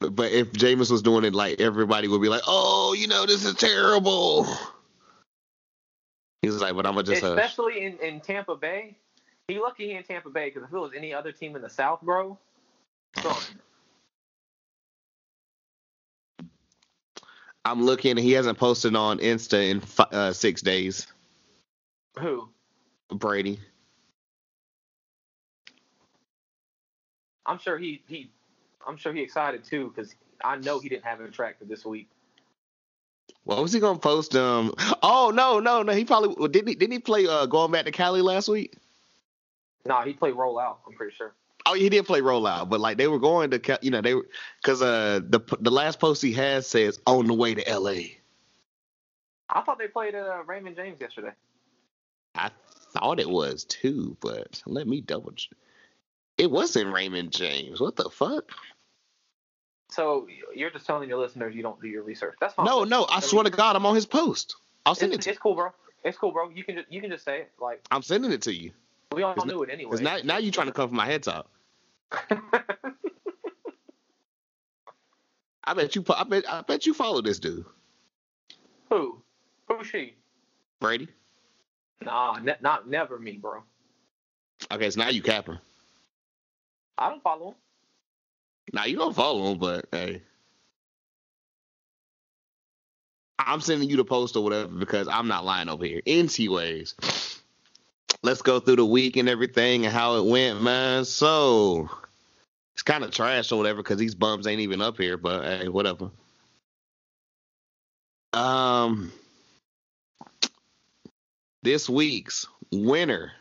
[0.00, 3.44] But, if Jameis was doing it, like everybody would be like, "Oh, you know, this
[3.44, 4.46] is terrible."
[6.42, 8.96] He was like, "But I'm gonna just Especially in, in Tampa Bay.
[9.48, 11.68] He lucky he in Tampa Bay because if it was any other team in the
[11.68, 12.38] South, bro,
[17.68, 18.16] I'm looking.
[18.16, 21.06] He hasn't posted on Insta in uh, six days.
[22.18, 22.48] who?
[23.10, 23.60] Brady.
[27.44, 28.30] I'm sure he he.
[28.86, 32.08] I'm sure he excited too because I know he didn't have a tractor this week.
[33.44, 34.34] What was he gonna post?
[34.34, 34.72] Um.
[35.02, 35.92] Oh no, no, no.
[35.92, 36.68] He probably didn't.
[36.68, 38.76] He, didn't he play uh, going back to Cali last week?
[39.84, 40.80] Nah, he played roll out.
[40.86, 41.34] I'm pretty sure.
[41.68, 44.26] Oh, he did play rollout, but like they were going to, you know, they were
[44.62, 48.18] because uh the the last post he has says on the way to L.A.
[49.50, 51.32] I thought they played uh, Raymond James yesterday.
[52.34, 52.50] I
[52.92, 55.32] thought it was too, but let me double.
[55.32, 55.56] check.
[56.38, 57.80] It wasn't Raymond James.
[57.80, 58.50] What the fuck?
[59.90, 62.36] So you're just telling your listeners you don't do your research.
[62.40, 62.66] That's fine.
[62.66, 63.06] No, no.
[63.10, 64.56] I swear to God, I'm on his post.
[64.86, 65.30] I'll send it It's, to.
[65.30, 65.70] it's cool, bro.
[66.04, 66.48] It's cool, bro.
[66.50, 67.52] You can just, you can just say it.
[67.60, 68.70] Like I'm sending it to you.
[69.12, 70.00] we all knew it anyway.
[70.00, 71.50] Now, now you trying to come for my head top.
[75.64, 76.04] I bet you.
[76.08, 76.50] I bet.
[76.50, 77.66] I bet you follow this dude,
[78.88, 79.22] Who?
[79.68, 80.14] Who's she?
[80.80, 81.08] Brady.
[82.02, 83.62] Nah, ne- not never me, bro.
[84.72, 85.58] Okay, so now you capping.
[86.96, 87.54] I don't follow him.
[88.72, 90.22] Now you don't follow him, but hey.
[93.38, 96.02] I'm sending you the post or whatever because I'm not lying over here.
[96.06, 96.94] Anyways,
[98.22, 101.04] let's go through the week and everything and how it went, man.
[101.04, 101.88] So
[102.74, 105.68] it's kind of trash or whatever because these bums ain't even up here, but hey,
[105.68, 106.10] whatever.
[108.32, 109.12] Um,
[111.62, 113.32] this week's winner.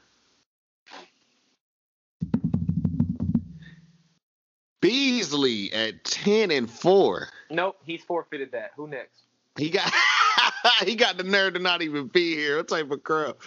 [4.80, 7.30] Beasley at ten and four.
[7.50, 8.72] Nope, he's forfeited that.
[8.76, 9.24] Who next?
[9.58, 9.92] He got
[10.86, 12.58] he got the nerve to not even be here.
[12.58, 13.38] What type of crap?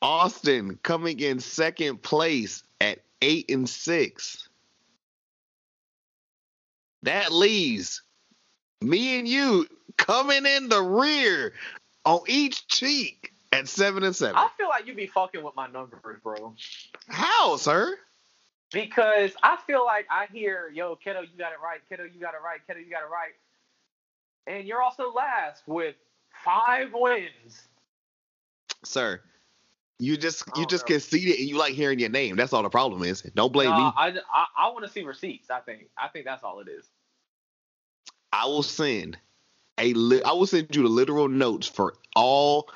[0.00, 4.48] Austin coming in second place at eight and six.
[7.02, 8.02] That leaves
[8.80, 11.52] me and you coming in the rear
[12.04, 14.36] on each cheek at seven and seven.
[14.36, 16.54] I feel like you'd be fucking with my numbers, bro.
[17.08, 17.96] How, sir?
[18.72, 21.80] Because I feel like I hear, yo, kiddo, you got it right.
[21.88, 22.60] Kiddo, you got it right.
[22.66, 23.32] Kiddo, you got it right.
[24.46, 25.94] And you're also last with
[26.44, 27.68] five wins.
[28.84, 29.20] Sir,
[29.98, 30.94] you just you just know.
[30.94, 32.36] conceded and you like hearing your name.
[32.36, 33.22] That's all the problem is.
[33.22, 33.92] Don't blame Nah, me.
[33.96, 35.50] I, I, I want to see receipts.
[35.50, 35.88] I think.
[35.96, 36.88] I think that's all it is.
[38.32, 39.18] I will send
[39.78, 42.70] a li- I will send you the literal notes for all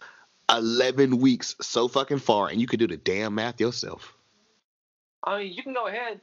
[0.50, 4.16] eleven weeks so fucking far, and you can do the damn math yourself.
[5.24, 6.20] I mean, you can go ahead.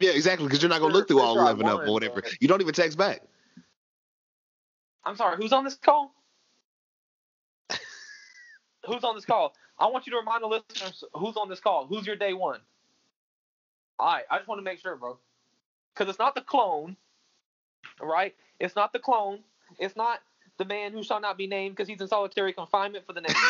[0.00, 2.22] Yeah, exactly, because you're not gonna look through all eleven of them or whatever.
[2.40, 3.22] You don't even text back.
[5.04, 5.36] I'm sorry.
[5.36, 6.14] Who's on this call?
[8.86, 9.54] Who's on this call?
[9.78, 11.86] I want you to remind the listeners who's on this call.
[11.86, 12.60] Who's your day one?
[13.98, 14.24] All right.
[14.30, 15.18] I just want to make sure, bro.
[15.94, 16.96] Because it's not the clone,
[18.00, 18.34] right?
[18.58, 19.40] It's not the clone.
[19.78, 20.20] It's not
[20.58, 23.36] the man who shall not be named because he's in solitary confinement for the next.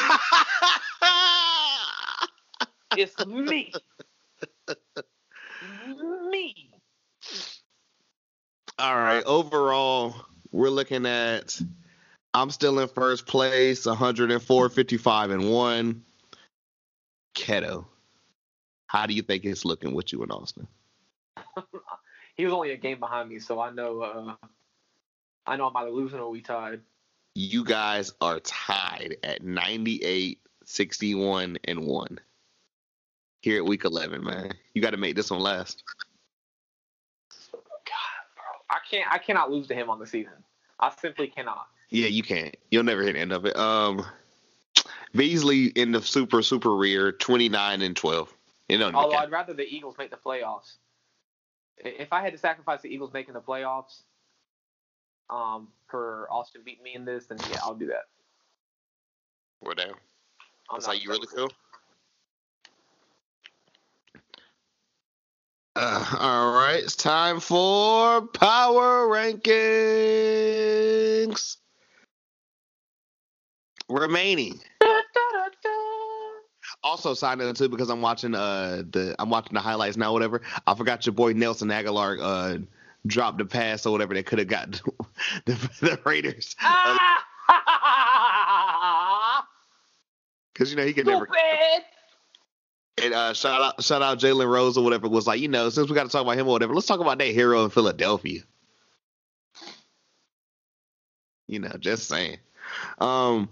[2.97, 3.73] it's me.
[6.31, 6.71] me.
[8.79, 9.25] all right.
[9.25, 10.15] Overall,
[10.53, 11.61] we're looking at.
[12.33, 16.05] I'm still in first place, 104, 55, and one.
[17.35, 17.87] Keto.
[18.87, 20.67] How do you think it's looking with you in Austin?
[22.41, 24.01] He was only a game behind me, so I know.
[24.01, 24.35] Uh,
[25.47, 26.81] I know I'm either losing or we tied.
[27.35, 32.19] You guys are tied at 98, 61, and 1.
[33.43, 34.53] Here at week 11, man.
[34.73, 35.85] You got to make this one last.
[37.53, 37.61] God,
[38.35, 39.13] bro, I can't.
[39.13, 40.33] I cannot lose to him on the season.
[40.79, 41.67] I simply cannot.
[41.91, 42.57] Yeah, you can't.
[42.71, 43.57] You'll never hit the end of it.
[43.57, 44.07] Um,
[45.15, 48.33] Beasley in the super, super rear, 29 and 12.
[48.69, 50.77] You know, Although I'd rather the Eagles make the playoffs.
[51.79, 54.03] If I had to sacrifice the Eagles making the playoffs,
[55.29, 58.05] um, for Austin beating me in this, then yeah, I'll do that.
[59.63, 59.89] we're down.
[59.89, 61.51] I'm That's how you really feel?
[65.77, 69.51] Uh, all right, it's time for power rankings.
[73.91, 74.61] Remaining.
[76.83, 80.13] Also signed in too because I'm watching uh the I'm watching the highlights now.
[80.13, 80.41] Whatever.
[80.67, 82.59] I forgot your boy Nelson Agholor uh
[83.07, 84.71] dropped the pass or whatever that could have got
[85.45, 86.55] the, the Raiders
[90.53, 91.27] because you know he could never.
[91.27, 91.85] Stupid.
[93.03, 95.89] And uh, shout out, shout out Jalen Rose or whatever was like, you know, since
[95.89, 98.43] we got to talk about him or whatever, let's talk about that hero in Philadelphia.
[101.47, 102.39] You know, just saying.
[102.99, 103.49] Um,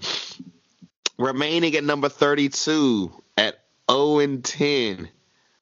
[1.18, 3.58] remaining at number thirty-two at
[3.90, 5.08] zero and ten,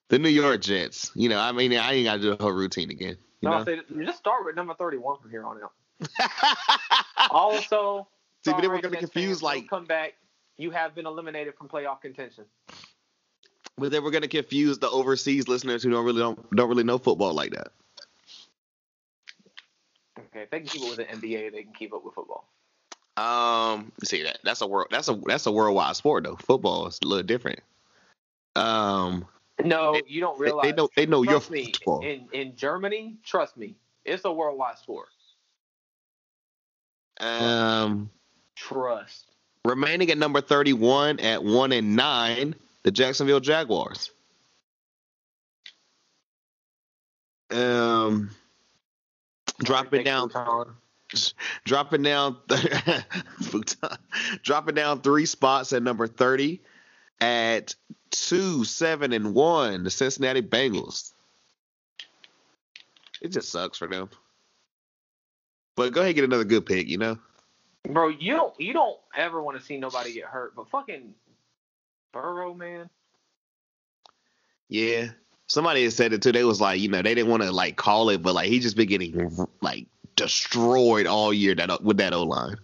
[0.09, 1.11] the New York Jets.
[1.15, 3.17] You know, I mean, I ain't got to do the whole routine again.
[3.41, 3.65] You No, know?
[3.65, 5.73] Say, you just start with number 31 from here on out.
[7.31, 8.07] Also,
[8.45, 10.15] See, but then we're gonna Jets confuse like, come back.
[10.59, 12.45] You have been eliminated from playoff contention.
[13.77, 16.99] but then we're gonna confuse the overseas listeners who don't really don't don't really know
[16.99, 17.69] football like that.
[20.19, 22.49] Okay, if they can keep up with the NBA, they can keep up with football.
[23.17, 26.37] Um, see that that's a world that's a that's a worldwide sport though.
[26.37, 27.61] Football is a little different.
[28.55, 29.27] Um,
[29.65, 30.65] No, They- you don't realize.
[30.65, 32.05] they know they know your me, football.
[32.05, 35.09] in in Germany, trust me, it's a worldwide sport.
[37.19, 38.11] Um,
[38.55, 39.25] Trust.
[39.65, 44.11] remaining at number thirty-one at one and nine, the Jacksonville Jaguars.
[47.51, 48.31] Um,
[49.61, 50.31] dropping down,
[51.65, 52.37] dropping down,
[54.43, 56.61] dropping down three spots at number thirty
[57.21, 57.75] at
[58.11, 61.13] two, seven, and one, the Cincinnati Bengals.
[63.21, 64.11] It just sucks for them.
[65.77, 67.19] But go ahead and get another good pick, you know?
[67.85, 71.15] Bro, you don't you don't ever want to see nobody get hurt, but fucking
[72.13, 72.91] Burrow, man.
[74.69, 75.09] Yeah.
[75.49, 76.33] Somebody had said it too.
[76.33, 78.59] They was like, you know, they didn't want to like call it, but like he
[78.59, 79.87] just been getting like
[80.17, 82.57] destroyed all year that with that O line.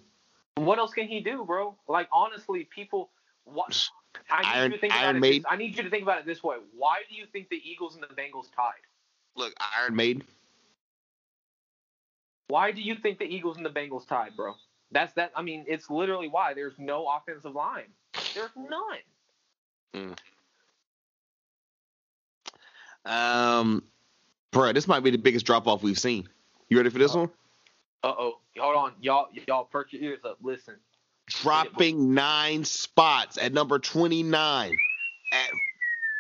[0.57, 1.77] What else can he do, bro?
[1.89, 3.11] Like honestly, people.
[3.45, 3.89] What?
[4.31, 5.21] I need Iron- you to think Iron about it.
[5.21, 5.43] Maiden?
[5.43, 6.57] This, I need you to think about it this way.
[6.77, 8.73] Why do you think the Eagles and the Bengals tied?
[9.37, 10.23] Look, Iron Maiden.
[12.49, 14.55] Why do you think the Eagles and the Bengals tied, bro?
[14.91, 15.33] That's that.
[15.35, 17.87] I mean, it's literally why there's no offensive line.
[18.35, 18.51] There's
[19.95, 20.15] none.
[23.05, 23.83] Um,
[24.51, 26.29] bro, this might be the biggest drop off we've seen.
[26.69, 27.31] You ready for this one?
[28.03, 28.39] Uh oh.
[28.59, 29.29] Hold on, y'all.
[29.47, 30.39] Y'all perk your ears up.
[30.43, 30.75] Listen.
[31.29, 34.77] Dropping nine spots at number twenty nine,
[35.33, 35.51] at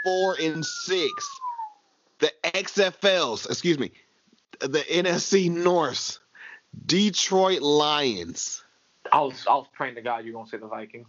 [0.04, 1.28] four and six.
[2.20, 3.90] The XFLs, excuse me,
[4.60, 6.20] the NFC North,
[6.86, 8.62] Detroit Lions.
[9.10, 11.08] I was I was praying to God you're gonna say the Vikings.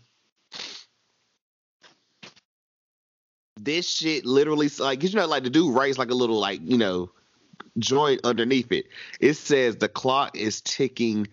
[3.63, 6.77] this shit literally like you know like the dude writes like a little like you
[6.77, 7.09] know
[7.77, 8.85] joint underneath it
[9.19, 11.27] it says the clock is ticking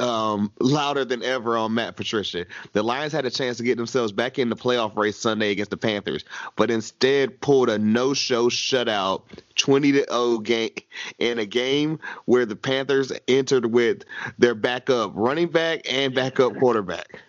[0.00, 2.46] um louder than ever on Matt Patricia.
[2.72, 5.70] The Lions had a chance to get themselves back in the playoff race Sunday against
[5.70, 6.24] the Panthers,
[6.56, 9.22] but instead pulled a no-show shutout
[9.56, 10.70] 20 to 0 game
[11.18, 14.04] in a game where the Panthers entered with
[14.38, 17.20] their backup running back and backup quarterback.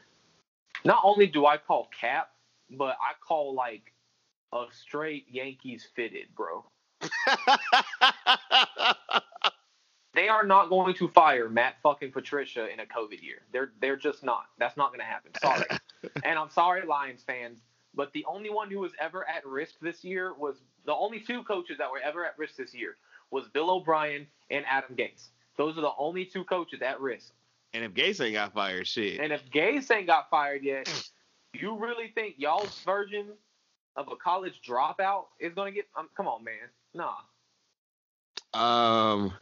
[0.84, 2.32] Not only do I call cap,
[2.72, 3.94] but I call like
[4.54, 6.66] a straight Yankees fitted, bro.
[10.14, 13.44] They are not going to fire Matt fucking Patricia in a COVID year.
[13.54, 14.46] They're they're just not.
[14.58, 15.32] That's not going to happen.
[15.42, 15.64] Sorry.
[16.26, 17.60] and I'm sorry, Lions fans,
[17.96, 21.44] but the only one who was ever at risk this year was the only two
[21.44, 22.98] coaches that were ever at risk this year
[23.30, 25.30] was Bill O'Brien and Adam Gase.
[25.58, 27.32] Those are the only two coaches at risk.
[27.74, 29.20] and if Gase ain't got fired, shit.
[29.22, 30.90] And if Gase ain't got fired yet,
[31.54, 33.28] you really think y'all's version
[33.96, 35.86] of a college dropout is going to get?
[35.98, 36.68] Um, come on, man.
[36.94, 37.16] Nah.
[38.54, 39.34] Um,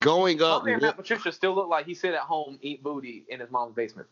[0.00, 0.64] going up.
[0.64, 4.08] Matt Patricia still look like he sit at home eat booty in his mom's basement.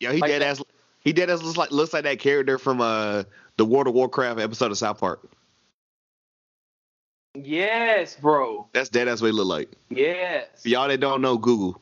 [0.00, 0.62] Yo, he like dead ass.
[1.00, 3.24] He dead ass looks like looks like that character from uh
[3.56, 5.28] the World of Warcraft episode of South Park.
[7.34, 8.68] Yes, bro.
[8.72, 9.72] That's dead ass what he look like.
[9.90, 10.62] Yes.
[10.62, 11.80] For y'all that don't know, Google.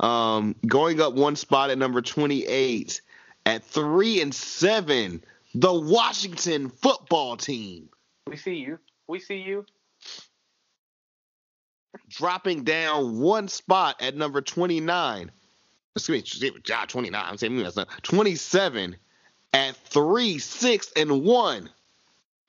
[0.00, 3.02] Um, going up one spot at number twenty eight,
[3.46, 5.22] at three and seven,
[5.54, 7.88] the Washington Football Team
[8.26, 8.78] We see you.
[9.10, 9.66] We see you.
[12.08, 15.32] dropping down one spot at number twenty nine.
[15.96, 17.24] Excuse me, twenty nine.
[17.26, 18.94] I'm saying that's not twenty seven
[19.52, 21.68] at three, six, and one.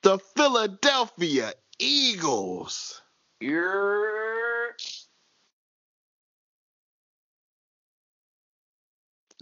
[0.02, 3.02] The Philadelphia Eagles.
[3.40, 4.76] You're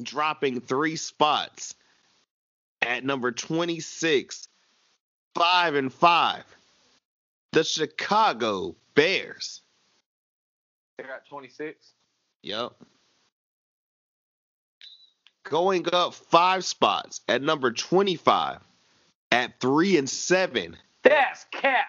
[0.02, 1.74] dropping three spots
[2.80, 4.48] at number 26,
[5.34, 6.44] five and five.
[7.52, 9.62] The Chicago Bears.
[10.98, 11.92] They're at 26.
[12.42, 12.72] Yep.
[15.44, 18.58] Going up five spots at number 25
[19.32, 20.76] at three and seven.
[21.02, 21.86] That's cap.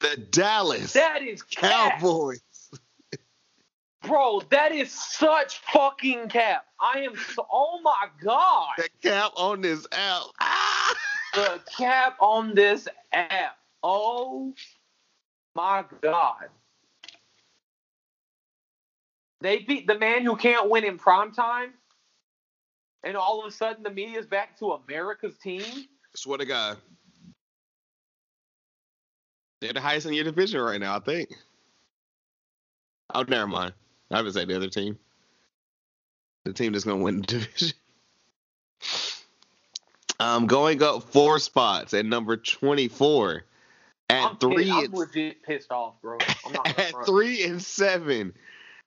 [0.00, 1.98] The Dallas That is cap.
[1.98, 2.40] Cowboys.
[4.02, 6.66] Bro, that is such fucking cap.
[6.80, 8.68] I am so, oh my god.
[8.76, 10.22] The cap on this app.
[10.40, 10.94] Ah!
[11.34, 13.58] The cap on this app.
[13.82, 14.54] Oh
[15.56, 16.48] my god.
[19.40, 21.72] They beat the man who can't win in prime time.
[23.02, 25.62] And all of a sudden the media's back to America's team.
[26.14, 26.76] Swear to God.
[29.60, 31.30] They're the highest in your division right now, I think.
[33.14, 33.72] Oh, never mind.
[34.10, 34.98] I would say the other team.
[36.44, 37.72] The team that's going to win the division.
[40.20, 43.44] Um, going up four spots at number 24.
[44.08, 46.18] At I'm, three, pissed, I'm and, legit pissed off, bro.
[46.44, 47.06] I'm not at front.
[47.06, 48.34] three and seven,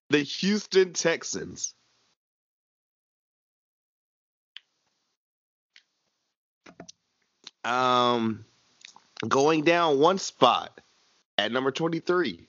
[0.09, 1.73] the Houston Texans.
[7.65, 8.45] Um,
[9.27, 10.79] going down one spot
[11.37, 12.47] at number 23.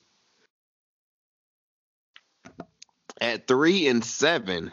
[3.19, 4.71] At three and seven,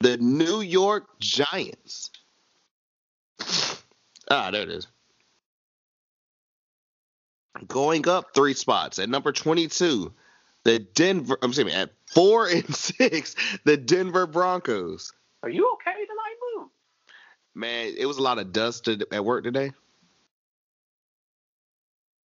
[0.00, 2.10] the New York Giants.
[4.30, 4.86] Ah, there it is.
[7.68, 10.12] Going up three spots at number 22,
[10.64, 15.12] the Denver, I'm saying at four and six, the Denver Broncos.
[15.42, 16.70] Are you okay tonight, Boo?
[17.54, 19.72] Man, it was a lot of dust to, at work today.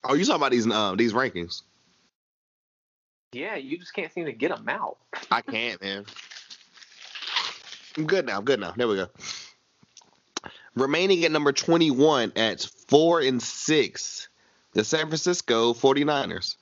[0.03, 1.61] Oh, you talking about these um these rankings?
[3.31, 4.97] Yeah, you just can't seem to get them out.
[5.29, 6.05] I can't, man.
[7.97, 8.37] I'm good now.
[8.37, 8.73] I'm good now.
[8.75, 9.07] There we go.
[10.75, 14.29] Remaining at number 21 at 4 and 6,
[14.73, 16.55] the San Francisco 49ers.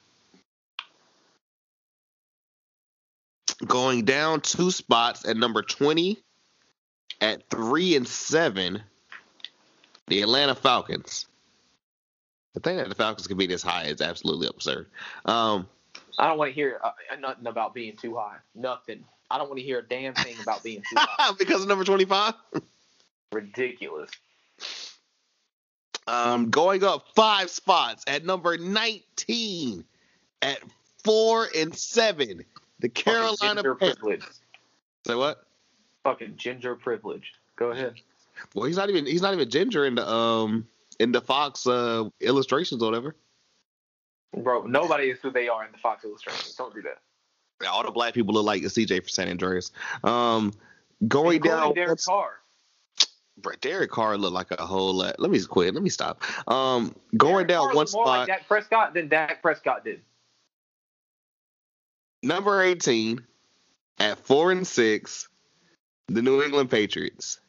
[3.66, 6.18] Going down two spots at number 20
[7.22, 8.82] at 3 and 7,
[10.08, 11.26] the Atlanta Falcons.
[12.54, 14.88] The thing that the Falcons can be this high is absolutely absurd.
[15.26, 15.68] Um,
[16.20, 18.38] I don't want to hear uh, nothing about being too high.
[18.56, 19.04] Nothing.
[19.30, 21.34] I don't want to hear a damn thing about being too high.
[21.38, 22.34] because of number 25?
[23.32, 24.10] Ridiculous.
[26.08, 29.84] Um, going up five spots at number 19
[30.42, 30.60] at
[31.04, 32.46] four and seven.
[32.80, 33.78] The Carolina Panthers.
[33.78, 34.24] privilege.
[35.06, 35.46] Say what?
[36.04, 37.34] Fucking ginger privilege.
[37.56, 37.96] Go ahead.
[38.54, 40.68] Well, he's not even he's not even ginger in the um
[41.00, 43.16] in the Fox uh illustrations or whatever.
[44.36, 46.54] Bro, nobody is who they are in the Fox illustrations.
[46.56, 47.00] Don't do that.
[47.64, 49.72] Yeah, All the black people look like CJ for San Andreas.
[50.04, 50.54] Um,
[51.08, 51.74] going Including down.
[51.74, 52.34] Derek Carr.
[53.62, 55.20] Derek Carr looked like a whole lot.
[55.20, 55.74] Let me quit.
[55.74, 56.24] Let me stop.
[56.50, 58.06] Um, going Derek down Carr one looked more spot.
[58.06, 60.02] like Dak Prescott than Dak Prescott did.
[62.24, 63.22] number 18
[64.00, 65.28] at four and six,
[66.08, 67.40] the New England Patriots.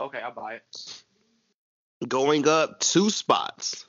[0.00, 1.02] Okay, I buy it.
[2.06, 3.86] Going up two spots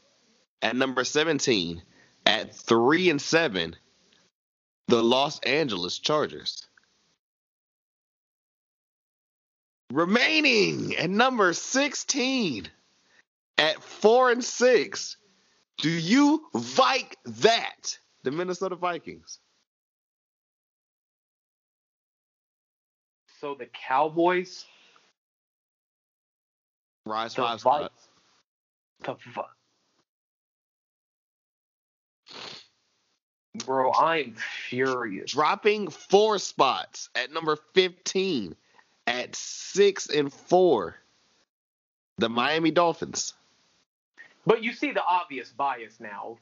[0.62, 1.82] at number 17
[2.26, 3.76] at three and seven,
[4.88, 6.68] the Los Angeles Chargers.
[9.92, 12.68] Remaining at number 16
[13.58, 15.18] at four and six,
[15.78, 17.98] do you Vike that?
[18.24, 19.40] The Minnesota Vikings.
[23.40, 24.66] So the Cowboys,
[27.06, 27.92] Rise the five spot.
[29.02, 29.44] The Vi-
[33.66, 35.32] Bro, I'm furious.
[35.32, 38.56] dropping four spots at number 15
[39.08, 40.96] at six and four
[42.18, 43.34] the miami dolphins
[44.46, 46.38] But you see the obvious bias now.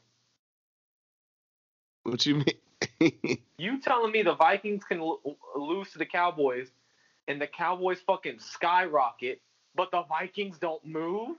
[2.04, 5.20] what you mean You telling me the Vikings can l-
[5.56, 6.68] lose to the Cowboys
[7.28, 9.40] and the Cowboys fucking skyrocket,
[9.74, 11.36] but the Vikings don't move?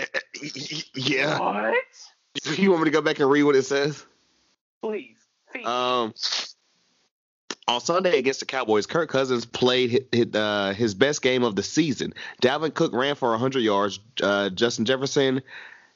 [0.94, 1.74] yeah What?
[2.56, 4.04] you want me to go back and read what it says
[4.82, 5.18] Please.
[5.52, 5.66] Please.
[5.66, 6.12] um
[7.68, 11.62] on Sunday against the Cowboys, Kirk Cousins played his, uh, his best game of the
[11.62, 12.14] season.
[12.42, 14.00] Dalvin Cook ran for 100 yards.
[14.22, 15.42] Uh, Justin Jefferson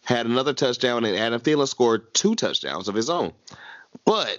[0.05, 3.33] had another touchdown, and Adam Thielen scored two touchdowns of his own.
[4.05, 4.39] But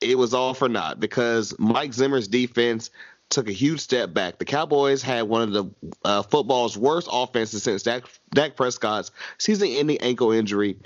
[0.00, 2.90] it was all for naught because Mike Zimmer's defense
[3.30, 4.38] took a huge step back.
[4.38, 5.64] The Cowboys had one of the
[6.04, 10.76] uh, football's worst offenses since Dak, Dak Prescott's season-ending ankle injury.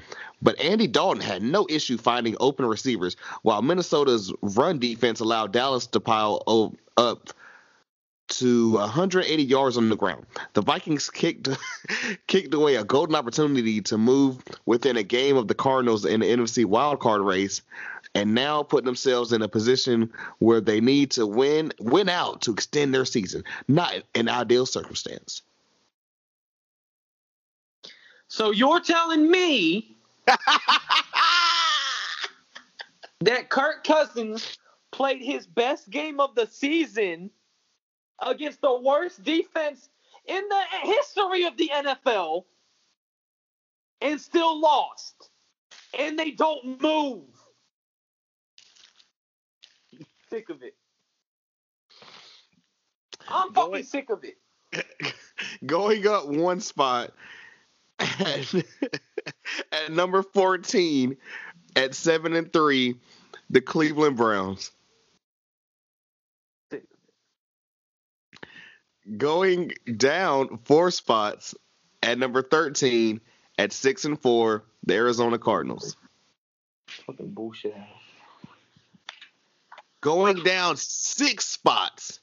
[0.40, 5.86] But Andy Dalton had no issue finding open receivers, while Minnesota's run defense allowed Dallas
[5.88, 7.30] to pile up
[8.28, 10.26] to 180 yards on the ground.
[10.52, 11.48] The Vikings kicked
[12.26, 16.26] kicked away a golden opportunity to move within a game of the Cardinals in the
[16.26, 17.62] NFC wildcard race,
[18.14, 22.52] and now put themselves in a position where they need to win win out to
[22.52, 23.44] extend their season.
[23.66, 25.42] Not an ideal circumstance.
[28.28, 29.96] So you're telling me
[33.20, 34.58] that Kirk Cousins
[34.90, 37.30] played his best game of the season
[38.20, 39.88] against the worst defense
[40.26, 42.44] in the history of the NFL
[44.00, 45.30] and still lost.
[45.98, 47.24] And they don't move.
[50.30, 50.74] Sick of it.
[53.28, 54.36] I'm fucking Going- sick of it.
[55.66, 57.12] Going up one spot
[57.98, 58.54] at,
[59.72, 61.16] at number 14
[61.76, 62.96] at 7 and 3,
[63.50, 64.70] the Cleveland Browns.
[66.70, 66.98] Sick of
[68.42, 69.18] it.
[69.18, 71.54] Going down four spots
[72.02, 73.20] at number 13
[73.58, 75.96] at 6 and 4, the Arizona Cardinals.
[77.06, 77.74] Fucking bullshit.
[80.08, 82.20] Going down six spots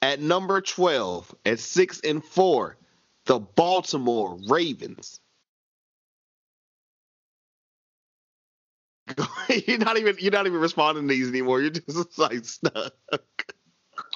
[0.00, 2.78] at number 12 at 6 and 4,
[3.26, 5.20] the Baltimore Ravens.
[9.66, 11.60] you're not even you're not even responding to these anymore.
[11.60, 12.94] You're just like stuck.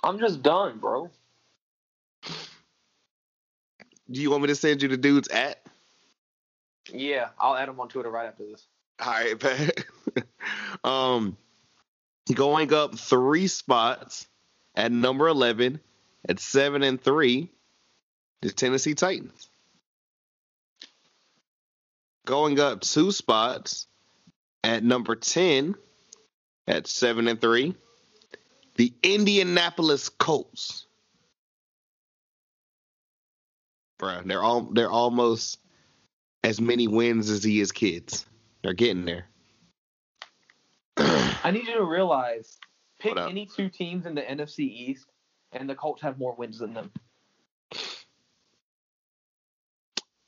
[0.03, 1.11] I'm just done, bro.
[4.11, 5.61] Do you want me to send you the dudes at?
[6.91, 8.67] Yeah, I'll add him on Twitter right after this.
[8.99, 9.85] All right, Pat.
[10.85, 11.37] um,
[12.35, 14.27] going up three spots
[14.75, 15.81] at number eleven
[16.29, 17.51] at seven and three,
[18.43, 19.49] the Tennessee Titans.
[22.27, 23.87] Going up two spots
[24.63, 25.75] at number ten
[26.67, 27.75] at seven and three,
[28.77, 30.87] the Indianapolis Colts.
[33.99, 35.59] Bruh, they're all they're almost
[36.43, 38.25] as many wins as he is kids.
[38.63, 39.30] They're getting there.
[41.43, 42.59] I need you to realize
[42.99, 45.07] pick any two teams in the NFC East,
[45.53, 46.91] and the Colts have more wins than them.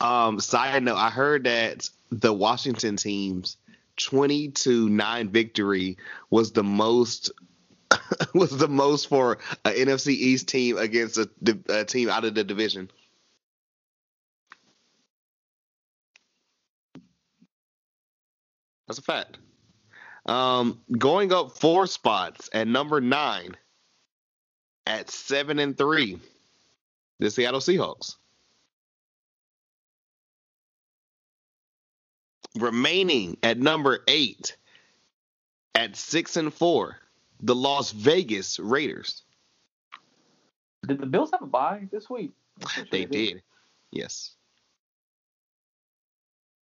[0.01, 3.57] Um, side note, I heard that the Washington team's
[3.97, 5.99] twenty to nine victory
[6.31, 7.31] was the most
[8.35, 11.29] was the most for an NFC East team against a,
[11.69, 12.91] a team out of the division.
[18.89, 19.39] That's a fact.
[20.27, 23.57] Um, going up four spots at number nine
[24.87, 26.19] at seven and three,
[27.19, 28.17] the Seattle Seahawks.
[32.57, 34.57] remaining at number eight
[35.75, 36.99] at six and four,
[37.41, 39.23] the Las Vegas Raiders.
[40.87, 42.33] Did the Bills have a bye this week?
[42.69, 43.43] Sure They did.
[43.91, 44.35] Yes.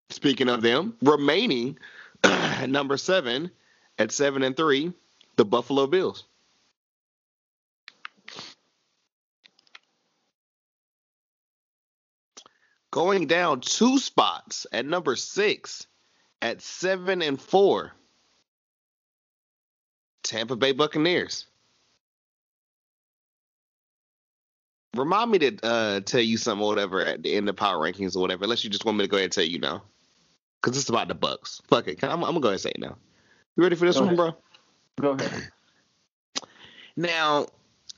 [0.10, 1.78] Speaking of them, remaining
[2.32, 3.52] at number seven
[3.98, 4.94] at seven and three,
[5.36, 6.26] the Buffalo Bills.
[12.92, 15.86] Going down two spots at number six
[16.42, 17.92] at seven and four,
[20.24, 21.46] Tampa Bay Buccaneers.
[24.96, 28.16] Remind me to uh, tell you something or whatever at the end of power rankings
[28.16, 29.84] or whatever, unless you just want me to go ahead and tell you now.
[30.66, 31.62] Because it's about the Bucks.
[31.68, 32.04] Fuck it.
[32.04, 32.98] I'm, I'm going to go ahead and say it now.
[33.56, 34.36] You ready for this Go one, ahead.
[34.98, 35.16] bro?
[35.16, 35.52] Go ahead.
[36.98, 37.46] Now,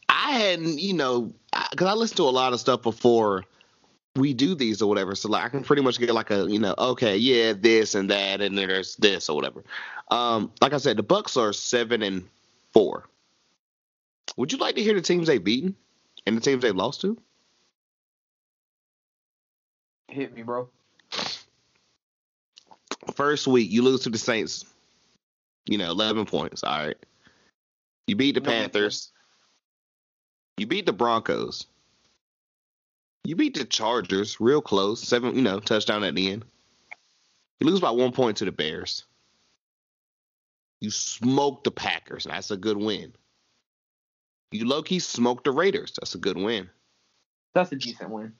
[0.09, 1.31] I hadn't, you know,
[1.71, 3.45] because I, listen to a lot of stuff before
[4.17, 5.15] we do these or whatever.
[5.15, 8.09] So like, I can pretty much get like a, you know, okay, yeah, this and
[8.09, 9.63] that, and there's this or whatever.
[10.11, 12.27] Um, like I said, the Bucks are seven and
[12.73, 13.07] four.
[14.35, 15.73] Would you like to hear the teams they've beaten
[16.25, 17.17] and the teams they've lost to?
[20.09, 20.67] Hit me, bro.
[23.15, 24.65] First week, you lose to the Saints.
[25.67, 26.63] You know, eleven points.
[26.63, 26.97] All right.
[28.07, 29.11] You beat the Panthers.
[30.57, 31.65] You beat the Broncos.
[33.25, 35.01] You beat the Chargers, real close.
[35.01, 36.45] Seven, you know, touchdown at the end.
[37.59, 39.03] You lose by one point to the Bears.
[40.79, 42.25] You smoke the Packers.
[42.25, 43.13] and That's a good win.
[44.51, 45.93] You low key smoke the Raiders.
[45.99, 46.69] That's a good win.
[47.53, 48.33] That's a decent win.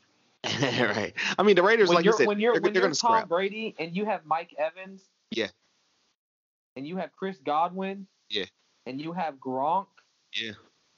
[0.62, 1.14] right.
[1.38, 2.94] I mean, the Raiders, when like you said, when you're they're, when they're you're going
[2.94, 3.30] to Tom scrap.
[3.30, 5.04] Brady and you have Mike Evans.
[5.32, 5.48] Yeah.
[6.76, 8.08] And you have Chris Godwin.
[8.30, 8.46] Yeah.
[8.86, 9.88] And you have Gronk.
[10.34, 10.52] Yeah.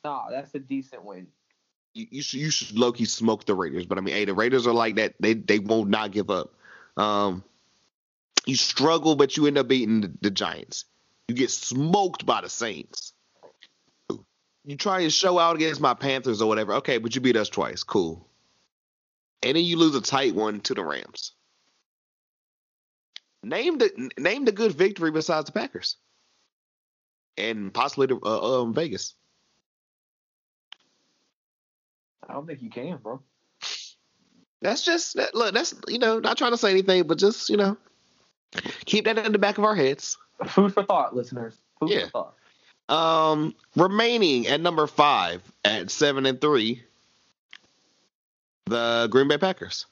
[0.03, 1.27] Nah, that's a decent win.
[1.93, 3.85] you, you should you should low key smoke the Raiders.
[3.85, 5.15] But I mean, hey, the Raiders are like that.
[5.19, 6.53] They they won't not give up.
[6.97, 7.43] Um,
[8.45, 10.85] you struggle, but you end up beating the, the Giants.
[11.27, 13.13] You get smoked by the Saints.
[14.65, 16.73] You try to show out against my Panthers or whatever.
[16.76, 17.84] Okay, but you beat us twice.
[17.84, 18.27] Cool.
[19.43, 21.31] And then you lose a tight one to the Rams.
[23.41, 25.95] Name the name the good victory besides the Packers,
[27.37, 29.13] and possibly the uh, um, Vegas.
[32.27, 33.21] I don't think you can, bro.
[34.61, 35.53] That's just that, look.
[35.53, 37.77] That's you know not trying to say anything, but just you know
[38.85, 40.17] keep that in the back of our heads.
[40.47, 41.55] Food for thought, listeners.
[41.79, 42.05] Food Yeah.
[42.09, 42.33] for
[42.89, 43.31] thought.
[43.31, 46.83] Um, remaining at number five at seven and three,
[48.69, 49.85] the Green Bay Packers.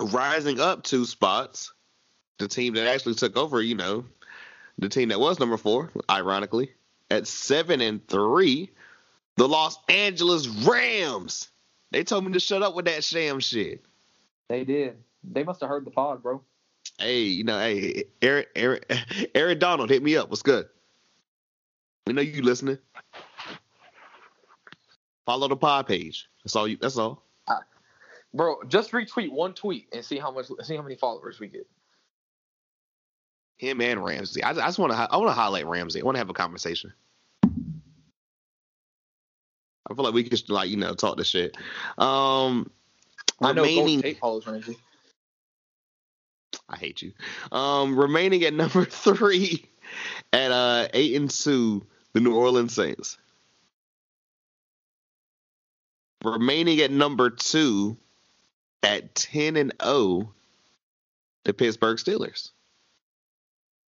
[0.00, 1.72] Rising up two spots,
[2.38, 4.04] the team that actually took over, you know,
[4.78, 6.72] the team that was number four, ironically,
[7.10, 8.70] at seven and three,
[9.36, 11.48] the Los Angeles Rams.
[11.90, 13.84] They told me to shut up with that sham shit.
[14.48, 14.96] They did.
[15.24, 16.42] They must have heard the pod, bro.
[16.98, 18.92] Hey, you know, hey, Eric, Eric,
[19.34, 20.30] Eric Donald, hit me up.
[20.30, 20.66] What's good?
[22.06, 22.78] We know you listening.
[25.26, 26.28] Follow the pod page.
[26.44, 26.78] That's all you.
[26.80, 27.24] That's all.
[28.34, 31.68] Bro, just retweet one tweet and see how much see how many followers we get.
[33.58, 34.42] Him and Ramsey.
[34.42, 34.98] I, I just want to.
[34.98, 36.00] I want to highlight Ramsey.
[36.00, 36.92] I want to have a conversation.
[37.44, 37.48] I
[39.94, 41.56] feel like we could like you know talk this shit.
[41.98, 42.70] Um,
[43.40, 43.98] I know Golden remaining.
[43.98, 44.78] State follows Ramsey.
[46.68, 47.12] I hate you.
[47.50, 49.66] Um, remaining at number three
[50.32, 51.84] at uh eight and two,
[52.14, 53.18] the New Orleans Saints.
[56.24, 57.96] Remaining at number two
[58.82, 60.32] at ten and zero,
[61.44, 62.50] the Pittsburgh Steelers.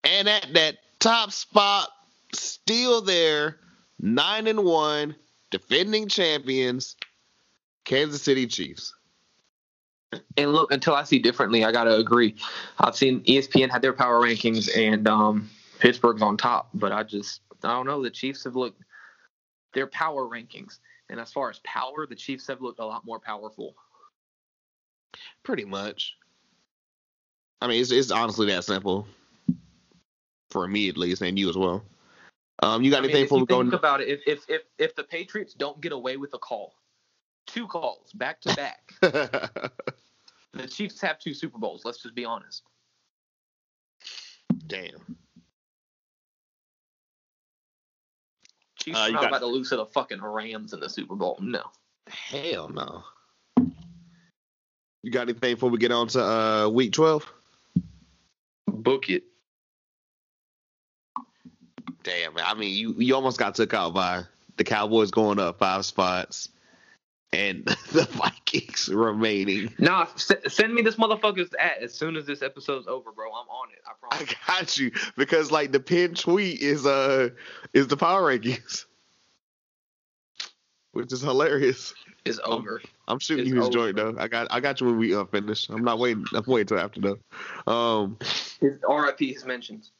[0.04, 1.88] And at that top spot,
[2.32, 3.58] still there,
[4.00, 5.16] nine and one,
[5.50, 6.96] defending champions,
[7.84, 8.94] Kansas City Chiefs.
[10.36, 12.36] And look, until I see differently, I gotta agree.
[12.78, 17.40] I've seen ESPN had their power rankings and um, Pittsburgh's on top, but I just
[17.62, 18.02] I don't know.
[18.02, 18.82] The Chiefs have looked
[19.72, 20.78] their power rankings,
[21.14, 23.76] and as far as power, the Chiefs have looked a lot more powerful.
[25.44, 26.16] Pretty much.
[27.60, 29.06] I mean, it's, it's honestly that simple.
[30.50, 31.84] For me, at least, and you as well.
[32.64, 33.70] Um, you got I mean, anything for you going?
[33.70, 36.74] think about it, if, if if if the Patriots don't get away with a call,
[37.46, 41.84] two calls back to back, the Chiefs have two Super Bowls.
[41.84, 42.64] Let's just be honest.
[44.66, 45.16] Damn.
[48.84, 50.90] Chiefs Uh, are you not got- about to lose to the fucking Rams in the
[50.90, 51.38] Super Bowl.
[51.40, 51.62] No.
[52.06, 53.02] Hell no.
[55.02, 57.30] You got anything before we get on to uh, week twelve?
[58.66, 59.24] Book it.
[62.02, 64.24] Damn, I mean, you you almost got took out by
[64.58, 66.50] the Cowboys going up five spots,
[67.34, 69.72] and the Vikings remaining.
[69.78, 73.26] Nah, s- send me this motherfucker's at as soon as this episode's over, bro.
[73.26, 73.80] I'm on it.
[73.86, 74.34] I promise.
[74.46, 77.30] I got you because like the pinned tweet is uh
[77.72, 78.84] is the power rankings,
[80.92, 81.94] which is hilarious.
[82.24, 82.80] It's over.
[83.06, 83.92] I'm shooting It's you his over.
[83.92, 84.14] joint though.
[84.18, 85.68] I got I got you when we uh, finish.
[85.68, 86.24] I'm not waiting.
[86.32, 87.70] I'm waiting till after though.
[87.70, 88.18] Um.
[88.60, 89.92] His RIP his mentions.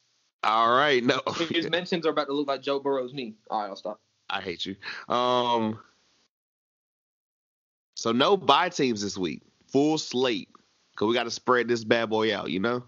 [0.43, 1.03] All right.
[1.05, 1.21] No.
[1.51, 3.35] His mentions are about to look like Joe Burrow's knee.
[3.51, 4.01] All right, I'll stop.
[4.31, 4.77] I hate you.
[5.15, 5.79] Um.
[7.95, 9.43] So no bye teams this week.
[9.69, 10.49] Full slate.
[10.97, 12.51] Cause we got to spread this bad boy out.
[12.51, 12.85] You know.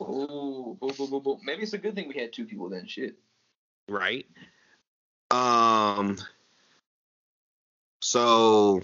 [0.00, 1.38] Ooh, boo, boo, boo, boo.
[1.44, 2.86] Maybe it's a good thing we had two people then.
[2.86, 3.16] Shit.
[3.88, 4.26] Right.
[5.30, 6.18] Um.
[8.00, 8.82] So.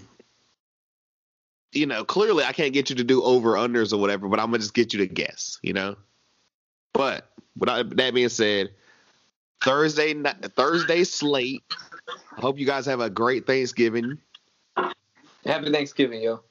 [1.73, 4.47] You know, clearly I can't get you to do over unders or whatever, but I'm
[4.47, 5.57] gonna just get you to guess.
[5.63, 5.95] You know.
[6.93, 8.71] But without that being said,
[9.61, 11.63] Thursday Thursday slate.
[12.37, 14.17] I hope you guys have a great Thanksgiving.
[15.45, 16.41] Happy Thanksgiving, yo.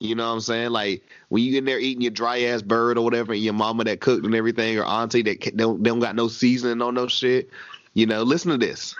[0.00, 0.70] You know what I'm saying?
[0.70, 3.84] Like when you in there eating your dry ass bird or whatever, and your mama
[3.84, 7.50] that cooked and everything, or auntie that don't don't got no seasoning on no shit.
[7.94, 8.94] You know, listen to this.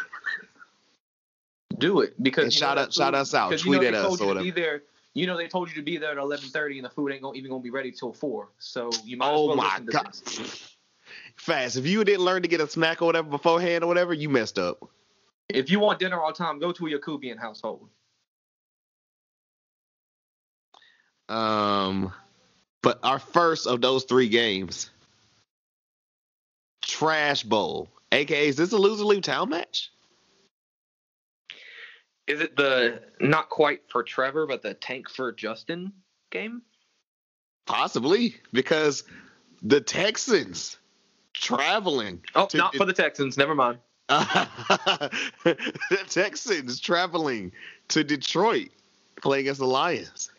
[1.79, 3.51] Do it because And you know shout out- shout us out.
[3.51, 4.43] 'cause you know Tweet at us or whatever.
[4.45, 4.83] be there.
[5.15, 7.39] You know they told you to be there at 11:30, and the food ain't gonna,
[7.39, 8.49] even gonna be ready till four.
[8.59, 10.17] So you might as Oh well my god.
[11.37, 11.77] Fast.
[11.77, 14.59] If you didn't learn to get a snack or whatever beforehand or whatever, you messed
[14.59, 14.91] up.
[15.49, 17.89] If you want dinner all the time, go to a Yakubian household.
[21.29, 22.13] Um,
[22.83, 24.91] but our first of those three games,
[26.83, 29.91] Trash Bowl, aka is this a loser leave town match?
[32.27, 35.93] Is it the not quite for Trevor, but the tank for Justin
[36.31, 36.63] game?
[37.67, 39.05] Possibly because
[39.63, 40.79] the Texans
[41.33, 42.23] traveling.
[42.35, 43.37] Oh, to- not for the Texans.
[43.37, 43.79] Never mind.
[44.09, 45.11] the
[46.09, 47.53] Texans traveling
[47.89, 48.71] to Detroit,
[49.21, 50.31] playing against the Lions.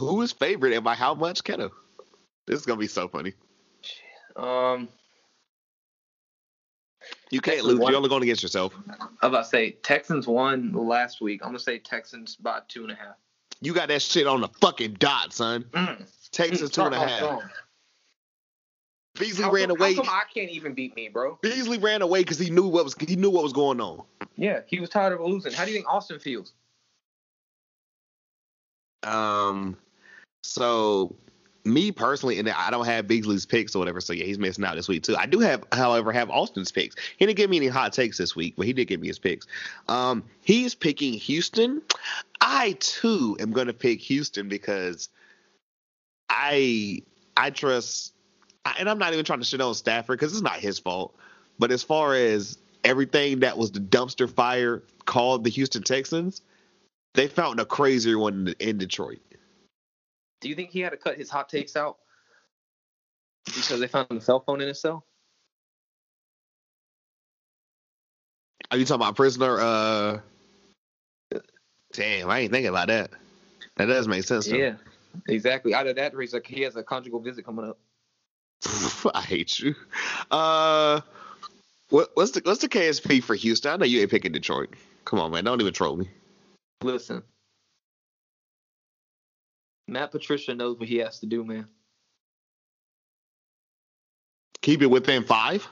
[0.00, 1.70] Who is favorite and by how much, Keto?
[2.46, 3.34] This is gonna be so funny.
[4.34, 4.88] Um,
[7.30, 7.78] You can't Texans lose.
[7.80, 7.90] won.
[7.92, 8.74] You're only going against yourself.
[8.88, 11.40] I was about to say Texans won last week.
[11.42, 13.16] I'm gonna say Texans by two and a half.
[13.60, 15.64] You got that shit on the fucking dot, son.
[15.72, 16.08] Mm.
[16.32, 17.18] Texas two and a Start off half.
[17.18, 17.42] strong.
[19.18, 19.94] Beasley How ran come- away.
[19.94, 21.38] How come I can't even beat me, bro?
[21.42, 24.02] Beasley ran away because he knew what was he knew what was going on.
[24.36, 25.52] Yeah, he was tired of losing.
[25.52, 26.54] How do you think Austin feels?
[29.02, 29.76] Um,
[30.42, 31.14] so
[31.64, 34.00] me personally, and I don't have Beasley's picks or whatever.
[34.00, 35.16] So yeah, he's missing out this week too.
[35.16, 36.96] I do have, however, have Austin's picks.
[37.18, 39.18] He didn't give me any hot takes this week, but he did give me his
[39.18, 39.46] picks.
[39.88, 41.82] Um, he's picking Houston.
[42.40, 45.08] I too am going to pick Houston because
[46.28, 47.02] I
[47.36, 48.14] I trust,
[48.78, 51.14] and I'm not even trying to shit on Stafford because it's not his fault.
[51.58, 56.40] But as far as everything that was the dumpster fire called the Houston Texans,
[57.14, 59.20] they found a crazier one in- in Detroit.
[60.40, 61.98] Do you think he had to cut his hot takes out
[63.46, 65.04] because they found a cell phone in his cell?
[68.70, 69.58] Are you talking about prisoner?
[69.60, 70.20] Uh,
[71.92, 73.10] damn, I ain't thinking about that.
[73.76, 74.46] That does make sense.
[74.46, 74.56] though.
[74.56, 74.74] Yeah,
[75.28, 75.74] exactly.
[75.74, 77.78] Out of that, reason, like he has a conjugal visit coming up.
[79.14, 79.74] I hate you.
[80.30, 81.00] Uh,
[81.88, 83.72] what, what's the what's the KSP for Houston?
[83.72, 84.74] I know you ain't picking Detroit.
[85.04, 86.08] Come on, man, don't even troll me.
[86.82, 87.22] Listen,
[89.88, 91.66] Matt Patricia knows what he has to do, man.
[94.62, 95.66] Keep it within five.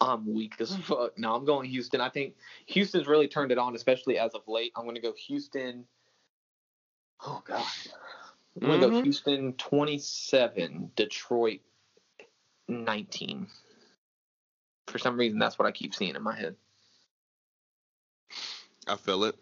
[0.00, 1.16] I'm weak as fuck.
[1.18, 2.00] No, I'm going Houston.
[2.00, 2.34] I think
[2.66, 4.72] Houston's really turned it on, especially as of late.
[4.76, 5.84] I'm going to go Houston.
[7.24, 7.64] Oh god,
[8.60, 9.02] I'm going to go Mhm.
[9.04, 11.60] Houston 27, Detroit
[12.68, 13.46] 19.
[14.88, 16.56] For some reason, that's what I keep seeing in my head.
[18.88, 19.36] I feel it.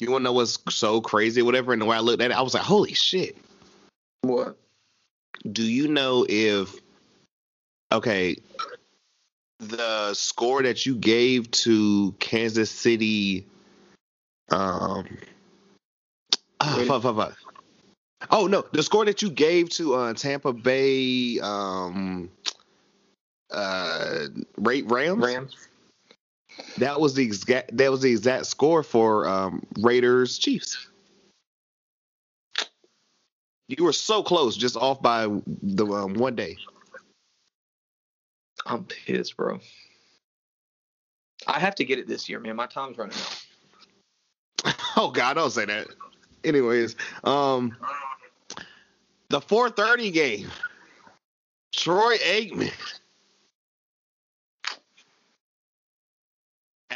[0.00, 1.72] You want to know what's so crazy, whatever?
[1.72, 3.36] And the way I looked at it, I was like, "Holy shit!"
[4.22, 4.56] What?
[5.50, 6.74] Do you know if
[7.92, 8.36] okay
[9.58, 13.46] the score that you gave to Kansas City
[14.50, 15.06] um
[16.60, 17.36] ah, fuck, fuck, fuck.
[18.30, 22.30] Oh no, the score that you gave to uh, Tampa Bay um
[23.50, 25.68] uh Ra- Rams, Rams?
[26.78, 30.88] That was the exact that was the exact score for um Raiders Chiefs.
[33.68, 36.56] You were so close, just off by the um, one day.
[38.66, 39.60] I'm pissed, bro.
[41.46, 42.56] I have to get it this year, man.
[42.56, 43.44] My time's running out.
[44.96, 45.86] Oh God, don't say that.
[46.42, 47.76] Anyways, um,
[49.28, 50.50] the 4:30 game.
[51.72, 52.72] Troy Aikman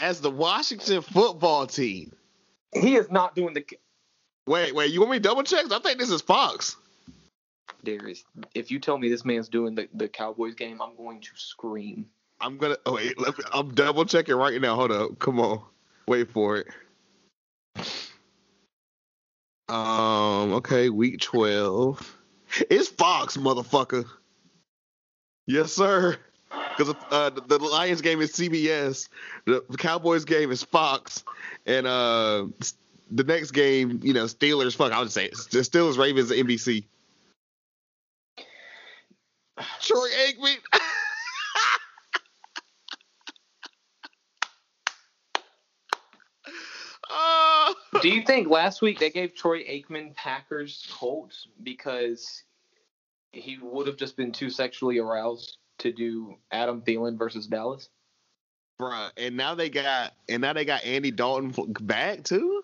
[0.05, 2.13] as the Washington football team.
[2.75, 3.65] He is not doing the.
[4.47, 5.73] Wait, wait, you want me to double check?
[5.73, 6.77] I think this is Fox.
[7.83, 8.23] Darius,
[8.55, 12.07] if you tell me this man's doing the, the Cowboys game, I'm going to scream.
[12.41, 12.77] I'm gonna.
[12.85, 14.75] Oh wait, let me, I'm double checking right now.
[14.75, 15.63] Hold up, come on,
[16.07, 16.67] wait for it.
[19.69, 20.53] Um.
[20.55, 22.19] Okay, week twelve.
[22.69, 24.05] It's Fox, motherfucker.
[25.47, 26.19] Yes, sir.
[26.77, 29.09] Because uh, the, Lions game is CBS,
[29.45, 31.25] the Cowboys game is Fox,
[31.67, 32.47] and uh,
[33.11, 34.75] the next game, you know, Steelers.
[34.75, 36.85] Fuck, I would say the Steelers Ravens NBC.
[39.81, 40.57] Troy Aikman.
[47.11, 47.75] oh.
[48.03, 52.43] Do you think last week they gave Troy Aikman Packers Colts because
[53.31, 57.89] he would have just been too sexually aroused to do Adam Thielen versus Dallas?
[58.81, 62.63] Bruh, and now they got and now they got Andy Dalton back too.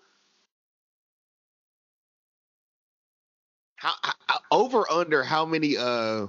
[3.77, 3.93] How,
[4.27, 6.27] how over under how many uh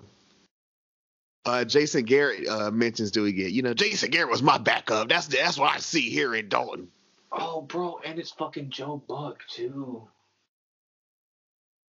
[1.45, 3.51] uh Jason Garrett uh mentions do we get?
[3.51, 5.09] You know, Jason Garrett was my backup.
[5.09, 6.89] That's that's what I see here in Dalton.
[7.33, 10.07] Oh, bro, and it's fucking Joe Buck too.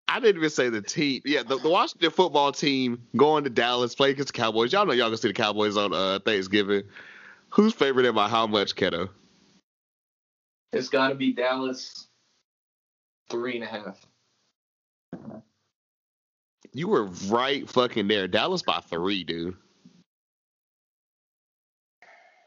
[0.09, 1.21] I didn't even say the team.
[1.23, 4.73] Yeah, the, the Washington football team going to Dallas, play against the Cowboys.
[4.73, 6.83] Y'all know y'all gonna see the Cowboys on uh Thanksgiving.
[7.49, 9.09] Who's favorite and by how much, Keto?
[10.73, 12.07] It's got to be Dallas
[13.29, 14.05] three and a half.
[16.73, 18.27] You were right fucking there.
[18.27, 19.55] Dallas by three, dude.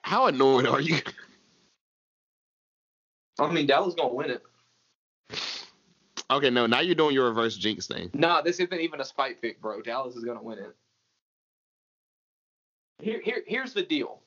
[0.03, 0.99] How annoyed are you?
[3.39, 4.43] I mean, Dallas gonna win it.
[6.31, 8.11] Okay, no, now you're doing your reverse jinx thing.
[8.15, 9.83] Nah, this isn't even a spite pick, bro.
[9.83, 10.75] Dallas is gonna win it.
[13.01, 14.21] Here, here, here's the deal.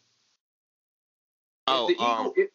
[1.68, 2.50] If Oh, the um, Eagles, if,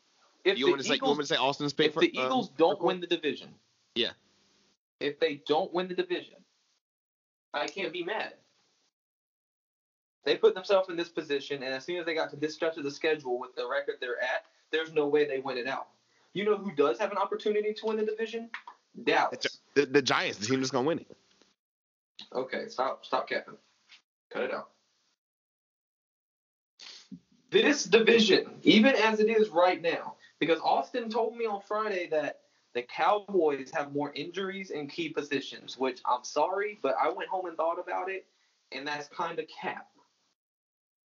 [0.44, 1.94] if you the want me to say you want me to say Austin's pick if
[1.94, 3.48] for the uh, Eagles for don't win the division,
[3.94, 4.10] Yeah.
[5.00, 6.36] If they don't win the division,
[7.54, 8.34] I can't be mad.
[10.24, 12.76] They put themselves in this position, and as soon as they got to this stretch
[12.76, 15.88] of the schedule with the record they're at, there's no way they win it out.
[16.34, 18.50] You know who does have an opportunity to win the division?
[19.04, 19.60] Dallas.
[19.74, 21.16] The, the Giants, the team that's gonna win it.
[22.34, 23.56] Okay, stop, stop capping.
[24.30, 24.70] Cut it out.
[27.50, 32.40] This division, even as it is right now, because Austin told me on Friday that
[32.74, 37.46] the Cowboys have more injuries in key positions, which I'm sorry, but I went home
[37.46, 38.26] and thought about it,
[38.70, 39.88] and that's kind of cap.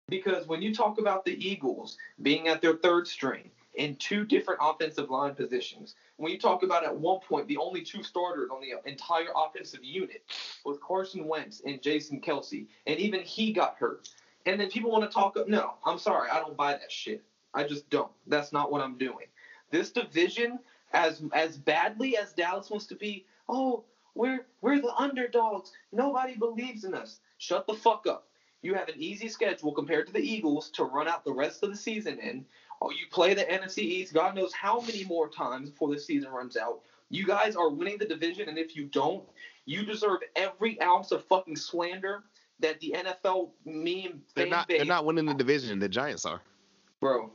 [0.08, 4.60] Because when you talk about the Eagles being at their third string in two different
[4.62, 8.60] offensive line positions, when you talk about at one point the only two starters on
[8.60, 10.22] the entire offensive unit
[10.64, 14.08] was Carson Wentz and Jason Kelce, and even he got hurt.
[14.46, 15.36] And then people want to talk.
[15.36, 15.48] Up.
[15.48, 17.22] No, I'm sorry, I don't buy that shit.
[17.52, 18.12] I just don't.
[18.26, 19.26] That's not what I'm doing.
[19.70, 20.58] This division,
[20.92, 23.84] as as badly as Dallas wants to be, oh,
[24.14, 25.72] we're we're the underdogs.
[25.92, 27.20] Nobody believes in us.
[27.38, 28.28] Shut the fuck up.
[28.62, 31.70] You have an easy schedule compared to the Eagles to run out the rest of
[31.70, 32.44] the season in.
[32.80, 34.12] Oh, you play the NFC East.
[34.12, 36.80] God knows how many more times before the season runs out.
[37.08, 39.24] You guys are winning the division, and if you don't,
[39.64, 42.24] you deserve every ounce of fucking slander
[42.60, 44.68] that the NFL meme They're not.
[44.68, 45.78] base, They're not winning the division.
[45.78, 46.40] The Giants are.
[47.00, 47.30] bro.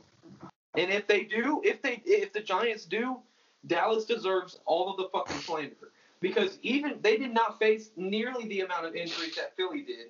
[0.74, 3.18] And if they do, if they if the Giants do,
[3.66, 8.60] Dallas deserves all of the fucking slander because even they did not face nearly the
[8.60, 10.08] amount of injuries that Philly did,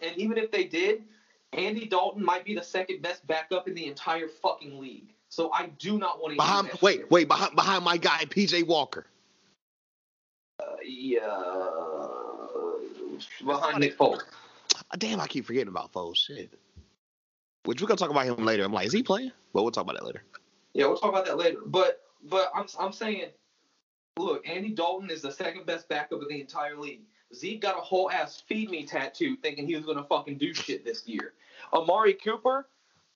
[0.00, 1.02] and even if they did,
[1.52, 5.14] Andy Dalton might be the second best backup in the entire fucking league.
[5.28, 6.36] So I do not want to.
[6.36, 6.70] Behind.
[6.82, 7.10] Wait.
[7.10, 7.28] Wait.
[7.28, 7.54] Behind.
[7.54, 9.06] Behind my guy PJ Walker.
[10.60, 11.26] Uh, yeah.
[13.44, 14.22] Behind Nick Foles.
[14.74, 16.16] Ah, Damn, I keep forgetting about Foles.
[16.16, 16.52] Shit.
[17.64, 18.64] Which we're gonna talk about him later.
[18.64, 19.32] I'm like, is he playing?
[19.52, 20.22] Well, we'll talk about that later.
[20.74, 21.58] Yeah, we'll talk about that later.
[21.66, 23.30] But but I'm I'm saying,
[24.18, 27.02] look, Andy Dalton is the second best backup in the entire league.
[27.34, 30.84] Zeke got a whole ass feed me tattoo thinking he was gonna fucking do shit
[30.84, 31.34] this year.
[31.72, 32.68] Amari Cooper,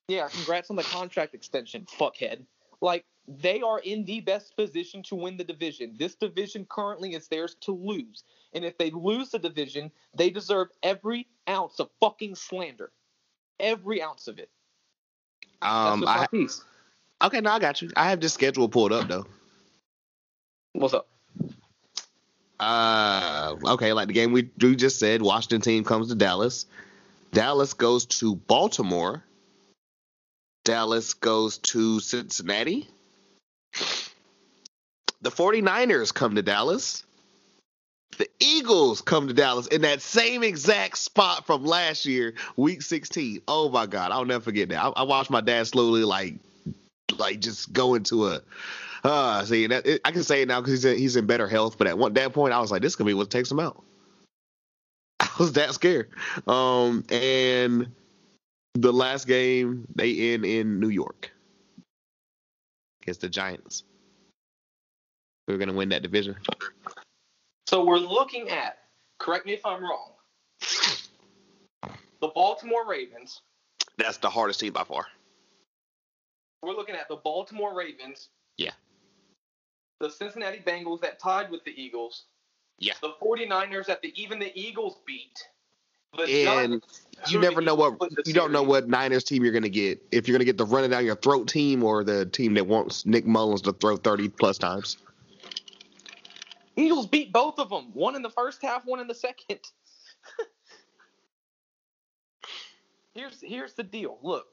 [0.09, 2.45] yeah, congrats on the contract extension, fuckhead.
[2.81, 5.95] Like they are in the best position to win the division.
[5.99, 8.25] This division currently is theirs to lose.
[8.53, 12.91] And if they lose the division, they deserve every ounce of fucking slander.
[13.61, 14.51] Every ounce of it.
[15.63, 16.05] Um.
[16.07, 16.27] I,
[17.23, 17.41] okay.
[17.41, 17.91] No, I got you.
[17.97, 19.27] I have this schedule pulled up though.
[20.73, 21.10] What's up?
[22.61, 26.67] Uh, okay, like the game we we just said, Washington team comes to Dallas.
[27.33, 29.25] Dallas goes to Baltimore.
[30.65, 32.87] Dallas goes to Cincinnati.
[35.23, 37.05] The 49ers come to Dallas.
[38.19, 43.41] The Eagles come to Dallas in that same exact spot from last year, week 16.
[43.49, 44.83] Oh my God, I'll never forget that.
[44.85, 46.35] I, I watched my dad slowly, like,
[47.17, 48.43] like just go into a
[49.05, 51.49] uh, see, that, it, I can say it now because he's in, he's in better
[51.49, 51.79] health.
[51.79, 53.83] But at one that point, I was like, this could be what takes him out.
[55.21, 56.11] I was that scared.
[56.47, 57.93] Um, and
[58.75, 61.31] the last game they end in New York
[63.03, 63.85] against the Giants.
[65.49, 66.37] We're gonna win that division.
[67.67, 68.79] So we're looking at,
[69.19, 70.13] correct me if I'm wrong,
[72.21, 73.43] the Baltimore Ravens.
[73.97, 75.07] That's the hardest team by far.
[76.63, 78.29] We're looking at the Baltimore Ravens.
[78.59, 78.73] Yeah.
[80.01, 82.25] The Cincinnati Bengals that tied with the Eagles.
[82.79, 82.95] Yeah.
[83.03, 85.39] The 49ers that the, even the Eagles beat.
[86.17, 89.23] The And Giants, You never know what put in the you don't know what Niners
[89.23, 90.03] team you're gonna get.
[90.11, 93.07] If you're gonna get the running down your throat team or the team that wants
[93.07, 94.97] Nick Mullens to throw 30 plus times.
[96.77, 97.91] Eagles beat both of them.
[97.93, 99.61] One in the first half, one in the second.
[103.15, 104.19] here's here's the deal.
[104.23, 104.47] Look,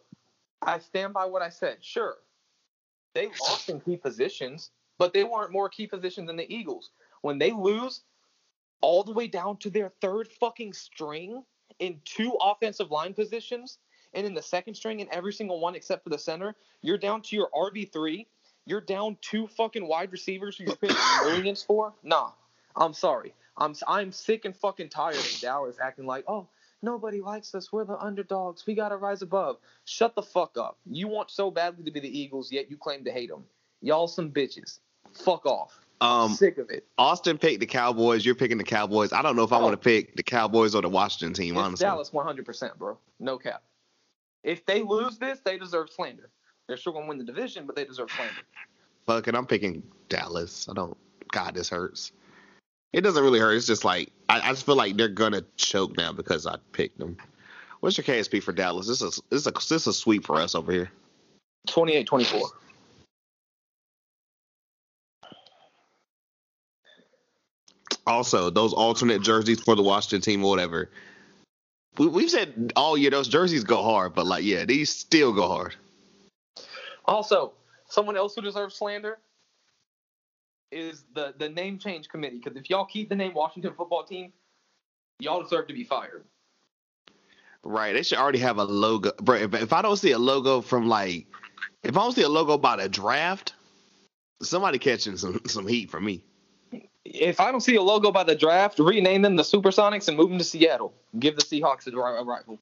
[0.61, 1.77] I stand by what I said.
[1.81, 2.15] Sure,
[3.15, 6.91] they lost in key positions, but they weren't more key positions than the Eagles.
[7.21, 8.01] When they lose
[8.81, 11.43] all the way down to their third fucking string
[11.79, 13.79] in two offensive line positions,
[14.13, 17.21] and in the second string in every single one except for the center, you're down
[17.23, 18.27] to your RB three.
[18.65, 21.93] You're down two fucking wide receivers who you're paying millions for.
[22.03, 22.31] Nah,
[22.75, 23.33] I'm sorry.
[23.57, 26.47] I'm I'm sick and fucking tired of Dallas acting like, oh,
[26.81, 27.71] nobody likes us.
[27.71, 28.65] We're the underdogs.
[28.65, 29.57] We gotta rise above.
[29.85, 30.77] Shut the fuck up.
[30.85, 33.43] You want so badly to be the Eagles, yet you claim to hate them.
[33.81, 34.79] Y'all some bitches.
[35.13, 35.79] Fuck off.
[35.99, 36.85] Um, sick of it.
[36.97, 38.25] Austin picked the Cowboys.
[38.25, 39.11] You're picking the Cowboys.
[39.13, 39.61] I don't know if I Oh.
[39.63, 41.55] want to pick the Cowboys or the Washington team.
[41.57, 42.97] It's honestly, Dallas 100%, bro.
[43.19, 43.63] No cap.
[44.43, 46.29] If they lose this, they deserve slander.
[46.67, 48.41] They're still gonna win the division, but they deserve slander.
[49.05, 49.35] fuck it.
[49.35, 50.67] I'm picking Dallas.
[50.69, 50.95] I don't.
[51.31, 52.11] God, this hurts.
[52.93, 53.53] It doesn't really hurt.
[53.53, 56.99] It's just like I, I just feel like they're gonna choke now because I picked
[56.99, 57.17] them.
[57.79, 58.87] What's your KSP for Dallas?
[58.87, 60.91] This is this is a this is a sweep for us over here.
[61.69, 62.51] 28-24.
[68.07, 70.89] Also, those alternate jerseys for the Washington team or whatever.
[71.97, 75.47] we, we've said all year those jerseys go hard, but like yeah, these still go
[75.47, 75.75] hard.
[77.05, 77.53] Also,
[77.87, 79.17] someone else who deserves slander
[80.71, 82.39] is the the name change committee.
[82.43, 84.31] Because if y'all keep the name Washington Football Team,
[85.19, 86.23] y'all deserve to be fired.
[87.63, 87.93] Right.
[87.93, 89.11] They should already have a logo.
[89.21, 91.27] Bro, if, if I don't see a logo from like,
[91.83, 93.53] if I don't see a logo by the draft,
[94.41, 96.23] somebody catching some some heat from me.
[97.13, 100.29] If I don't see a logo by the draft, rename them the Supersonics and move
[100.29, 100.93] them to Seattle.
[101.17, 102.59] Give the Seahawks a, a rival.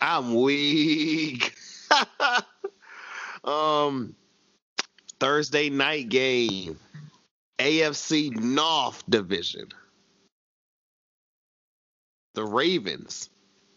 [0.00, 1.54] I'm weak.
[3.44, 4.14] um,
[5.18, 6.78] Thursday night game,
[7.58, 9.68] AFC North Division.
[12.34, 13.30] The Ravens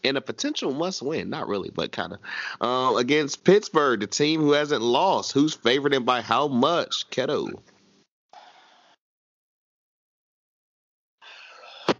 [0.04, 2.20] in a potential must win, not really, but kind of
[2.60, 5.32] uh, against Pittsburgh, the team who hasn't lost.
[5.32, 7.10] Who's favored and by how much?
[7.10, 7.60] Keto.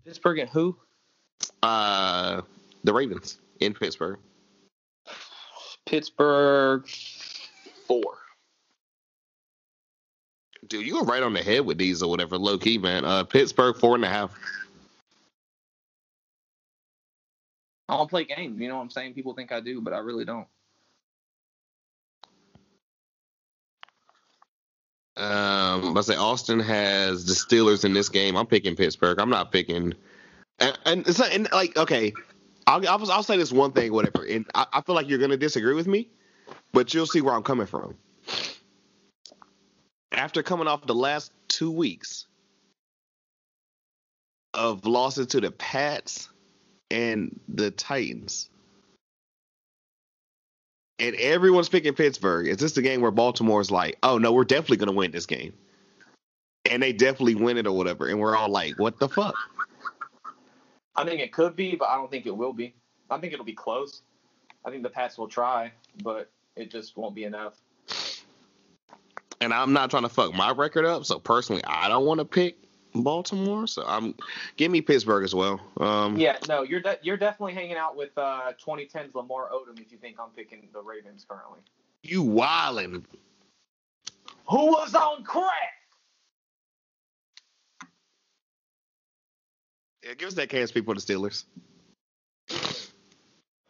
[0.04, 0.76] Pittsburgh and who?
[1.62, 2.42] Uh,
[2.84, 4.18] the Ravens in Pittsburgh.
[5.86, 6.86] Pittsburgh
[7.86, 8.18] four.
[10.68, 13.04] Dude, you were right on the head with these or whatever, low key, man.
[13.04, 14.32] Uh, Pittsburgh four and a half.
[17.88, 18.60] I don't play games.
[18.60, 19.14] You know what I'm saying?
[19.14, 20.46] People think I do, but I really don't.
[25.23, 28.36] Um, I say Austin has the Steelers in this game.
[28.36, 29.20] I'm picking Pittsburgh.
[29.20, 29.94] I'm not picking,
[30.59, 32.12] and, and it's not, and like okay,
[32.66, 35.36] I'll, I'll I'll say this one thing, whatever, and I, I feel like you're gonna
[35.36, 36.09] disagree with me,
[36.73, 37.97] but you'll see where I'm coming from.
[40.11, 42.27] After coming off the last two weeks
[44.55, 46.28] of losses to the Pats
[46.90, 48.51] and the Titans.
[50.98, 52.47] And everyone's picking Pittsburgh.
[52.47, 55.52] Is this the game where Baltimore's like, oh no, we're definitely gonna win this game?
[56.70, 58.09] And they definitely win it or whatever.
[58.09, 59.35] And we're all like, what the fuck?
[60.94, 62.74] I think it could be, but I don't think it will be.
[63.10, 64.02] I think it'll be close.
[64.64, 67.55] I think the Pats will try, but it just won't be enough.
[69.40, 71.05] And I'm not trying to fuck my record up.
[71.05, 72.56] So personally, I don't want to pick
[72.94, 73.66] Baltimore.
[73.66, 74.14] So I'm
[74.56, 75.60] give me Pittsburgh as well.
[75.81, 79.90] Um, Yeah, no, you're de- you're definitely hanging out with uh, 2010's Lamar Odom if
[79.90, 81.60] you think I'm picking the Ravens currently.
[82.02, 83.05] you wildin'.
[84.48, 85.48] Who was on crack?
[90.05, 90.94] Yeah, give us that chance, people.
[90.94, 91.44] The Steelers.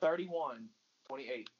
[0.01, 0.69] 31,
[1.09, 1.51] 28.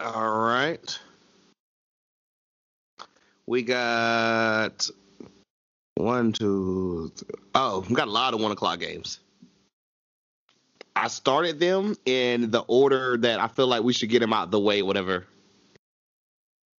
[0.00, 0.98] All right.
[3.48, 4.90] We got
[5.94, 7.10] one, two.
[7.16, 7.28] Three.
[7.54, 9.20] Oh, we got a lot of one o'clock games.
[10.94, 14.50] I started them in the order that I feel like we should get them out
[14.50, 15.26] the way, whatever.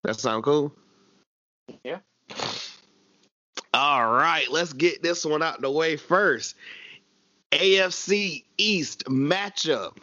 [0.03, 0.71] That sound cool?
[1.83, 1.97] Yeah.
[3.73, 6.55] All right, let's get this one out the way first.
[7.51, 9.97] AFC East matchup.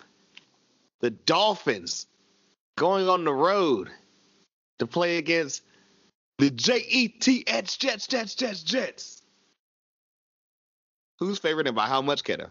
[0.98, 2.09] The Dolphins
[2.76, 3.88] going on the road
[4.80, 5.62] to play against
[6.38, 9.22] the J E T H Jets, Jets, Jets, Jets.
[11.18, 12.48] Who's favored and by how much, Keto?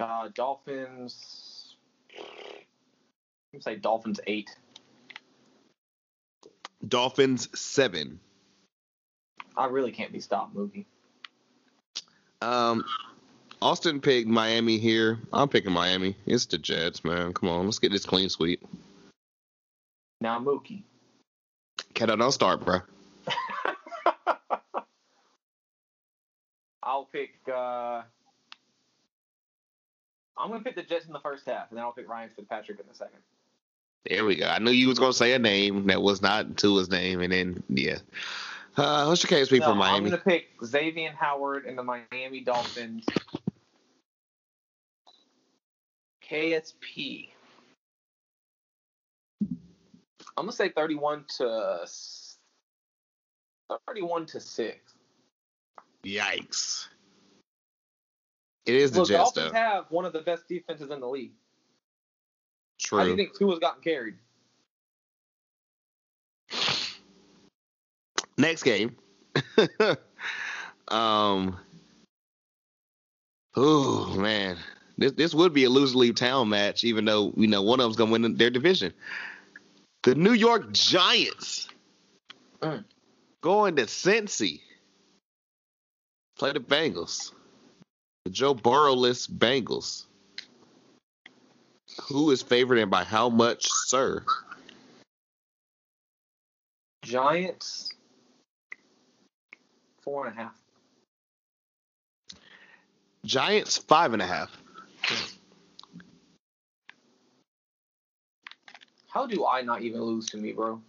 [0.00, 1.76] Uh, Dolphins.
[3.52, 4.50] I'm say Dolphins eight.
[6.86, 8.20] Dolphins seven.
[9.56, 10.84] I really can't be stopped, Mookie.
[12.40, 12.84] Um,
[13.60, 15.18] Austin picked Miami here.
[15.32, 16.14] I'm picking Miami.
[16.26, 17.32] It's the Jets, man.
[17.32, 18.64] Come on, let's get this clean sweep.
[20.20, 20.84] Now Mookie.
[21.98, 22.80] Keto, don't start, bro.
[26.80, 27.30] I'll pick.
[27.52, 28.02] Uh,
[30.36, 32.78] I'm gonna pick the Jets in the first half, and then I'll pick Ryan Fitzpatrick
[32.78, 33.18] in the second.
[34.08, 34.46] There we go.
[34.46, 37.64] I knew you was gonna say a name that was not Tua's name, and then
[37.68, 37.98] yeah.
[38.76, 39.96] Uh, what's your KSP No, for Miami?
[39.96, 43.04] I'm gonna pick Xavier Howard and the Miami Dolphins.
[46.30, 47.30] KSP.
[50.38, 51.84] I'm gonna say 31 to
[53.88, 54.94] 31 to six.
[56.04, 56.86] Yikes!
[58.64, 59.58] It is the Look, Jets, Dolphins though.
[59.58, 61.32] have one of the best defenses in the league.
[62.88, 63.10] How do True.
[63.10, 64.14] you think Tua's gotten carried?
[68.36, 68.96] Next game.
[70.88, 71.58] um.
[73.56, 74.56] Oh man,
[74.98, 77.84] this this would be a lose leave town match, even though you know one of
[77.86, 78.94] them's gonna win their division.
[80.08, 81.68] The New York Giants
[82.62, 82.82] Mm.
[83.42, 84.62] going to Cincy.
[86.38, 87.32] Play the Bengals.
[88.24, 90.06] The Joe Burrowless Bengals.
[92.04, 94.24] Who is favored and by how much, sir?
[97.02, 97.92] Giants
[100.00, 100.58] four and a half.
[103.26, 104.56] Giants five and a half.
[109.08, 110.80] How do I not even lose to me, bro?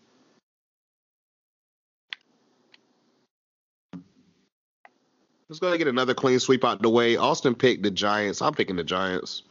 [5.49, 7.17] Let's go get another clean sweep out the way.
[7.17, 8.41] Austin picked the Giants.
[8.41, 9.41] I'm picking the Giants.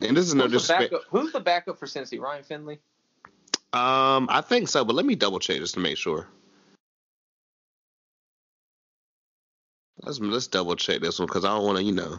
[0.00, 0.92] And this is no disrespect.
[0.92, 2.18] backup, who's the backup for Cincy?
[2.18, 2.78] Ryan Finley?
[3.72, 6.26] Um, I think so, but let me double check just to make sure.
[10.02, 12.18] Let's let's double check this one because I don't want to, you know.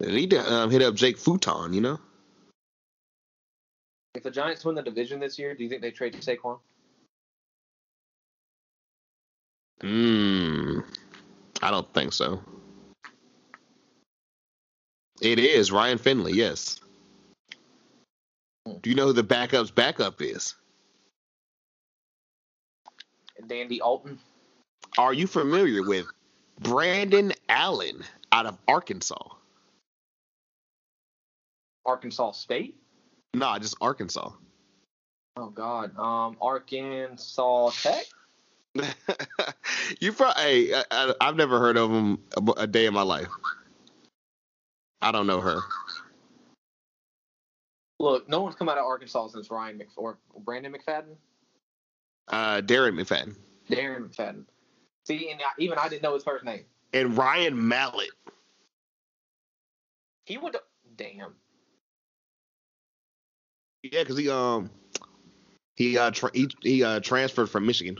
[0.00, 2.00] They need to um, hit up Jake Futon, you know.
[4.14, 6.58] If the Giants win the division this year, do you think they trade Saquon?
[9.80, 10.80] Hmm.
[11.62, 12.40] I don't think so.
[15.20, 16.80] It is Ryan Finley, yes.
[18.64, 20.54] Do you know who the backup's backup is?
[23.46, 24.18] Dandy Alton?
[24.98, 26.06] Are you familiar with
[26.60, 29.34] Brandon Allen out of Arkansas?
[31.86, 32.81] Arkansas State?
[33.34, 34.30] Nah, just Arkansas.
[35.36, 35.96] Oh God.
[35.98, 38.04] Um, Arkansas Tech.
[40.00, 40.42] you probably.
[40.42, 43.28] Hey, I, I've never heard of him a, a day in my life.
[45.00, 45.60] I don't know her.
[47.98, 51.14] Look, no one's come out of Arkansas since Ryan Mc or Brandon McFadden,
[52.28, 53.34] Uh, Darren McFadden
[53.70, 54.44] Darren McFadden.
[55.04, 56.64] See, and I, even I didn't know his first name.
[56.92, 58.10] and Ryan Mallett.
[60.26, 60.62] He went to
[60.96, 61.34] damn.
[63.82, 64.70] Yeah, because he um
[65.76, 67.98] he uh tra- he, he uh transferred from Michigan.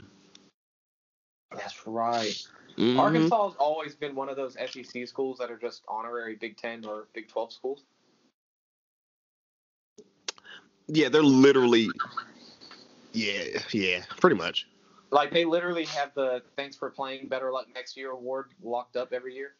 [1.51, 2.41] That's right.
[2.77, 2.97] Mhm.
[2.97, 6.85] Arkansas has always been one of those SEC schools that are just honorary Big Ten
[6.85, 7.83] or Big Twelve schools.
[10.87, 11.89] Yeah, they're literally.
[13.13, 14.67] Yeah, yeah, pretty much.
[15.11, 19.13] Like they literally have the "Thanks for playing, better luck next year" award locked up
[19.13, 19.53] every year.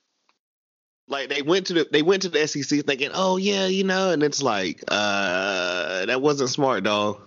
[1.07, 4.11] Like they went to the they went to the SEC thinking, oh yeah, you know,
[4.11, 7.19] and it's like, uh, that wasn't smart, dog.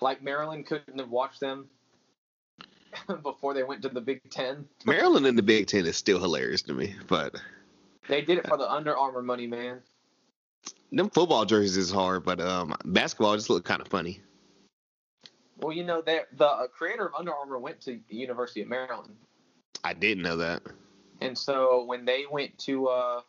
[0.00, 1.68] Like Maryland couldn't have watched them
[3.22, 4.66] before they went to the Big Ten.
[4.84, 7.36] Maryland in the Big Ten is still hilarious to me, but
[8.08, 9.80] They did it for the Under Armour money, man.
[10.92, 14.20] them football jerseys is hard, but um, basketball just look kind of funny.
[15.58, 19.16] Well, you know, they're- the creator of Under Armour went to the University of Maryland,
[19.84, 20.62] I didn't know that.
[21.20, 23.20] And so when they went to uh,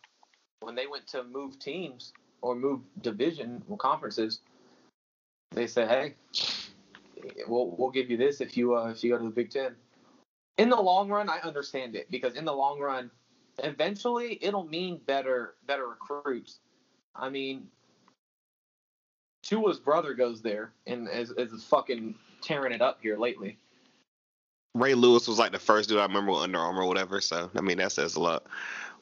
[0.62, 4.42] when they went to move teams or move division or conferences,
[5.52, 6.16] they said, "Hey,
[7.48, 9.76] we'll we'll give you this if you uh, if you go to the Big Ten.
[10.58, 13.12] In the long run, I understand it because in the long run,
[13.64, 16.60] eventually it'll mean better better recruits.
[17.16, 17.68] I mean,
[19.44, 23.58] Tua's brother goes there and is, is fucking tearing it up here lately.
[24.80, 27.22] Ray Lewis was like the first dude I remember with Under Armour or whatever.
[27.22, 28.44] So I mean that says a lot.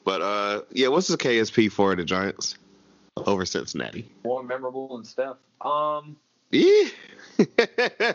[0.04, 2.56] But uh, yeah, what's the KSP for the Giants
[3.16, 4.08] over Cincinnati?
[4.24, 5.38] more memorable and stuff.
[5.60, 6.16] Um,
[6.50, 6.88] Yeah.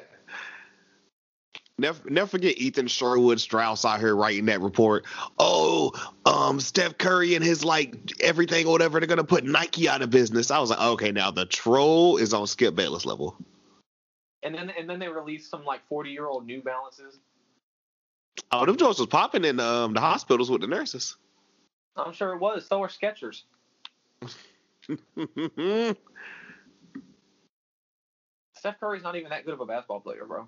[1.78, 5.06] never, never forget Ethan Sherwood Strauss out here writing that report.
[5.38, 5.92] Oh,
[6.26, 10.10] um, Steph Curry and his like everything or whatever, they're gonna put Nike out of
[10.10, 10.50] business.
[10.52, 13.36] I was like, okay, now the troll is on Skip Bayless level.
[14.44, 17.20] and then and then they released some like forty year old New Balances.
[18.52, 21.18] Oh, them joints was popping in um, the hospitals with the nurses.
[21.96, 22.66] I'm sure it was.
[22.68, 23.44] So are Skechers.
[28.58, 30.48] Steph Curry's not even that good of a basketball player, bro.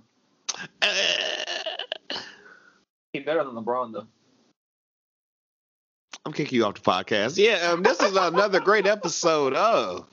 [3.11, 4.07] He's better than LeBron though.
[6.25, 7.37] I'm kicking you off the podcast.
[7.37, 10.07] Yeah, um, this is another great episode of.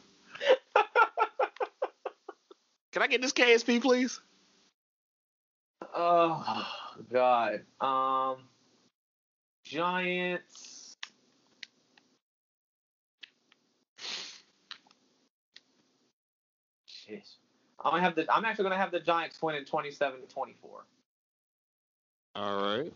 [2.93, 4.21] Can I get this KSP, please?
[5.95, 6.67] Oh
[7.13, 7.63] God.
[7.81, 8.39] Um,
[9.65, 10.97] Giants.
[16.89, 17.37] Jeez.
[17.85, 18.33] I'm gonna have the.
[18.33, 20.85] I'm actually gonna have the Giants win in 27 to 24.
[22.37, 22.93] All right.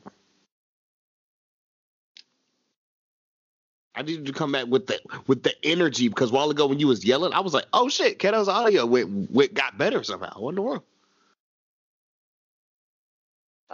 [3.95, 6.81] I need to come back with the with the energy because a while ago when
[6.81, 10.41] you was yelling, I was like, "Oh shit, Keto's audio went, went got better somehow."
[10.41, 10.83] What in the world?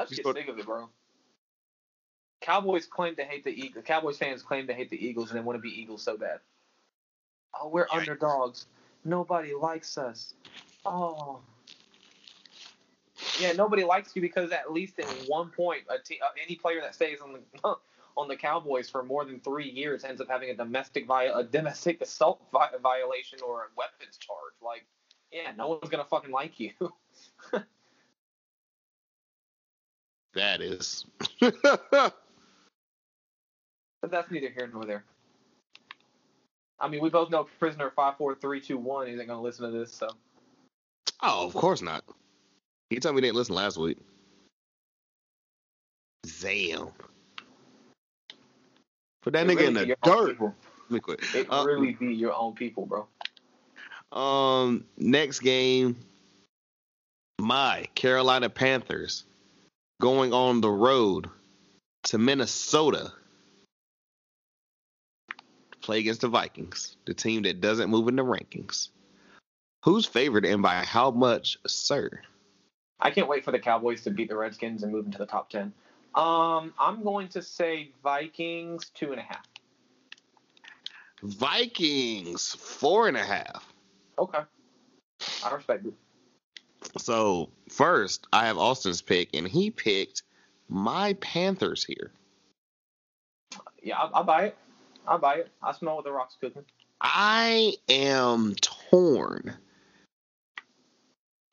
[0.01, 0.89] I just Just get sick of it, bro.
[2.41, 3.85] Cowboys claim to hate the Eagles.
[3.85, 6.41] Cowboys fans claim to hate the Eagles and they want to be Eagles so bad.
[7.61, 7.99] Oh, we're Yikes.
[7.99, 8.67] underdogs.
[9.05, 10.33] Nobody likes us.
[10.87, 11.41] Oh.
[13.39, 15.97] Yeah, nobody likes you because at least at one point, uh,
[16.43, 17.77] any player that stays on the
[18.17, 21.45] on the Cowboys for more than three years ends up having a domestic vi- a
[21.45, 24.55] domestic assault vi- violation or a weapons charge.
[24.63, 24.87] Like,
[25.31, 26.71] yeah, no one's gonna fucking like you.
[30.35, 31.05] That is.
[34.03, 35.05] But that's neither here nor there.
[36.81, 39.71] I mean, we both know prisoner five four three two one isn't going to listen
[39.71, 40.09] to this, so
[41.23, 42.03] Oh, of course not.
[42.89, 43.99] He told me he didn't listen last week.
[46.41, 46.89] Damn.
[49.23, 50.29] Put that It nigga really in the dirt.
[50.31, 50.55] people.
[50.89, 51.21] Let me quit.
[51.35, 53.07] It Uh, really be your own people, bro.
[54.19, 55.95] Um, next game,
[57.39, 59.25] my Carolina Panthers
[60.01, 61.29] going on the road
[62.05, 63.13] to Minnesota
[65.71, 68.89] to play against the Vikings, the team that doesn't move in the rankings.
[69.85, 72.23] Who's favored and by how much, sir?
[72.99, 75.51] I can't wait for the Cowboys to beat the Redskins and move into the top
[75.51, 75.73] ten.
[76.15, 79.47] Um, I'm going to say Vikings two and a half.
[81.23, 83.73] Vikings four and a half.
[84.19, 84.41] Okay,
[85.45, 85.95] I respect it.
[86.99, 90.23] So first, I have Austin's pick, and he picked
[90.69, 92.13] my Panthers here.
[93.83, 94.57] Yeah, I, I buy it.
[95.07, 95.51] I buy it.
[95.63, 96.65] I smell what the rock's cooking.
[97.01, 99.57] I am torn.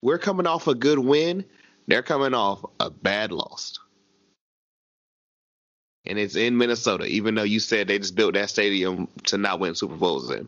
[0.01, 1.45] We're coming off a good win.
[1.87, 3.79] They're coming off a bad loss.
[6.05, 9.59] And it's in Minnesota, even though you said they just built that stadium to not
[9.59, 10.47] win Super Bowls in.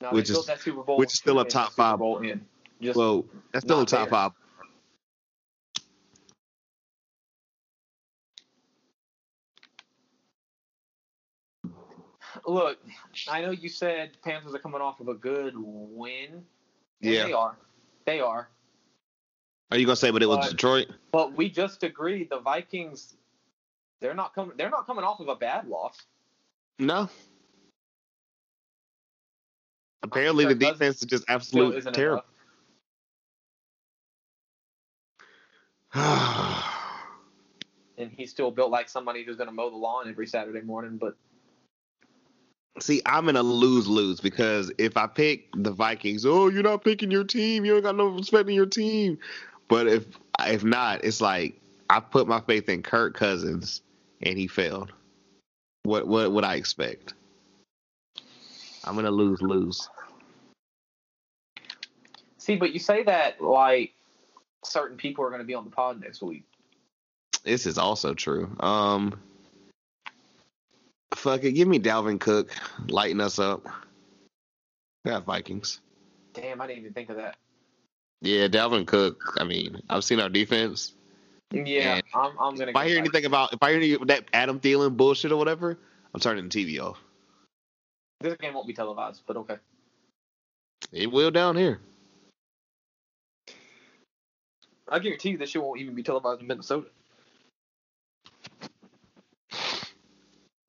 [0.00, 1.98] Now, Which is- that Super Bowl which is still a top five.
[1.98, 2.46] Bowl in.
[2.80, 4.10] Just Well, that's still a top there.
[4.10, 4.32] five.
[12.46, 12.78] look.
[13.28, 16.44] I know you said Panthers are coming off of a good win.
[17.00, 17.24] Yeah.
[17.26, 17.56] they are.
[18.04, 18.48] They are.
[19.70, 20.88] Are you gonna say, but it was But- Detroit?
[21.12, 23.16] But we just agreed the Vikings.
[24.00, 24.56] They're not coming.
[24.56, 26.06] They're not coming off of a bad loss.
[26.78, 27.08] No.
[30.02, 32.24] Apparently, the defense is just Still absolute terrible.
[37.98, 40.96] And he's still built like somebody who's going to mow the lawn every Saturday morning.
[40.96, 41.16] But
[42.78, 46.82] See, I'm in a lose lose because if I pick the Vikings, oh, you're not
[46.82, 47.64] picking your team.
[47.64, 49.18] You ain't got no respect in your team.
[49.68, 50.06] But if
[50.40, 51.60] if not, it's like
[51.90, 53.82] I put my faith in Kirk Cousins
[54.22, 54.92] and he failed.
[55.82, 57.14] What what would I expect?
[58.84, 59.88] I'm gonna lose lose.
[62.38, 63.92] see, but you say that like
[64.64, 66.44] certain people are going to be on the pod next week.
[67.44, 68.54] This is also true.
[68.60, 69.18] Um,
[71.14, 72.54] fuck it, give me Dalvin Cook,
[72.88, 73.66] lighten us up.
[75.04, 75.80] We got Vikings.
[76.34, 77.36] Damn, I didn't even think of that.
[78.20, 79.36] Yeah, Dalvin Cook.
[79.38, 80.92] I mean, I've seen our defense.
[81.52, 82.32] Yeah, I'm.
[82.38, 82.68] I'm going to.
[82.68, 85.78] If I hear anything about, if I hear any that Adam Thielen bullshit or whatever,
[86.14, 86.98] I'm turning the TV off.
[88.20, 89.56] This game won't be televised, but okay.
[90.92, 91.80] It will down here.
[94.88, 96.88] I guarantee you this shit won't even be televised in Minnesota.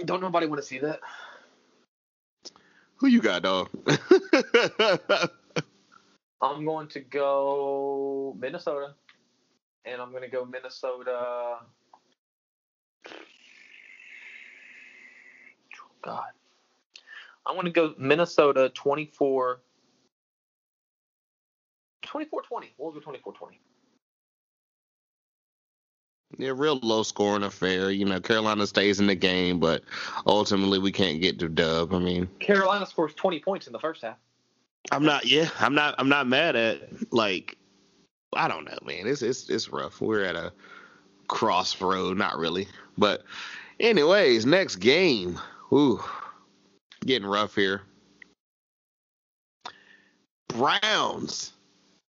[0.05, 0.99] Don't nobody want to see that.
[2.97, 3.69] Who you got, dog?
[6.41, 8.93] I'm going to go Minnesota,
[9.85, 11.57] and I'm going to go Minnesota.
[16.03, 16.31] God,
[17.45, 19.59] I'm going to go Minnesota 24.
[22.03, 22.73] 24 20.
[22.77, 23.59] We'll go 24 20.
[26.37, 27.91] yeah, real low scoring affair.
[27.91, 29.83] You know, Carolina stays in the game, but
[30.25, 31.93] ultimately we can't get to dub.
[31.93, 34.17] I mean, Carolina scores 20 points in the first half.
[34.91, 35.25] I'm not.
[35.25, 35.95] Yeah, I'm not.
[35.97, 37.57] I'm not mad at like.
[38.33, 39.07] I don't know, man.
[39.07, 40.01] It's it's it's rough.
[40.01, 40.51] We're at a
[41.27, 42.17] crossroad.
[42.17, 43.23] Not really, but
[43.79, 45.39] anyways, next game.
[45.71, 46.03] Ooh,
[47.05, 47.81] getting rough here.
[50.47, 51.53] Browns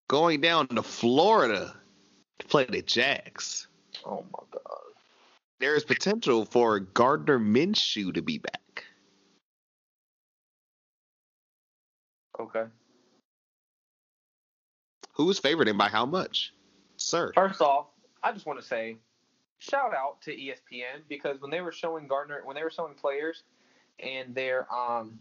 [0.08, 1.76] going down to Florida
[2.40, 3.68] to play the Jags.
[4.06, 4.62] Oh my God.
[5.60, 8.86] There is potential for Gardner Minshew to be back.
[12.40, 12.64] Okay.
[15.12, 16.54] Who's favored and by how much,
[16.96, 17.34] sir?
[17.36, 17.88] First off,
[18.24, 18.96] I just want to say
[19.58, 23.44] shout out to ESPN because when they were showing Gardner, when they were showing players
[24.02, 25.20] and their um,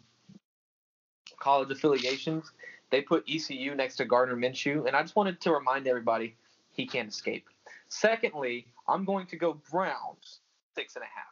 [1.39, 2.53] college affiliations,
[2.91, 6.35] they put ECU next to Gardner Minshew, and I just wanted to remind everybody
[6.73, 7.49] he can't escape.
[7.89, 10.41] Secondly, I'm going to go Browns
[10.75, 11.25] six and a half.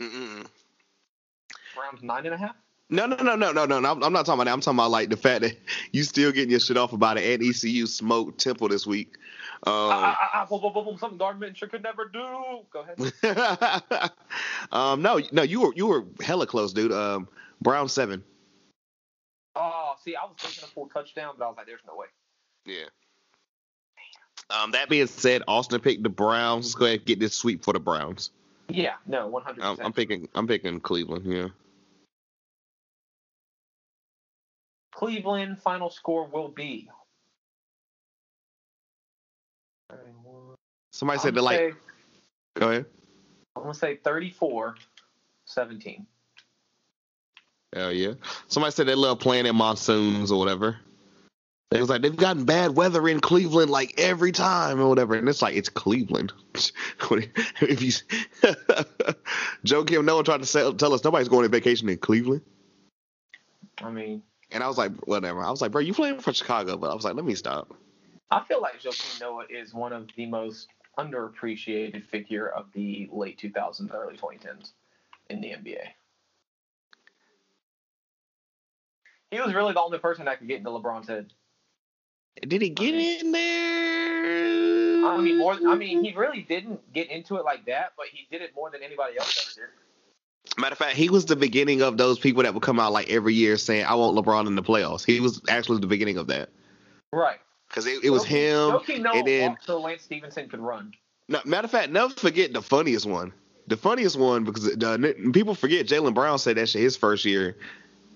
[0.00, 0.46] Mm-mm.
[1.74, 2.56] Browns nine and a half.
[2.90, 3.90] No, no, no, no, no, no, no.
[3.90, 4.52] I'm I'm not talking about that.
[4.52, 5.58] I'm talking about like the fact that
[5.92, 9.16] you still getting your shit off about it and ECU smoked Temple this week.
[9.66, 10.14] Um,
[10.48, 12.60] boom, something Gardner Minshew could never do.
[12.70, 14.12] Go ahead.
[14.72, 16.92] um, no, no, you were you were hella close, dude.
[16.92, 17.28] Um,
[17.60, 18.22] Brown seven.
[19.56, 22.06] Oh, see, I was thinking a full touchdown, but I was like, there's no way.
[22.64, 22.86] Yeah.
[24.50, 26.66] Um, that being said, Austin picked the Browns.
[26.66, 28.30] Let's go ahead and get this sweep for the Browns.
[28.68, 29.64] Yeah, no, one hundred.
[29.64, 30.28] I'm picking.
[30.34, 31.24] I'm picking Cleveland.
[31.26, 31.48] Yeah.
[34.92, 36.88] Cleveland final score will be.
[40.98, 41.56] Somebody said they like.
[41.58, 41.74] say-
[42.56, 42.86] Go ahead.
[43.54, 44.74] I'm gonna say 34
[45.44, 46.04] 17.
[47.72, 48.14] Hell yeah.
[48.48, 50.76] Somebody said they love playing in monsoons or whatever.
[51.70, 55.28] It was like they've gotten bad weather in Cleveland like every time or whatever, and
[55.28, 56.32] it's like it's Cleveland.
[56.54, 57.92] if you
[59.64, 62.40] Joakim Noah tried to tell us nobody's going on vacation in Cleveland,
[63.80, 65.44] I mean, and I was like, whatever.
[65.44, 67.72] I was like, bro, you playing for Chicago, but I was like, let me stop.
[68.32, 70.66] I feel like Joakim Noah is one of the most
[70.98, 74.72] underappreciated figure of the late 2000s, early 2010s
[75.30, 75.78] in the NBA.
[79.30, 81.32] He was really the only person that could get into LeBron's head.
[82.46, 85.04] Did he get in there?
[85.04, 85.54] I mean, more.
[85.66, 88.70] I mean, he really didn't get into it like that, but he did it more
[88.70, 90.60] than anybody else ever did.
[90.60, 93.10] Matter of fact, he was the beginning of those people that would come out like
[93.10, 96.28] every year saying, "I want LeBron in the playoffs." He was actually the beginning of
[96.28, 96.50] that
[97.12, 97.38] Right.
[97.68, 98.70] Because it, it was him.
[98.70, 100.92] Noah and then- so Lance Stephenson could run.
[101.28, 103.32] No, matter of fact, never forget the funniest one.
[103.66, 107.54] The funniest one because the, people forget Jaylen Brown said that shit his first year,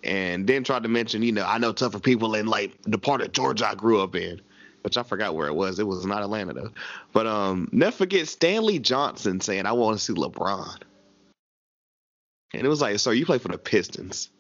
[0.02, 3.20] and then tried to mention, you know, I know tougher people in like the part
[3.20, 4.40] of Georgia I grew up in,
[4.80, 5.78] which I forgot where it was.
[5.78, 6.70] It was not Atlanta though.
[7.12, 10.80] But um, never forget Stanley Johnson saying, "I want to see LeBron,"
[12.54, 14.30] and it was like, "Sir, you play for the Pistons."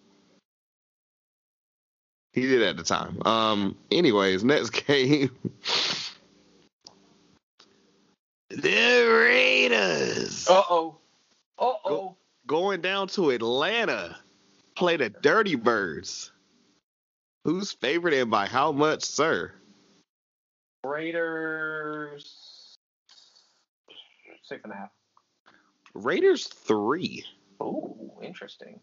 [2.32, 3.20] He did at the time.
[3.26, 3.76] Um.
[3.90, 5.30] Anyways, next game.
[8.50, 10.96] the Raiders Uh oh.
[11.58, 12.16] Uh oh.
[12.46, 14.16] going down to Atlanta,
[14.76, 16.32] play the Dirty Birds.
[17.44, 19.52] Who's favorite and by how much, sir?
[20.84, 22.76] Raiders.
[24.44, 24.90] Six and a half.
[25.94, 27.24] Raiders three.
[27.62, 28.80] Ooh, interesting.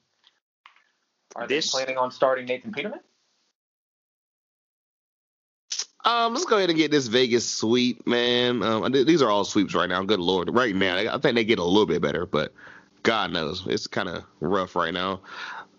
[1.35, 2.99] Are This- they planning on starting Nathan Peterman?
[6.05, 8.63] Um, let's go ahead and get this Vegas sweep, man.
[8.63, 10.01] Um, these are all sweeps right now.
[10.03, 12.53] Good lord, right now I think they get a little bit better, but
[13.03, 15.21] God knows it's kind of rough right now.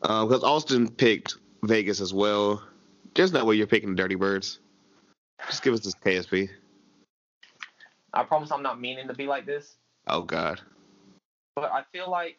[0.03, 2.63] Because Austin picked Vegas as well.
[3.15, 4.61] There's no way you're picking the Dirty Birds.
[5.47, 6.49] Just give us this KSP.
[8.13, 9.77] I promise I'm not meaning to be like this,
[10.07, 10.61] Oh God.
[11.55, 12.39] but I feel like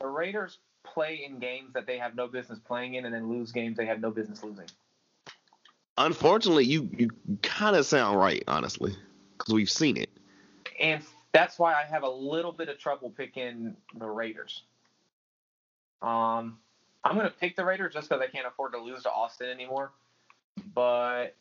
[0.00, 3.50] the Raiders play in games that they have no business playing in and then lose
[3.52, 4.66] games they have no business losing.
[5.98, 7.10] Unfortunately, you you
[7.42, 8.94] kind of sound right, honestly,
[9.36, 10.08] because we've seen it.
[10.80, 11.02] And
[11.32, 14.62] that's why I have a little bit of trouble picking the Raiders.
[16.00, 16.58] Um,
[17.04, 19.48] I'm going to pick the Raiders just because I can't afford to lose to Austin
[19.48, 19.90] anymore.
[20.72, 21.34] But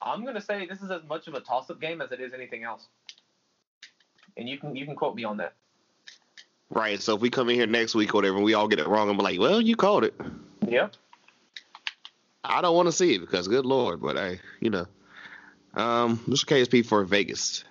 [0.00, 2.32] I'm going to say this is as much of a toss-up game as it is
[2.32, 2.88] anything else.
[4.36, 5.54] And you can you can quote me on that.
[6.70, 7.00] Right.
[7.00, 8.88] So if we come in here next week or whatever, and we all get it
[8.88, 10.14] wrong, I'm like, "Well, you called it."
[10.66, 10.96] Yep.
[12.44, 14.86] I don't want to see it because, good lord, but hey, you know,
[15.74, 17.64] um, this is KSP for Vegas.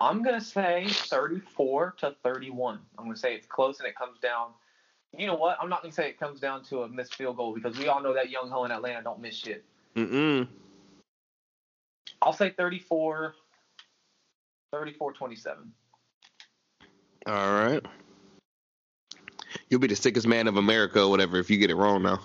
[0.00, 2.80] I'm going to say 34 to 31.
[2.98, 4.48] I'm going to say it's close and it comes down.
[5.16, 5.58] You know what?
[5.60, 7.86] I'm not going to say it comes down to a missed field goal because we
[7.86, 9.64] all know that Younghoe in Atlanta don't miss shit.
[9.94, 10.48] Mm-mm.
[12.20, 13.34] I'll say 34
[14.72, 15.72] 34 27.
[17.26, 17.84] All right.
[19.72, 22.20] You'll be the sickest man of America or whatever if you get it wrong now.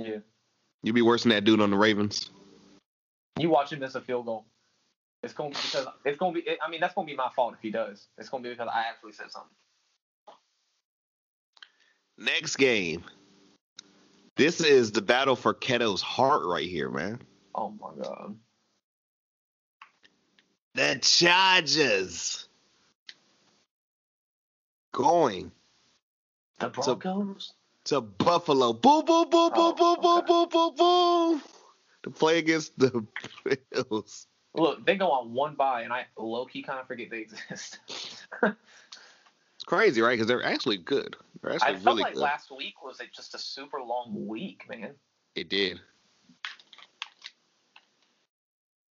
[0.00, 0.20] Yeah.
[0.82, 2.30] You'll be worse than that dude on the Ravens.
[3.38, 4.46] You watch him miss a field goal.
[5.22, 6.56] It's going to be because it's going to be.
[6.66, 8.06] I mean, that's going to be my fault if he does.
[8.16, 9.50] It's going to be because I actually said something.
[12.16, 13.04] Next game.
[14.36, 17.20] This is the battle for Keto's heart right here, man.
[17.54, 18.36] Oh my god.
[20.76, 22.48] The Chargers
[24.92, 25.52] going
[26.58, 27.52] The Broncos.
[27.84, 28.72] to Buffalo.
[28.72, 30.26] Boom, boom, boom, boom, Oh, boom, boom, okay.
[30.26, 31.42] boom, boom, boom.
[32.04, 33.04] To play against the
[33.72, 34.26] Bills.
[34.54, 37.80] Look, they go on one bye, and I low key kind of forget they exist.
[39.56, 40.12] It's crazy, right?
[40.12, 41.16] Because they're actually good.
[41.42, 42.20] They're actually I felt really like good.
[42.22, 44.94] last week was like just a super long week, man.
[45.34, 45.80] It did.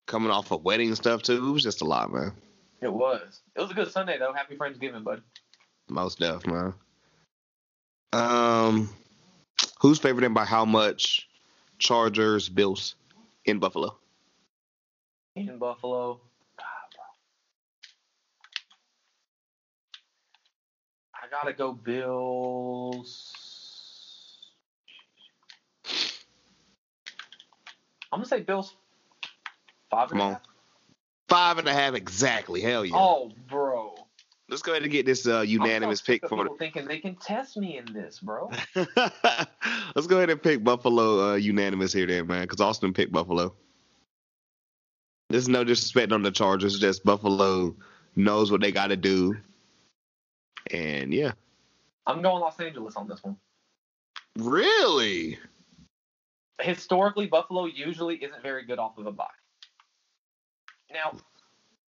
[0.05, 2.33] Coming off of wedding stuff too, it was just a lot, man.
[2.81, 3.39] It was.
[3.55, 4.33] It was a good Sunday though.
[4.33, 5.21] Happy Friendsgiving, bud.
[5.87, 6.73] Most def, man.
[8.13, 8.89] Um,
[9.79, 11.27] who's favored and by how much?
[11.79, 12.95] Chargers, Bills,
[13.45, 13.97] in Buffalo.
[15.35, 16.21] In Buffalo.
[21.13, 23.33] I gotta go Bills.
[28.11, 28.73] I'm gonna say Bills
[29.91, 30.33] five and Come a on.
[30.33, 30.41] half.
[31.27, 32.61] Five and a half exactly.
[32.61, 32.95] Hell yeah.
[32.95, 34.06] Oh, bro.
[34.49, 37.57] Let's go ahead and get this uh, unanimous pick for people thinking they can test
[37.57, 38.49] me in this, bro.
[38.75, 43.53] Let's go ahead and pick Buffalo uh, unanimous here, then, man, because Austin picked Buffalo.
[45.29, 47.75] There's no disrespect on the Chargers, just Buffalo
[48.15, 49.35] knows what they got to do,
[50.71, 51.33] and yeah.
[52.05, 53.35] I'm going Los Angeles on this one.
[54.37, 55.37] Really?
[56.61, 59.25] Historically, Buffalo usually isn't very good off of a bye.
[60.93, 61.17] Now,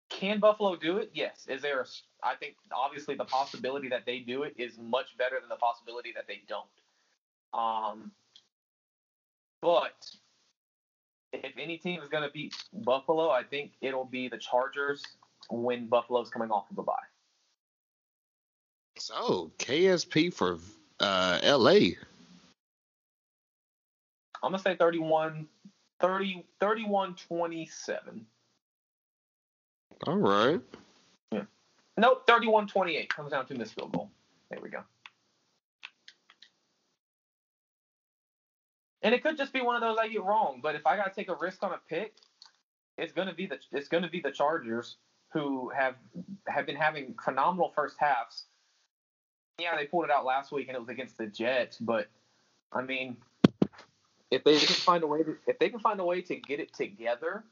[0.10, 1.12] can Buffalo do it?
[1.14, 1.46] Yes.
[1.48, 1.82] Is there?
[1.82, 1.86] A,
[2.24, 6.14] I think obviously the possibility that they do it is much better than the possibility
[6.16, 6.66] that they don't.
[7.54, 8.12] Um,
[9.62, 10.10] but
[11.34, 15.04] if any team is going to beat Buffalo, I think it'll be the Chargers
[15.50, 16.94] when Buffalo's coming off of a bye.
[18.98, 20.58] So KSP for
[21.00, 21.96] uh, LA.
[24.44, 25.48] I'm gonna say 31,
[26.00, 28.26] 30, 31 27.
[30.06, 30.62] All right.
[31.32, 31.44] Yeah.
[31.98, 33.14] Nope, 31 28.
[33.14, 34.12] Comes down to missed field goal.
[34.50, 34.84] There we go.
[39.02, 41.12] And it could just be one of those I get wrong, but if I gotta
[41.12, 42.16] take a risk on a pick,
[42.98, 44.98] it's gonna be the it's gonna be the Chargers
[45.30, 45.96] who have
[46.48, 48.46] have been having phenomenal first halves.
[49.60, 52.08] Yeah, they pulled it out last week and it was against the Jets, but
[52.74, 53.18] I mean,
[54.30, 56.60] if they can find a way to if they can find a way to get
[56.60, 57.44] it together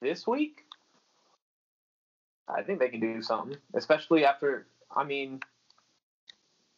[0.00, 0.64] this week,
[2.48, 4.66] I think they can do something, especially after.
[4.94, 5.40] I mean,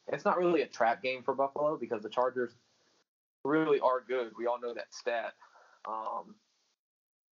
[0.08, 2.52] it's not really a trap game for Buffalo because the Chargers
[3.44, 4.32] really are good.
[4.36, 5.34] We all know that stat.
[5.88, 6.34] Um,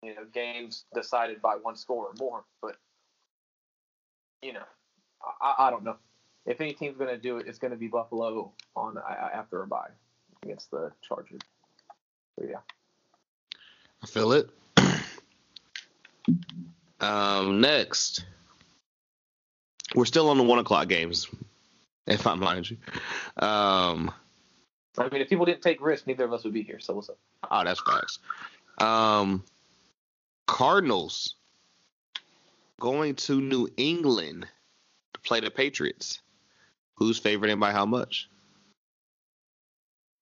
[0.03, 2.43] you know, games decided by one score or more.
[2.61, 2.77] But
[4.41, 4.65] you know,
[5.41, 5.97] I, I don't know.
[6.45, 8.97] If any team's going to do it, it's going to be Buffalo on
[9.33, 9.89] after a bye
[10.43, 11.41] against the Chargers.
[12.37, 12.59] So yeah.
[14.01, 14.49] I feel it.
[16.99, 18.25] Um, next,
[19.95, 21.27] we're still on the one o'clock games,
[22.05, 22.77] if I mind you.
[23.37, 24.11] Um,
[24.97, 26.79] I mean, if people didn't take risks, neither of us would be here.
[26.79, 27.17] So what's up?
[27.49, 28.19] oh, that's facts.
[28.79, 29.43] Um,
[30.47, 31.35] Cardinals
[32.79, 34.47] going to New England
[35.13, 36.19] to play the Patriots.
[36.95, 38.27] Who's favored and by how much?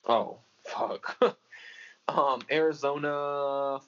[0.05, 1.17] Oh, fuck.
[2.07, 3.79] um, Arizona.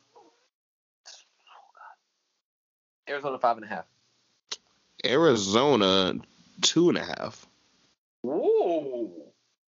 [3.09, 3.85] Arizona five and a half.
[5.05, 6.13] Arizona
[6.61, 7.45] two and a half.
[8.21, 9.11] Whoa.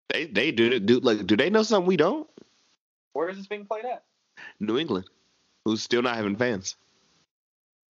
[0.08, 2.28] They they do it do like do they know something we don't?
[3.12, 4.04] Where is this being played at?
[4.60, 5.06] New England,
[5.64, 6.76] who's still not having fans.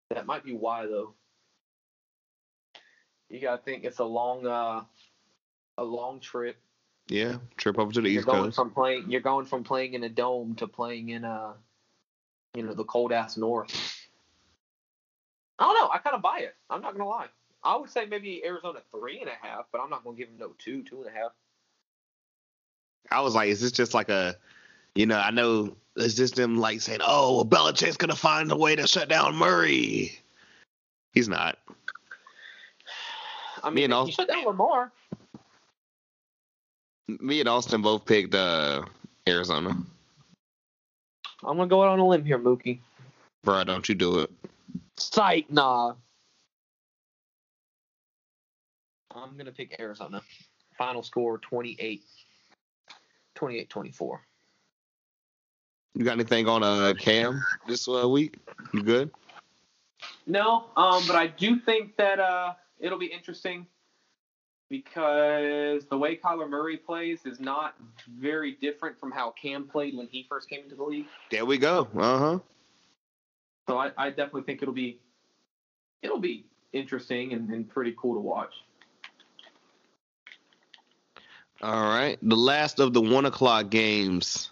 [0.09, 1.13] That might be why though.
[3.29, 4.83] You gotta think it's a long, uh,
[5.77, 6.57] a long trip.
[7.07, 8.55] Yeah, trip over to the You're East going Coast.
[8.55, 9.09] from playing.
[9.09, 11.55] You're going from playing in a dome to playing in a,
[12.53, 13.92] you know, the cold ass north.
[15.63, 15.89] I don't know.
[15.93, 16.55] I kind of buy it.
[16.69, 17.27] I'm not gonna lie.
[17.63, 20.37] I would say maybe Arizona three and a half, but I'm not gonna give them
[20.37, 21.31] no two, two and a half.
[23.09, 24.35] I was like, is this just like a,
[24.93, 28.57] you know, I know it's just them like saying, oh, well, Belichick's gonna find a
[28.57, 30.19] way to shut down Murray.
[31.13, 31.57] He's not.
[33.63, 34.91] I Me mean, and you Al- shut down Lamar.
[37.07, 38.83] Me and Austin both picked uh,
[39.29, 39.69] Arizona.
[41.41, 42.79] I'm gonna go out on a limb here, Mookie.
[43.45, 44.29] Bro, don't you do it.
[44.97, 45.95] Psych, nah.
[49.15, 50.21] I'm gonna pick Arizona.
[50.77, 52.03] Final score 28.
[53.35, 54.19] 28-24.
[55.95, 58.37] You got anything on uh, Cam this uh, week?
[58.73, 59.11] You good?
[60.25, 63.67] No, um, but I do think that uh, it'll be interesting
[64.69, 67.75] because the way Kyler Murray plays is not
[68.09, 71.05] very different from how Cam played when he first came into the league.
[71.29, 71.87] There we go.
[71.95, 72.39] Uh huh.
[73.67, 74.99] So I, I definitely think it'll be
[76.01, 78.53] it'll be interesting and, and pretty cool to watch.
[81.61, 82.17] All right.
[82.21, 84.49] The last of the one o'clock games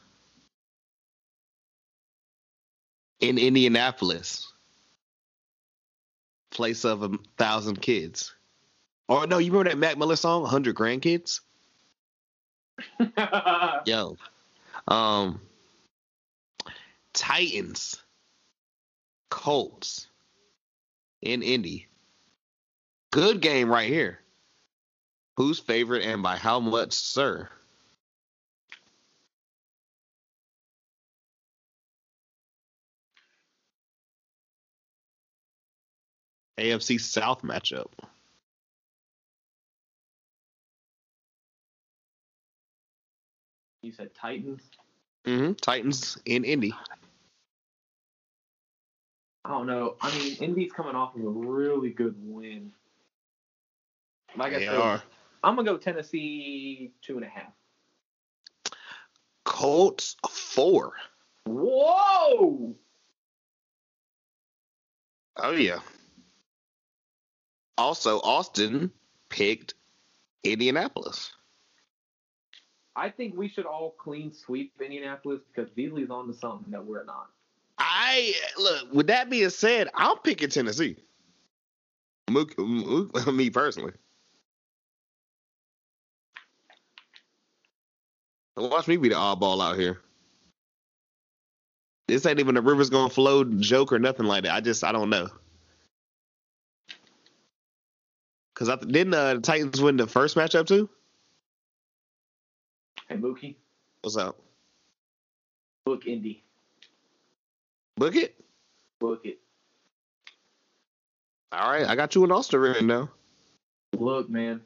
[3.20, 4.52] in Indianapolis,
[6.52, 8.34] place of a thousand kids.
[9.08, 11.42] Or no, you remember that Mac Miller song, "Hundred Grandkids"?
[13.86, 14.18] Yo,
[14.88, 15.42] um,
[17.14, 18.02] Titans,
[19.32, 20.08] Colts,
[21.24, 21.88] in Indy.
[23.12, 24.20] Good game right here.
[25.38, 27.50] Who's favorite and by how much, sir?
[36.60, 37.88] AFC South matchup.
[43.82, 44.62] you said Titans.
[45.26, 45.54] Mm-hmm.
[45.54, 46.74] Titans in Indy.
[49.44, 49.96] I don't know.
[50.02, 52.72] I mean, Indy's coming off of a really good win.
[54.36, 55.02] Like I They said, are.
[55.44, 57.52] I'm gonna go Tennessee two and a half.
[59.44, 60.94] Colts four.
[61.46, 62.76] Whoa!
[65.38, 65.80] Oh yeah.
[67.78, 68.92] Also, Austin
[69.30, 69.74] picked
[70.44, 71.32] Indianapolis.
[72.96, 77.06] I think we should all clean sweep Indianapolis because Beasley's on to something that we're
[77.06, 77.30] not.
[78.12, 78.94] I look.
[78.94, 80.98] With that being said, I'm picking Tennessee.
[82.30, 83.94] Me personally.
[88.58, 90.02] Watch me be the oddball out here.
[92.08, 94.54] This ain't even a rivers gonna flow joke or nothing like that.
[94.54, 95.30] I just I don't know.
[98.54, 100.90] Cause I didn't uh, the Titans win the first matchup too.
[103.08, 103.56] Hey Mookie,
[104.02, 104.38] What's up?
[105.86, 106.44] book Indy,
[108.02, 108.36] Book it.
[109.00, 109.38] book it.
[111.52, 113.12] All right, I got you an Austin written now.
[113.96, 114.60] Look, man.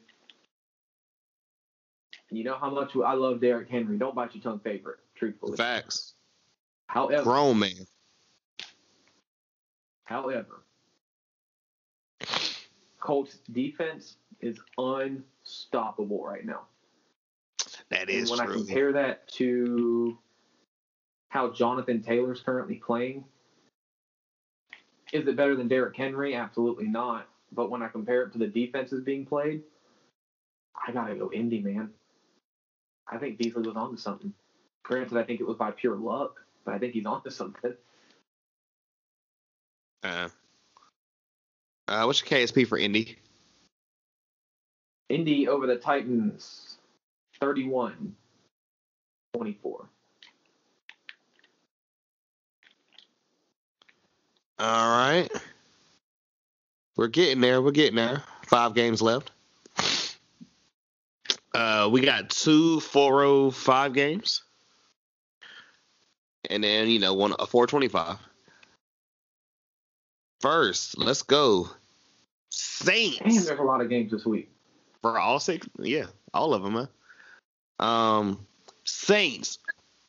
[2.30, 3.98] You know how much I love Derrick Henry.
[3.98, 5.58] Don't bite your tongue favorite, truthfully.
[5.58, 6.14] Facts.
[6.86, 7.86] However, Grown man.
[10.04, 10.62] however,
[13.00, 16.62] Colts defense is unstoppable right now.
[17.90, 20.16] That is And is when I compare that to
[21.36, 23.22] how Jonathan Taylor's currently playing,
[25.12, 26.34] is it better than Derrick Henry?
[26.34, 27.28] Absolutely not.
[27.52, 29.62] But when I compare it to the defenses being played,
[30.74, 31.90] I gotta go Indy, man.
[33.06, 34.32] I think Beasley was onto something.
[34.82, 37.74] Granted, I think it was by pure luck, but I think he's onto something.
[40.02, 40.28] Uh,
[41.86, 43.18] uh, what's your KSP for Indy?
[45.10, 46.78] Indy over the Titans,
[47.40, 48.16] 31
[49.34, 49.86] 24.
[54.58, 55.28] All right.
[56.96, 57.60] We're getting there.
[57.60, 58.22] We're getting there.
[58.46, 59.30] Five games left.
[61.54, 64.42] Uh, we got two 405 games.
[66.48, 68.18] And then, you know, one a 425.
[70.40, 71.64] First, let's go.
[71.64, 74.50] Damn, Saints there's a lot of games this week.
[75.02, 75.66] for all six.
[75.78, 76.88] Yeah, all of them, man.
[77.78, 78.46] Um,
[78.84, 79.58] Saints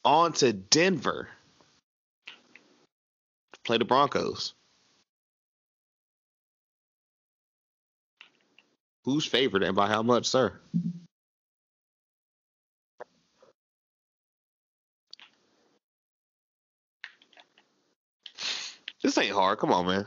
[0.05, 1.27] on to Denver
[3.67, 4.53] play the Broncos.
[9.03, 10.53] Who's favored and by how much, sir?
[19.03, 19.59] This ain't hard.
[19.59, 20.05] Come on, man.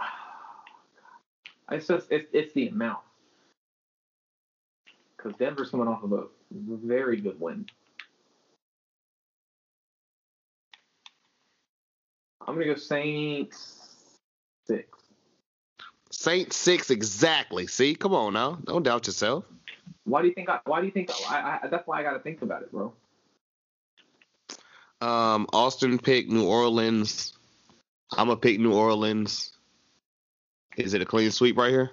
[1.70, 3.00] It's just it's it's the amount.
[5.14, 7.66] Because Denver's coming off of a very good win.
[12.48, 13.76] I'm gonna go Saints
[14.66, 14.88] six.
[16.10, 17.66] Saints six exactly.
[17.66, 18.58] See, come on now.
[18.64, 19.44] Don't doubt yourself.
[20.04, 20.48] Why do you think?
[20.48, 21.10] I, why do you think?
[21.28, 22.94] I, I, that's why I got to think about it, bro.
[25.02, 27.34] Um, Austin pick New Orleans.
[28.12, 29.52] I'm gonna pick New Orleans.
[30.78, 31.90] Is it a clean sweep right here?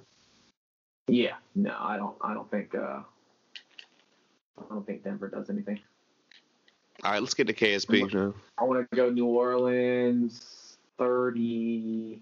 [1.10, 2.16] Yeah, no, I don't.
[2.22, 2.74] I don't think.
[2.74, 3.02] uh
[4.58, 5.82] I don't think Denver does anything.
[7.06, 8.34] All right, let's get to KSP.
[8.58, 12.20] I want to go New Orleans thirty.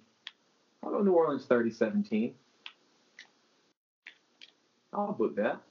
[0.83, 2.33] I'll go New Orleans 30-17.
[4.91, 5.61] I'll book that.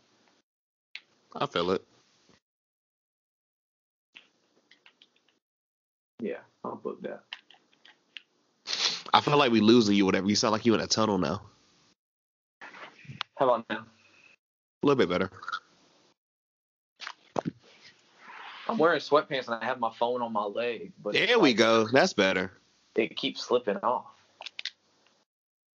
[1.36, 1.84] I feel it.
[6.20, 7.24] Yeah, I'll book that.
[9.12, 10.06] I feel like we losing you.
[10.06, 10.26] Whatever.
[10.26, 11.42] You sound like you in a tunnel now.
[13.36, 13.84] How about now?
[14.82, 15.30] A little bit better.
[18.72, 21.86] I'm wearing sweatpants and I have my phone on my leg, but There we go.
[21.92, 22.50] That's better.
[22.94, 24.06] It keeps slipping off.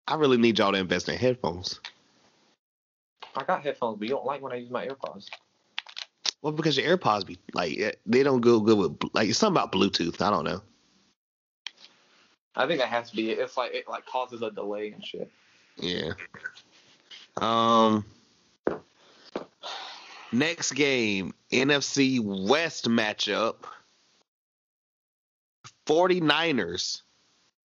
[0.07, 1.79] I really need y'all to invest in headphones.
[3.35, 5.27] I got headphones, but you don't like when I use my AirPods.
[6.41, 9.61] Well, because your AirPods be like eh, they don't go good with like it's something
[9.61, 10.19] about Bluetooth.
[10.19, 10.61] I don't know.
[12.55, 13.37] I think that has to be it.
[13.37, 15.29] It's like it like causes a delay and shit.
[15.77, 16.13] Yeah.
[17.35, 18.05] Um.
[20.31, 23.55] Next game, NFC West matchup.
[25.85, 27.01] 49ers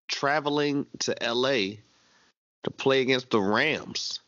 [0.06, 1.78] traveling to LA
[2.62, 4.20] to play against the Rams.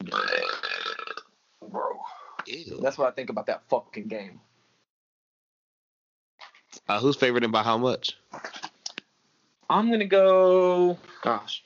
[0.00, 0.20] Bro.
[2.46, 2.78] Ew.
[2.82, 4.40] That's what I think about that fucking game.
[6.86, 8.18] Uh, who's favored and by how much?
[9.70, 11.64] I'm gonna go gosh.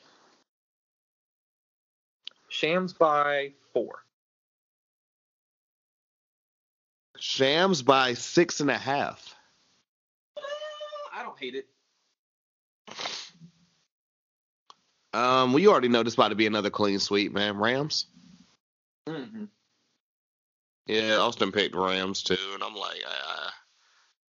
[2.48, 4.04] Shams by four.
[7.40, 9.34] Rams by six and a half.
[11.14, 11.66] I don't hate it.
[15.12, 17.56] Um, well, you already know this about to be another clean sweep, man.
[17.58, 18.06] Rams.
[19.06, 19.44] Mm-hmm.
[20.86, 23.50] Yeah, Austin picked Rams too, and I'm like, I,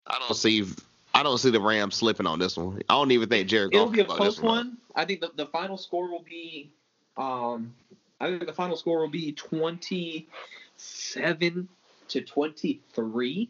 [0.07, 0.65] I don't see,
[1.13, 2.81] I don't see the Rams slipping on this one.
[2.89, 3.73] I don't even think Jared.
[3.73, 4.55] It'll Goff be a close one.
[4.55, 4.77] one.
[4.95, 6.71] I think the, the final score will be,
[7.17, 7.73] um,
[8.19, 10.27] I think the final score will be twenty-seven
[12.09, 13.49] to twenty-three.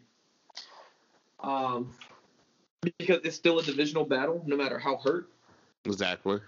[1.40, 1.92] Um,
[2.98, 5.28] because it's still a divisional battle, no matter how hurt.
[5.84, 6.40] Exactly.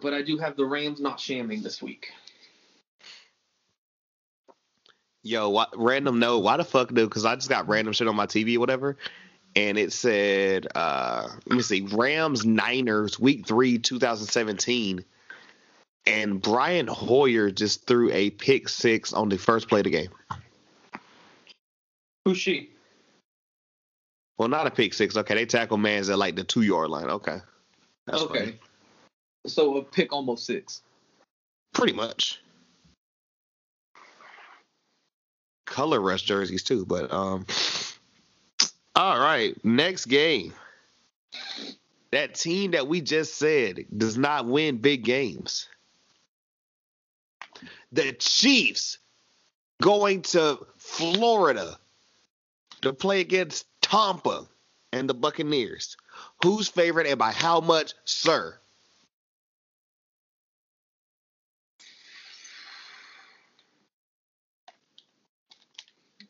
[0.00, 2.12] But I do have the Rams not shamming this week.
[5.22, 6.38] Yo, what, random note.
[6.38, 7.06] Why the fuck do?
[7.06, 8.96] Because I just got random shit on my TV or whatever,
[9.54, 15.04] and it said, uh, let me see, Rams Niners Week Three, 2017,
[16.06, 20.10] and Brian Hoyer just threw a pick six on the first play of the game.
[22.24, 22.70] Who's she?
[24.38, 25.16] Well, not a pick six.
[25.16, 27.10] Okay, they tackle man's at like the two yard line.
[27.10, 27.38] Okay,
[28.06, 28.38] That's okay.
[28.38, 28.58] funny.
[29.46, 30.82] So a pick almost six.
[31.72, 32.40] pretty much.
[35.66, 37.46] Color rush jerseys too, but um.
[38.96, 40.52] All right, next game.
[42.12, 45.68] That team that we just said does not win big games.
[47.92, 48.98] The Chiefs
[49.80, 51.78] going to Florida
[52.82, 54.46] to play against Tampa
[54.92, 55.96] and the Buccaneers.
[56.42, 58.58] Who's favorite and by how much, sir?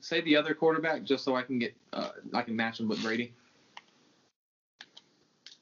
[0.01, 3.01] Say the other quarterback, just so I can get, uh, I can match him with
[3.01, 3.33] Brady.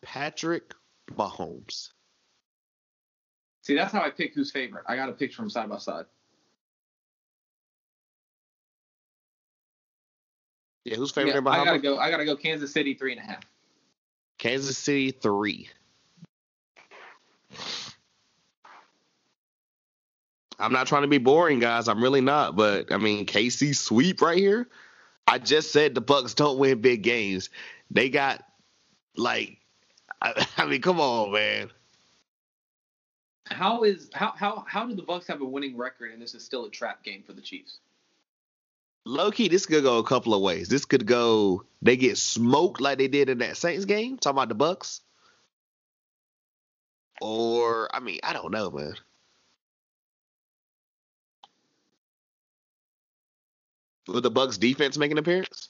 [0.00, 0.72] Patrick
[1.12, 1.90] Mahomes.
[3.68, 4.84] See, that's how I pick who's favorite.
[4.88, 6.06] I got a picture from side by side.
[10.86, 11.98] Yeah, who's favorite Yeah, I gotta go.
[11.98, 12.34] I gotta go.
[12.34, 13.42] Kansas City three and a half.
[14.38, 15.68] Kansas City three.
[20.58, 21.88] I'm not trying to be boring, guys.
[21.88, 22.56] I'm really not.
[22.56, 24.66] But I mean, KC sweep right here.
[25.26, 27.50] I just said the Bucks don't win big games.
[27.90, 28.42] They got
[29.14, 29.58] like,
[30.22, 31.70] I, I mean, come on, man.
[33.50, 36.44] How is how how how do the Bucks have a winning record and this is
[36.44, 37.78] still a trap game for the Chiefs?
[39.04, 40.68] Low key, this could go a couple of ways.
[40.68, 44.18] This could go they get smoked like they did in that Saints game.
[44.18, 45.00] Talking about the Bucks.
[47.20, 48.94] Or I mean, I don't know, man.
[54.06, 55.68] Will the Bucks defense make an appearance?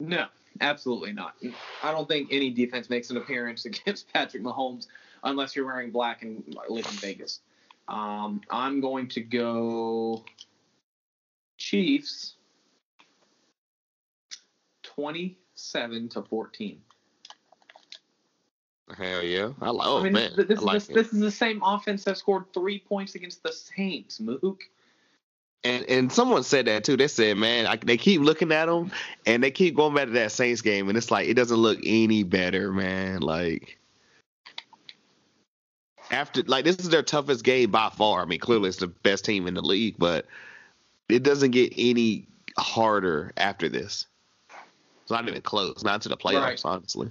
[0.00, 0.26] No,
[0.60, 1.34] absolutely not.
[1.82, 4.86] I don't think any defense makes an appearance against Patrick Mahomes
[5.24, 7.40] unless you're wearing black and live in Vegas.
[7.88, 10.24] Um, I'm going to go
[11.56, 12.34] Chiefs
[14.82, 16.80] 27 to 14.
[18.96, 19.50] Hell yeah.
[19.60, 20.30] I love oh I mean, man.
[20.34, 20.94] this, this, like this, it.
[20.94, 24.62] this is the same offense that scored three points against the Saints, Mook.
[25.64, 26.96] And and someone said that too.
[26.96, 28.92] They said, man, I, they keep looking at them
[29.26, 31.78] and they keep going back to that Saints game, and it's like it doesn't look
[31.84, 33.20] any better, man.
[33.20, 33.78] Like
[36.10, 38.22] after like this is their toughest game by far.
[38.22, 40.26] I mean, clearly it's the best team in the league, but
[41.08, 42.26] it doesn't get any
[42.56, 44.06] harder after this.
[45.02, 46.60] It's not even close, not to the playoffs, Right.
[46.64, 47.10] honestly.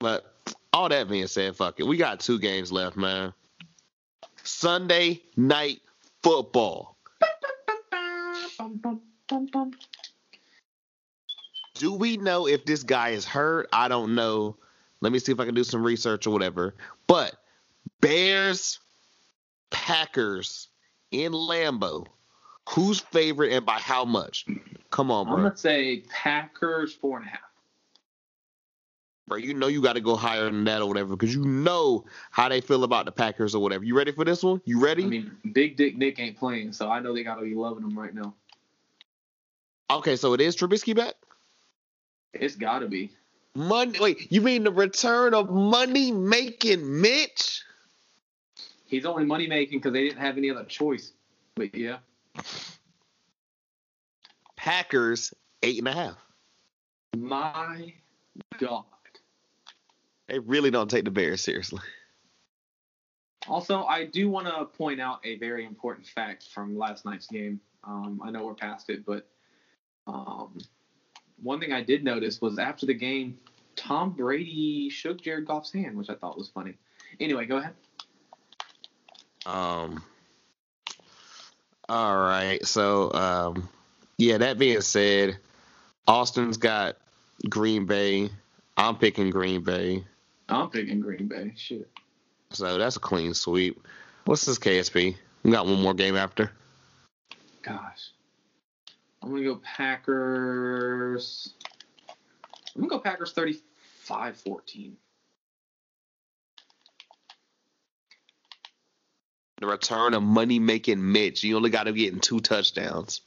[0.00, 0.32] But
[0.72, 1.86] all that being said, fuck it.
[1.86, 3.32] We got two games left, man.
[4.48, 5.80] Sunday night
[6.22, 6.96] football.
[11.74, 13.68] Do we know if this guy is hurt?
[13.72, 14.56] I don't know.
[15.00, 16.74] Let me see if I can do some research or whatever.
[17.06, 17.36] But
[18.00, 18.80] Bears,
[19.70, 20.68] Packers
[21.10, 22.06] in Lambeau.
[22.70, 24.44] Who's favorite and by how much?
[24.90, 27.40] Come on, I'm going to say Packers four and a half.
[29.28, 32.04] Bro, you know you got to go higher than that or whatever because you know
[32.30, 33.84] how they feel about the Packers or whatever.
[33.84, 34.62] You ready for this one?
[34.64, 35.04] You ready?
[35.04, 37.84] I mean, Big Dick Nick ain't playing, so I know they got to be loving
[37.84, 38.34] him right now.
[39.90, 41.14] okay, so it is Trubisky back.
[42.32, 43.10] It's got to be.
[43.54, 43.98] Money.
[44.00, 47.62] Wait, you mean the return of money making Mitch?
[48.86, 51.12] He's only money making because they didn't have any other choice.
[51.54, 51.98] But yeah,
[54.56, 56.16] Packers eight and a half.
[57.16, 57.92] my
[58.58, 58.84] God.
[60.28, 61.80] They really don't take the Bears seriously.
[63.48, 67.60] Also, I do want to point out a very important fact from last night's game.
[67.82, 69.26] Um, I know we're past it, but
[70.06, 70.58] um,
[71.42, 73.38] one thing I did notice was after the game,
[73.76, 76.74] Tom Brady shook Jared Goff's hand, which I thought was funny.
[77.20, 77.74] Anyway, go ahead.
[79.46, 80.02] Um.
[81.88, 82.64] All right.
[82.66, 83.68] So, um,
[84.18, 84.38] yeah.
[84.38, 85.38] That being said,
[86.06, 86.98] Austin's got
[87.48, 88.28] Green Bay.
[88.76, 90.04] I'm picking Green Bay.
[90.48, 91.52] I'm picking Green Bay.
[91.56, 91.88] Shit.
[92.50, 93.86] So that's a clean sweep.
[94.24, 95.16] What's this KSP?
[95.42, 96.50] We got one more game after.
[97.62, 98.10] Gosh.
[99.22, 101.54] I'm gonna go Packers.
[102.74, 104.92] I'm gonna go Packers 35-14.
[109.60, 111.42] The return of money making Mitch.
[111.42, 113.22] You only got to get in two touchdowns.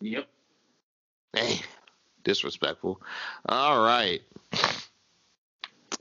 [0.00, 0.28] Yep.
[1.32, 1.60] Hey,
[2.28, 3.00] disrespectful.
[3.46, 4.20] All right.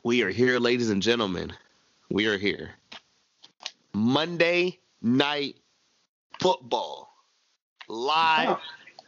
[0.03, 1.53] We are here, ladies and gentlemen.
[2.09, 2.71] We are here.
[3.93, 5.55] Monday night
[6.41, 7.09] football.
[7.87, 8.59] Live oh.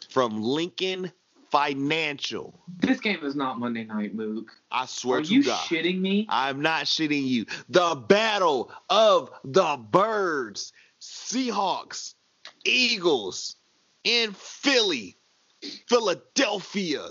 [0.10, 1.12] from Lincoln
[1.52, 2.58] Financial.
[2.78, 4.52] This game is not Monday night, Mook.
[4.72, 5.70] I swear Are to you God.
[5.70, 6.26] You shitting me?
[6.30, 7.48] I'm not shitting you.
[7.68, 10.72] The battle of the birds.
[11.02, 12.14] Seahawks,
[12.64, 13.58] Eagles
[14.04, 15.18] in Philly,
[15.62, 17.06] Philadelphia.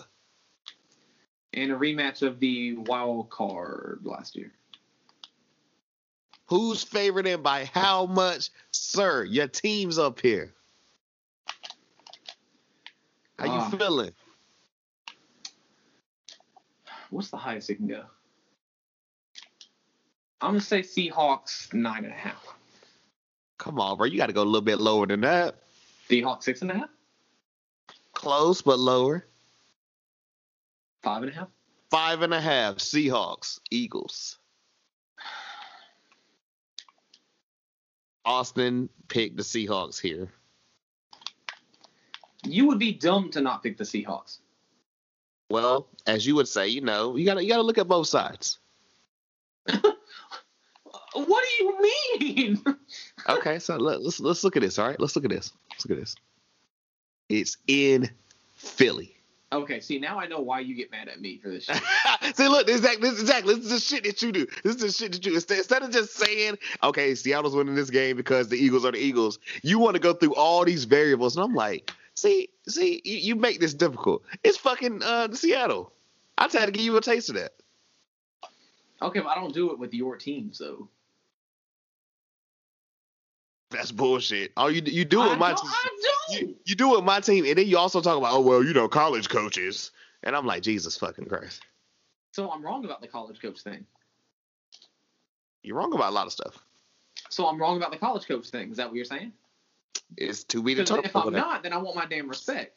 [1.54, 4.52] And a rematch of the wild card last year.
[6.46, 8.50] Who's favored and by how much?
[8.70, 10.54] Sir, your team's up here.
[13.38, 13.70] How you Ah.
[13.70, 14.14] feeling?
[17.10, 18.04] What's the highest it can go?
[20.40, 22.46] I'm gonna say Seahawks nine and a half.
[23.58, 24.06] Come on, bro.
[24.06, 25.56] You got to go a little bit lower than that.
[26.08, 26.90] Seahawks six and a half.
[28.18, 29.24] Close, but lower.
[31.04, 31.48] Five and a half.
[31.88, 32.74] Five and a half.
[32.78, 34.40] Seahawks, Eagles.
[38.24, 40.32] Austin picked the Seahawks here.
[42.42, 44.38] You would be dumb to not pick the Seahawks.
[45.48, 48.58] Well, as you would say, you know, you gotta you gotta look at both sides.
[51.14, 52.64] What do you mean?
[53.28, 54.78] Okay, so let, let's let's look at this.
[54.78, 55.52] All right, let's look at this.
[55.70, 56.16] Let's look at this.
[57.28, 58.10] It's in
[58.56, 59.14] Philly.
[59.52, 61.80] okay, see now I know why you get mad at me for this shit.
[62.36, 64.46] See, look, this exactly, this is exactly this is the shit that you do.
[64.62, 67.90] This is the shit that you instead, instead of just saying, okay, Seattle's winning this
[67.90, 69.38] game because the Eagles are the Eagles.
[69.62, 73.36] You want to go through all these variables, and I'm like, see, see, you, you
[73.36, 74.22] make this difficult.
[74.44, 75.92] It's fucking uh, Seattle.
[76.36, 77.52] I tried to give you a taste of that.
[79.00, 80.88] Okay, but I don't do it with your teams though.
[83.70, 84.52] That's bullshit.
[84.56, 85.70] Oh, you you do it with my team.
[86.30, 88.62] You, you do it with my team, and then you also talk about, oh well,
[88.64, 89.90] you know, college coaches,
[90.22, 91.62] and I'm like, Jesus fucking Christ,
[92.32, 93.86] So I'm wrong about the college coach thing.
[95.62, 96.58] you're wrong about a lot of stuff.
[97.30, 98.70] So I'm wrong about the college coach thing.
[98.70, 99.32] Is that what you're saying?
[100.16, 101.06] It's to be determined.
[101.06, 102.74] if I'm not, then I want my damn respect.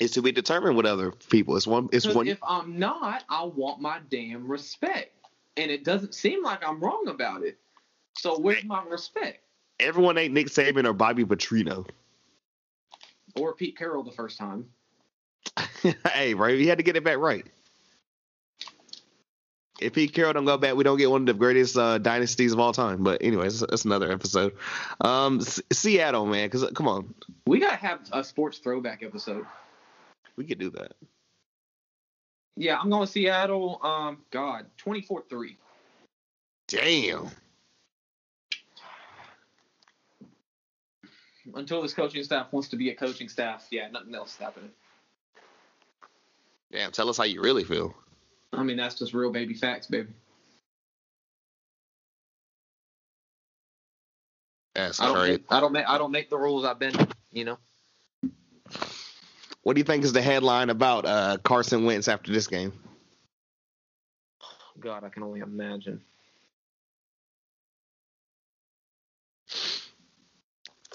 [0.00, 1.56] It's to be determined with other people.
[1.56, 1.88] It's one.
[1.92, 2.26] It's one.
[2.26, 5.12] if I'm not, I want my damn respect.
[5.56, 7.58] And it doesn't seem like I'm wrong about it.
[8.16, 9.38] So where's my respect?
[9.80, 11.86] Everyone ain't Nick Saban or Bobby Petrino.
[13.36, 14.66] Or Pete Carroll the first time.
[16.12, 16.58] hey, right?
[16.58, 17.46] He had to get it back right.
[19.80, 22.52] If Pete Carroll don't go back, we don't get one of the greatest uh, dynasties
[22.52, 23.02] of all time.
[23.02, 24.54] But anyways, that's, another episode.
[25.00, 27.12] Um, S- Seattle, man, because come on,
[27.46, 29.44] We gotta have a sports throwback episode.
[30.36, 30.92] we could do that.
[32.56, 33.80] Yeah, I'm going to Seattle.
[33.82, 35.56] Um, God, 24-3.
[36.68, 37.30] Damn.
[41.52, 44.70] Until this coaching staff wants to be a coaching staff, yeah, nothing else is happening.
[46.72, 46.90] Damn.
[46.90, 47.94] Tell us how you really feel.
[48.52, 50.08] I mean, that's just real baby facts, baby.
[54.74, 55.32] That's I don't, crazy.
[55.32, 56.64] make, I don't make I don't make the rules.
[56.64, 56.94] I've been,
[57.30, 57.58] you know.
[59.62, 62.72] What do you think is the headline about uh, Carson Wentz after this game?
[64.80, 66.02] God, I can only imagine.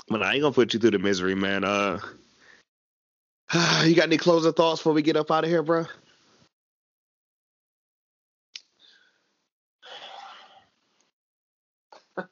[0.10, 1.64] But I ain't gonna put you through the misery, man.
[1.64, 2.00] Uh,
[3.86, 5.86] you got any closing thoughts before we get up out of here, bro?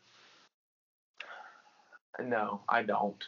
[2.24, 3.24] No, I don't.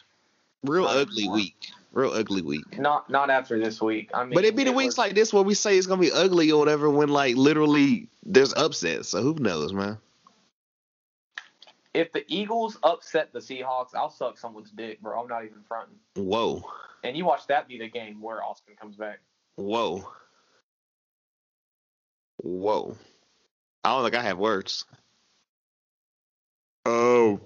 [0.64, 1.36] Real Not ugly anymore.
[1.36, 1.56] week.
[1.92, 2.78] Real ugly week.
[2.78, 4.10] Not not after this week.
[4.14, 6.00] I mean, But it be the weeks was- like this where we say it's gonna
[6.00, 9.08] be ugly or whatever when like literally there's upsets.
[9.08, 9.98] So who knows, man?
[11.94, 15.20] If the Eagles upset the Seahawks, I'll suck someone's dick, bro.
[15.20, 15.96] I'm not even fronting.
[16.16, 16.62] Whoa.
[17.02, 19.20] And you watch that be the game where Austin comes back.
[19.56, 20.08] Whoa.
[22.42, 22.96] Whoa.
[23.82, 24.84] I don't think I have words.
[26.86, 27.40] Oh.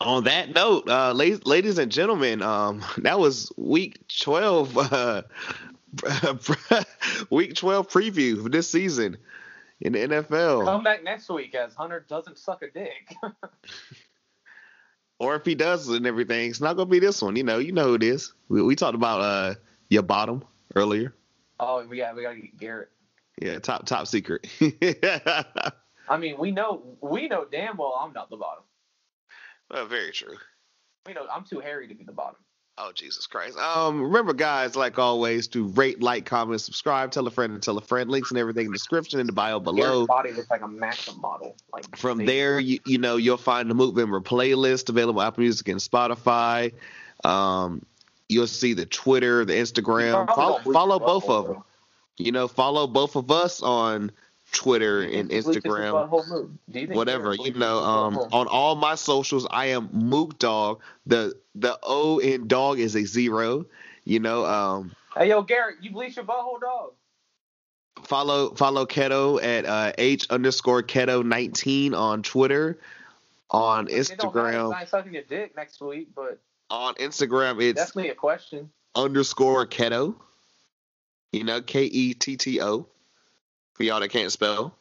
[0.00, 5.22] On that note, uh, la- ladies and gentlemen, um, that was week 12, uh,
[7.30, 9.16] week 12 preview for this season.
[9.80, 10.64] In the NFL.
[10.64, 13.14] Come back next week as Hunter doesn't suck a dick.
[15.20, 17.36] Or if he does and everything, it's not gonna be this one.
[17.36, 18.34] You know, you know who it is.
[18.48, 19.54] We, we talked about uh
[19.88, 20.44] your bottom
[20.74, 21.14] earlier.
[21.60, 22.90] oh, we got we got to get Garrett.
[23.40, 24.46] Yeah, top top secret.
[26.08, 28.64] I mean, we know we know damn well I'm not the bottom.
[29.70, 30.36] well, very true.
[31.06, 32.36] We know I'm too hairy to be the bottom.
[32.76, 33.56] Oh Jesus Christ!
[33.56, 37.78] Um, remember, guys, like always, to rate, like, comment, subscribe, tell a friend, and tell
[37.78, 38.10] a friend.
[38.10, 39.76] Links and everything in the description in the bio below.
[39.76, 41.54] Garrett's body looks like a Maxim model.
[41.72, 42.26] Like From see?
[42.26, 46.72] there, you, you know, you'll find the Moot Member playlist available Apple Music and Spotify.
[47.22, 47.86] Um,
[48.28, 50.26] you'll see the Twitter, the Instagram.
[50.34, 51.64] Follow, follow both of them.
[52.16, 54.10] You know, follow both of us on
[54.54, 56.08] Twitter and think he bleaches his Instagram.
[56.08, 56.50] butthole move?
[56.70, 60.80] Do you think whatever you know um on all my socials i am mook dog
[61.06, 63.66] the the o in dog is a zero
[64.04, 66.90] you know um Hey yo, Garrett, you bleach your butthole, dog.
[68.02, 72.78] follow follow keto at uh h underscore keto 19 on twitter
[73.50, 76.40] on instagram ain't sucking your dick next week, but
[76.70, 78.70] on instagram it's definitely a question.
[78.96, 80.14] underscore keto
[81.32, 82.86] you know k-e-t-t-o
[83.74, 84.74] for y'all that can't spell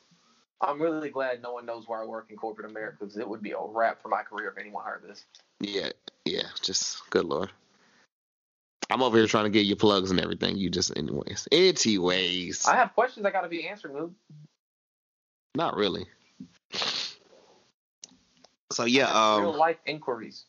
[0.61, 3.41] I'm really glad no one knows where I work in corporate America because it would
[3.41, 5.25] be a wrap for my career if anyone heard this.
[5.59, 5.89] yeah
[6.25, 7.49] yeah just good lord
[8.89, 12.75] i'm over here trying to get you plugs and everything you just anyways anyways I
[12.75, 14.11] have questions I got to be answered, Mook.
[15.55, 16.05] Not really.
[18.71, 20.45] So yeah, real um life inquiries.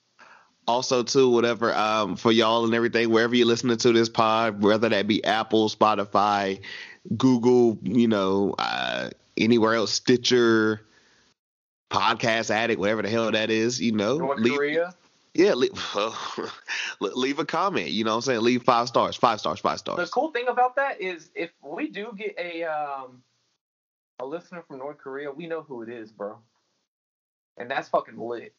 [0.66, 4.88] also too whatever um for y'all and everything wherever you're listening to this pod whether
[4.88, 6.60] that be Apple, Spotify,
[7.16, 10.80] Google, you know, uh anywhere else Stitcher,
[11.90, 14.94] Podcast Addict, whatever the hell that is, you know, North leave, Korea.
[15.34, 15.72] yeah, leave,
[17.00, 18.40] leave a comment, you know what I'm saying?
[18.40, 19.98] Leave 5 stars, 5 stars, 5 stars.
[19.98, 23.22] The cool thing about that is if we do get a um
[24.20, 26.38] a listener from North Korea, we know who it is, bro.
[27.56, 28.54] And that's fucking lit.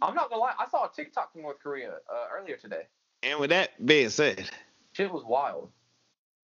[0.00, 2.82] I'm not gonna lie, I saw a TikTok from North Korea uh, earlier today.
[3.22, 4.50] And with that being said,
[4.92, 5.70] Shit was wild.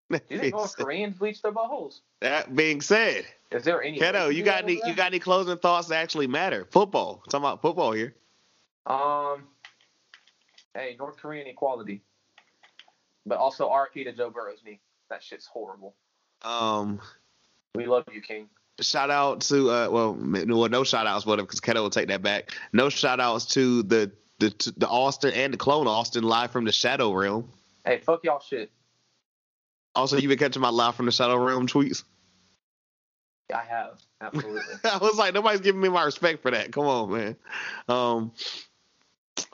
[0.11, 2.01] Do you North Koreans bleach their buttholes?
[2.21, 3.99] that being said, Is there any?
[3.99, 6.67] Keto, you got any you got any closing thoughts that actually matter?
[6.71, 7.23] Football.
[7.29, 8.15] talking about football here.
[8.87, 9.45] Um.
[10.75, 12.03] Hey, North Korean equality.
[13.27, 14.81] But also RP to Joe Burrow's knee.
[15.09, 15.95] That shit's horrible.
[16.43, 17.01] Um,
[17.75, 18.49] We love you, King.
[18.81, 22.23] shout out to uh, well, well, no shout outs, but because Keto will take that
[22.23, 22.53] back.
[22.73, 26.65] No shout outs to the the to the Austin and the clone Austin live from
[26.65, 27.49] the Shadow Realm.
[27.87, 28.71] Hey, fuck y'all shit.
[29.95, 32.05] Also, you've been catching my live from the Shadow Realm tweets.
[33.55, 34.63] I have absolutely.
[34.85, 36.73] I was like, nobody's giving me my respect for that.
[36.73, 37.37] Come on, man.
[37.89, 38.33] Um,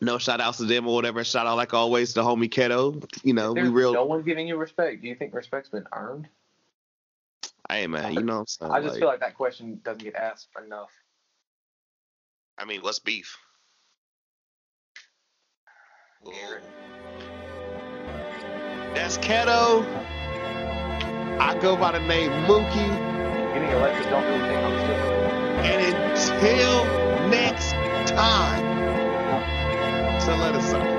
[0.00, 1.22] no shout outs to them or whatever.
[1.24, 3.04] Shout out like always to homie Keto.
[3.24, 3.92] You know, we real.
[3.92, 5.02] no one giving you respect.
[5.02, 6.28] Do you think respect's been earned?
[7.70, 8.72] hey man, you know what I'm saying?
[8.72, 10.90] I just Like, feel like that question doesn't get asked enough.
[12.58, 13.36] I mean, what's beef?
[16.24, 16.62] Garrett.
[18.94, 19.86] That's Keto.
[21.40, 23.54] I go by the name Mookie.
[23.54, 25.00] Getting elected don't really think I'm still.
[25.64, 25.80] And
[26.12, 26.84] until
[27.30, 27.72] next
[28.06, 28.60] time,
[30.20, 30.89] till let us up.